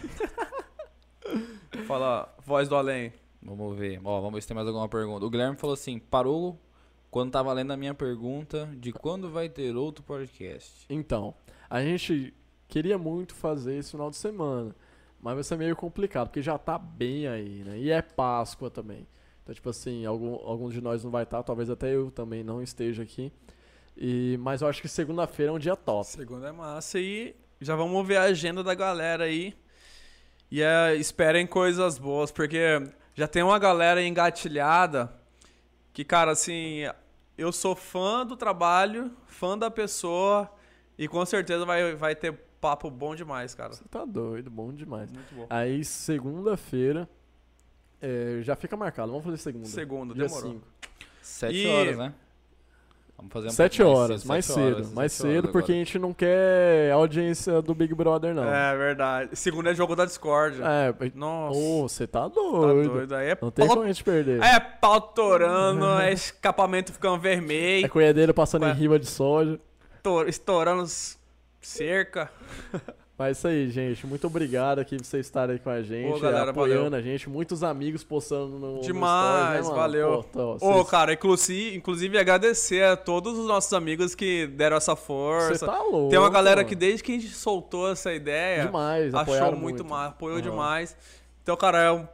Fala, 1.86 2.34
voz 2.44 2.68
do 2.68 2.76
além. 2.76 3.14
Vamos 3.42 3.78
ver. 3.78 3.98
Ó, 4.04 4.20
vamos 4.20 4.34
ver 4.34 4.42
se 4.42 4.48
tem 4.48 4.54
mais 4.54 4.66
alguma 4.68 4.88
pergunta. 4.90 5.24
O 5.24 5.30
Guilherme 5.30 5.56
falou 5.56 5.72
assim: 5.72 5.98
parou 5.98 6.58
quando 7.16 7.30
tava 7.30 7.50
lendo 7.50 7.72
a 7.72 7.78
minha 7.78 7.94
pergunta 7.94 8.68
de 8.76 8.92
quando 8.92 9.30
vai 9.30 9.48
ter 9.48 9.74
outro 9.74 10.04
podcast. 10.04 10.84
Então, 10.90 11.34
a 11.70 11.80
gente 11.80 12.34
queria 12.68 12.98
muito 12.98 13.34
fazer 13.34 13.78
esse 13.78 13.92
final 13.92 14.10
de 14.10 14.16
semana, 14.16 14.76
mas 15.18 15.32
vai 15.32 15.42
ser 15.42 15.56
meio 15.56 15.74
complicado, 15.74 16.28
porque 16.28 16.42
já 16.42 16.58
tá 16.58 16.76
bem 16.76 17.26
aí, 17.26 17.64
né? 17.64 17.78
E 17.78 17.90
é 17.90 18.02
Páscoa 18.02 18.70
também. 18.70 19.08
Então, 19.42 19.54
tipo 19.54 19.70
assim, 19.70 20.04
algum, 20.04 20.34
alguns 20.46 20.74
de 20.74 20.82
nós 20.82 21.02
não 21.02 21.10
vai 21.10 21.22
estar, 21.22 21.42
talvez 21.42 21.70
até 21.70 21.94
eu 21.94 22.10
também 22.10 22.44
não 22.44 22.62
esteja 22.62 23.02
aqui. 23.02 23.32
E, 23.96 24.36
mas 24.42 24.60
eu 24.60 24.68
acho 24.68 24.82
que 24.82 24.88
segunda-feira 24.88 25.50
é 25.50 25.54
um 25.54 25.58
dia 25.58 25.74
top. 25.74 26.06
Segunda 26.06 26.48
é 26.48 26.52
massa 26.52 27.00
e 27.00 27.34
já 27.62 27.74
vamos 27.74 28.06
ver 28.06 28.18
a 28.18 28.24
agenda 28.24 28.62
da 28.62 28.74
galera 28.74 29.24
aí. 29.24 29.56
E 30.50 30.60
é, 30.60 30.94
esperem 30.96 31.46
coisas 31.46 31.96
boas, 31.96 32.30
porque 32.30 32.78
já 33.14 33.26
tem 33.26 33.42
uma 33.42 33.58
galera 33.58 34.02
engatilhada 34.02 35.10
que, 35.94 36.04
cara, 36.04 36.32
assim, 36.32 36.82
eu 37.36 37.52
sou 37.52 37.74
fã 37.76 38.24
do 38.24 38.36
trabalho, 38.36 39.10
fã 39.26 39.56
da 39.56 39.70
pessoa 39.70 40.50
e 40.98 41.06
com 41.08 41.24
certeza 41.26 41.64
vai, 41.64 41.94
vai 41.94 42.14
ter 42.14 42.32
papo 42.60 42.90
bom 42.90 43.14
demais, 43.14 43.54
cara. 43.54 43.72
Você 43.72 43.84
tá 43.90 44.04
doido, 44.04 44.50
bom 44.50 44.72
demais. 44.72 45.10
Muito 45.10 45.34
bom. 45.34 45.46
Aí, 45.50 45.84
segunda-feira, 45.84 47.08
é, 48.00 48.40
já 48.42 48.56
fica 48.56 48.76
marcado. 48.76 49.10
Vamos 49.10 49.24
fazer 49.24 49.36
segunda. 49.38 49.66
Segunda, 49.66 50.14
dia 50.14 50.24
demorou. 50.26 50.52
cinco. 50.52 50.66
Sete 51.22 51.56
E- 51.58 51.66
horas, 51.66 51.98
né? 51.98 52.14
Vamos 53.16 53.32
fazer 53.32 53.46
um 53.48 53.50
Sete 53.50 53.82
horas, 53.82 54.24
mais 54.24 54.44
sete 54.44 54.54
cedo. 54.54 54.74
horas, 54.74 54.92
mais 54.92 55.12
cedo, 55.12 55.38
horas 55.38 55.50
porque 55.50 55.72
a 55.72 55.74
agora. 55.74 55.84
gente 55.86 55.98
não 55.98 56.12
quer 56.12 56.92
audiência 56.92 57.62
do 57.62 57.74
Big 57.74 57.94
Brother, 57.94 58.34
não. 58.34 58.44
É 58.44 58.76
verdade. 58.76 59.30
Segunda 59.34 59.70
é 59.70 59.74
jogo 59.74 59.96
da 59.96 60.04
Discord. 60.04 60.58
É, 60.62 60.92
Nossa. 61.14 61.58
ô, 61.58 61.88
você 61.88 62.06
tá 62.06 62.22
tá 62.22 62.28
doido. 62.28 62.90
doido. 62.90 63.14
Aí 63.14 63.30
é 63.30 63.38
Não 63.40 63.50
tem 63.50 63.66
como 63.66 63.82
a 63.82 63.86
gente 63.86 64.04
perder. 64.04 64.42
é 64.42 64.60
pau 64.60 65.00
torando, 65.00 65.86
é 65.98 66.12
escapamento 66.12 66.92
ficando 66.92 67.16
É 67.16 67.18
vermelho, 67.18 67.88
colhedeira 67.88 68.34
passando 68.34 68.64
Ué. 68.64 68.70
em 68.72 68.74
riba 68.74 68.98
de 68.98 69.06
soja. 69.06 69.58
estourando 70.28 70.84
cerca. 71.60 72.30
Mas 73.18 73.28
é 73.28 73.30
isso 73.32 73.48
aí, 73.48 73.70
gente. 73.70 74.06
Muito 74.06 74.26
obrigado 74.26 74.78
aqui 74.78 74.96
por 74.98 75.04
vocês 75.06 75.24
estarem 75.24 75.56
com 75.56 75.70
a 75.70 75.80
gente, 75.80 76.12
Ô, 76.14 76.20
galera, 76.20 76.50
apoiando 76.50 76.82
valeu. 76.90 76.98
a 76.98 77.00
gente. 77.00 77.30
Muitos 77.30 77.62
amigos 77.62 78.04
postando 78.04 78.58
no. 78.58 78.74
no 78.76 78.80
Demais, 78.82 79.64
stories, 79.64 79.68
né, 79.70 79.74
valeu. 79.74 80.22
Pô, 80.30 80.42
Ô, 80.56 80.58
vocês- 80.58 80.90
cara, 80.90 81.12
inclusive, 81.14 81.76
inclusive 81.78 82.18
agradecer 82.18 82.84
a 82.84 82.94
todos 82.94 83.38
os 83.38 83.46
nossos 83.46 83.72
amigos 83.72 84.14
que 84.14 84.46
deram 84.48 84.76
essa 84.76 84.94
Você 84.94 85.02
força. 85.06 85.64
tá 85.66 85.80
louco. 85.82 86.10
Tem 86.10 86.18
uma 86.18 86.28
galera 86.28 86.56
mano. 86.58 86.68
que 86.68 86.74
desde 86.74 87.02
que 87.02 87.12
a 87.12 87.14
gente 87.14 87.28
soltou 87.30 87.90
essa 87.90 88.12
ideia, 88.12 88.66
Demais, 88.66 89.14
achou 89.14 89.34
muito, 89.52 89.60
muito. 89.62 89.84
mais, 89.86 90.08
apoiou 90.10 90.38
Aham. 90.38 90.50
demais. 90.50 90.94
Então, 91.42 91.56
cara, 91.56 91.80
é 91.82 91.90
um 91.92 92.06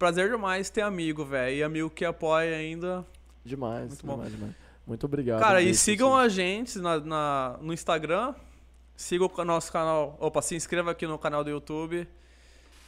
prazer 0.00 0.30
demais 0.30 0.68
ter 0.68 0.80
amigo, 0.80 1.24
velho. 1.24 1.56
E 1.58 1.62
amigo 1.62 1.88
que 1.90 2.04
apoia 2.04 2.56
ainda. 2.56 3.06
Demais, 3.44 3.86
Muito 3.86 4.04
bom. 4.04 4.14
demais, 4.14 4.32
demais. 4.32 4.54
Muito 4.84 5.06
obrigado. 5.06 5.38
Cara, 5.38 5.62
e 5.62 5.72
sigam 5.76 6.16
assim. 6.16 6.24
a 6.26 6.28
gente 6.28 6.78
na, 6.80 6.98
na- 6.98 7.56
no 7.60 7.72
Instagram. 7.72 8.34
Sigam 9.00 9.30
o 9.34 9.44
nosso 9.46 9.72
canal. 9.72 10.14
Opa, 10.20 10.42
se 10.42 10.54
inscreva 10.54 10.90
aqui 10.90 11.06
no 11.06 11.18
canal 11.18 11.42
do 11.42 11.48
YouTube. 11.48 12.06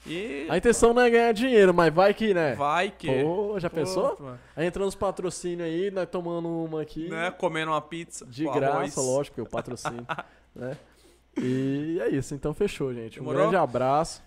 E 0.06 0.46
A 0.50 0.58
intenção 0.58 0.92
não 0.92 1.00
é 1.00 1.08
ganhar 1.08 1.32
dinheiro, 1.32 1.72
mas 1.72 1.92
vai 1.92 2.12
que, 2.12 2.34
né? 2.34 2.54
vai 2.54 2.90
que. 2.90 3.22
Pô, 3.22 3.58
já 3.58 3.70
Pô, 3.70 3.76
pensou? 3.76 4.18
mano, 4.20 4.38
Aí 4.54 4.66
entrando 4.66 4.88
os 4.88 4.94
patrocínios 4.94 5.66
aí, 5.66 5.90
nós 5.90 6.06
tomando 6.10 6.48
uma 6.48 6.82
aqui. 6.82 7.08
Né? 7.08 7.30
Comendo 7.30 7.70
uma 7.70 7.80
pizza. 7.80 8.26
De 8.26 8.44
graça, 8.44 8.76
arroz. 8.76 8.96
lógico, 8.96 9.36
porque 9.36 9.40
eu 9.40 9.50
patrocínio. 9.50 10.06
né? 10.54 10.76
E 11.40 11.98
é 12.02 12.10
isso, 12.10 12.34
então 12.34 12.52
fechou, 12.52 12.92
gente. 12.92 13.18
Um 13.18 13.22
Demorou? 13.22 13.40
grande 13.40 13.56
abraço. 13.56 14.22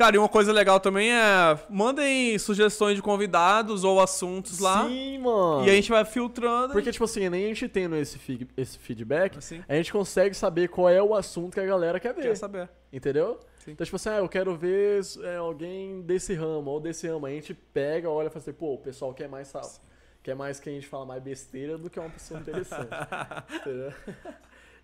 Cara, 0.00 0.16
e 0.16 0.18
uma 0.18 0.30
coisa 0.30 0.50
legal 0.50 0.80
também 0.80 1.12
é. 1.12 1.58
Mandem 1.68 2.38
sugestões 2.38 2.96
de 2.96 3.02
convidados 3.02 3.84
ou 3.84 4.00
assuntos 4.00 4.58
lá. 4.58 4.88
Sim, 4.88 5.18
mano. 5.18 5.66
E 5.66 5.68
a 5.68 5.74
gente 5.74 5.90
vai 5.90 6.02
filtrando. 6.06 6.72
Porque, 6.72 6.90
tipo 6.90 7.04
assim, 7.04 7.28
nem 7.28 7.44
a 7.44 7.48
gente 7.48 7.68
tendo 7.68 7.94
esse, 7.96 8.18
fi- 8.18 8.48
esse 8.56 8.78
feedback, 8.78 9.36
Assim, 9.36 9.62
a 9.68 9.74
gente 9.74 9.92
consegue 9.92 10.34
saber 10.34 10.68
qual 10.68 10.88
é 10.88 11.02
o 11.02 11.14
assunto 11.14 11.52
que 11.52 11.60
a 11.60 11.66
galera 11.66 12.00
quer 12.00 12.14
ver. 12.14 12.22
quer 12.22 12.34
saber. 12.34 12.70
Entendeu? 12.90 13.38
Sim. 13.62 13.72
Então, 13.72 13.84
tipo 13.84 13.96
assim, 13.96 14.08
ah, 14.08 14.16
eu 14.16 14.28
quero 14.30 14.56
ver 14.56 15.02
é, 15.22 15.36
alguém 15.36 16.00
desse 16.00 16.32
ramo 16.32 16.70
ou 16.70 16.80
desse 16.80 17.06
ramo. 17.06 17.26
A 17.26 17.30
gente 17.30 17.52
pega, 17.52 18.08
olha 18.08 18.28
e 18.28 18.30
fala 18.30 18.40
assim, 18.40 18.54
pô, 18.54 18.72
o 18.72 18.78
pessoal 18.78 19.12
quer 19.12 19.28
mais 19.28 19.48
sal. 19.48 19.70
Quer 20.22 20.34
mais 20.34 20.58
que 20.58 20.70
a 20.70 20.72
gente 20.72 20.86
fala 20.86 21.04
mais 21.04 21.22
besteira 21.22 21.76
do 21.76 21.90
que 21.90 22.00
uma 22.00 22.08
pessoa 22.08 22.40
interessante. 22.40 22.88
entendeu? 23.54 23.92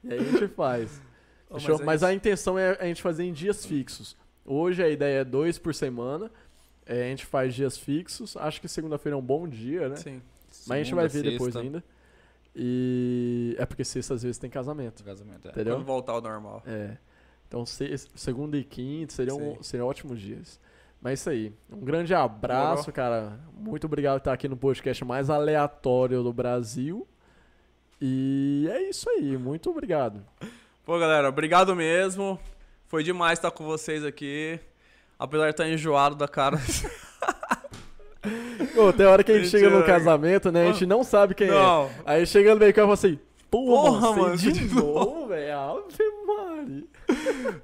E 0.05 0.13
aí 0.13 0.19
a 0.19 0.23
gente 0.25 0.49
faz. 0.49 1.01
Ô, 1.49 1.55
Fechou? 1.59 1.81
é 1.81 1.85
mas 1.85 2.03
a 2.03 2.13
intenção 2.13 2.59
é 2.59 2.77
a 2.79 2.85
gente 2.85 3.01
fazer 3.01 3.25
em 3.25 3.33
dias 3.33 3.65
fixos. 3.65 4.15
Hoje 4.47 4.83
a 4.83 4.89
ideia 4.89 5.21
é 5.21 5.25
dois 5.25 5.59
por 5.59 5.75
semana. 5.75 6.31
É, 6.87 7.03
a 7.07 7.09
gente 7.09 7.27
faz 7.27 7.55
dias 7.55 7.77
fixos. 7.77 8.37
Acho 8.37 8.61
que 8.61 8.69
segunda-feira 8.69 9.17
é 9.17 9.19
um 9.19 9.23
bom 9.23 9.49
dia, 9.49 9.89
né? 9.89 9.97
Sim. 9.97 10.23
Mas 10.67 10.71
a 10.81 10.83
gente 10.83 10.95
vai 10.95 11.09
ver 11.09 11.23
depois 11.23 11.53
sexta, 11.53 11.61
ainda. 11.61 11.85
E 12.55 13.55
é 13.59 13.67
porque 13.67 13.85
sexta 13.85 14.15
às 14.15 14.23
vezes 14.23 14.39
tem 14.39 14.49
casamento. 14.49 15.03
Casamento, 15.05 15.49
é. 15.49 15.51
Entendeu? 15.51 15.75
Quando 15.75 15.85
voltar 15.85 16.13
ao 16.13 16.21
normal. 16.23 16.63
É. 16.67 16.97
Então, 17.49 17.67
se- 17.67 17.97
segunda 18.15 18.57
e 18.57 18.65
quinta 18.65 19.13
seriam, 19.13 19.59
seriam 19.63 19.87
ótimos 19.89 20.21
dias. 20.21 20.59
Mas 21.01 21.11
é 21.11 21.15
isso 21.15 21.31
aí. 21.31 21.53
Um 21.71 21.81
grande 21.85 22.15
abraço, 22.15 22.91
cara. 22.93 23.39
Muito 23.53 23.85
obrigado 23.87 24.15
por 24.15 24.19
estar 24.23 24.33
aqui 24.33 24.49
no 24.49 24.57
podcast 24.57 25.05
mais 25.05 25.29
aleatório 25.29 26.23
do 26.23 26.33
Brasil. 26.33 27.07
E 28.01 28.67
é 28.71 28.89
isso 28.89 29.09
aí. 29.11 29.37
Muito 29.37 29.71
obrigado. 29.71 30.25
Pô, 30.85 30.99
galera, 30.99 31.29
obrigado 31.29 31.77
mesmo. 31.77 32.39
Foi 32.89 33.03
demais 33.03 33.39
estar 33.39 33.51
com 33.51 33.65
vocês 33.65 34.05
aqui. 34.05 34.59
Apesar 35.19 35.45
de 35.45 35.51
estar 35.51 35.69
enjoado 35.69 36.15
da 36.15 36.29
cara. 36.29 36.59
Ô, 38.77 38.93
tem 38.93 39.07
hora 39.07 39.25
que 39.25 39.33
a 39.33 39.39
gente 39.39 39.49
chega 39.49 39.71
no 39.71 39.85
casamento, 39.85 40.53
né? 40.53 40.69
A 40.69 40.73
gente 40.73 40.85
não 40.87 41.03
sabe 41.03 41.35
quem 41.35 41.49
é. 41.49 41.51
Não. 41.51 41.91
Aí 42.05 42.27
chega 42.27 42.55
no 42.55 42.61
meio 42.61 42.75
fala 42.75 42.95
assim: 42.95 43.19
Porra, 43.51 44.01
Porra, 44.01 44.17
mano, 44.17 44.37
de 44.37 44.53
de 44.53 44.75
novo, 44.75 45.29
velho. 45.29 45.59
Ave. 45.59 46.87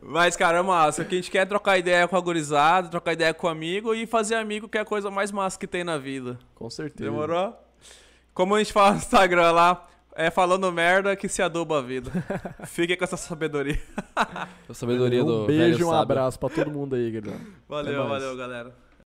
Mas, 0.01 0.37
cara, 0.37 0.59
é 0.59 0.63
massa. 0.63 1.05
Que 1.05 1.17
a 1.17 1.19
gente 1.19 1.31
quer 1.31 1.47
trocar 1.47 1.79
ideia 1.79 2.07
com 2.07 2.17
a 2.17 2.21
gurizada, 2.21 2.89
trocar 2.89 3.13
ideia 3.13 3.35
com 3.35 3.47
o 3.47 3.51
amigo 3.51 3.95
e 3.95 4.07
fazer 4.07 4.37
amigo 4.37 4.69
que 4.69 4.79
é 4.79 4.81
a 4.81 4.85
coisa 4.85 5.11
mais 5.11 5.33
massa 5.33 5.59
que 5.59 5.67
tem 5.67 5.83
na 5.83 5.99
vida. 5.99 6.39
Com 6.55 6.71
certeza. 6.71 7.11
Demorou? 7.11 7.57
Como 8.33 8.55
a 8.55 8.59
gente 8.59 8.73
fala 8.73 8.93
no 8.93 8.99
Instagram 8.99 9.51
lá, 9.51 9.87
é 10.15 10.31
falando 10.31 10.71
merda 10.73 11.15
que 11.17 11.29
se 11.29 11.43
aduba 11.43 11.79
a 11.79 11.83
vida. 11.83 12.11
Fique 12.67 12.97
com 12.97 13.05
essa 13.05 13.17
sabedoria. 13.17 13.81
A 14.69 14.75
sabedoria 14.75 15.23
um 15.23 15.27
do 15.27 15.47
beijo 15.47 15.63
velho 15.63 15.81
e 15.81 15.85
um 15.85 15.91
sábio. 15.91 16.03
abraço 16.03 16.39
pra 16.39 16.49
todo 16.49 16.71
mundo 16.71 16.95
aí, 16.95 17.11
galera. 17.11 17.41
Valeu, 17.69 18.09
valeu, 18.09 18.37
galera. 18.37 18.82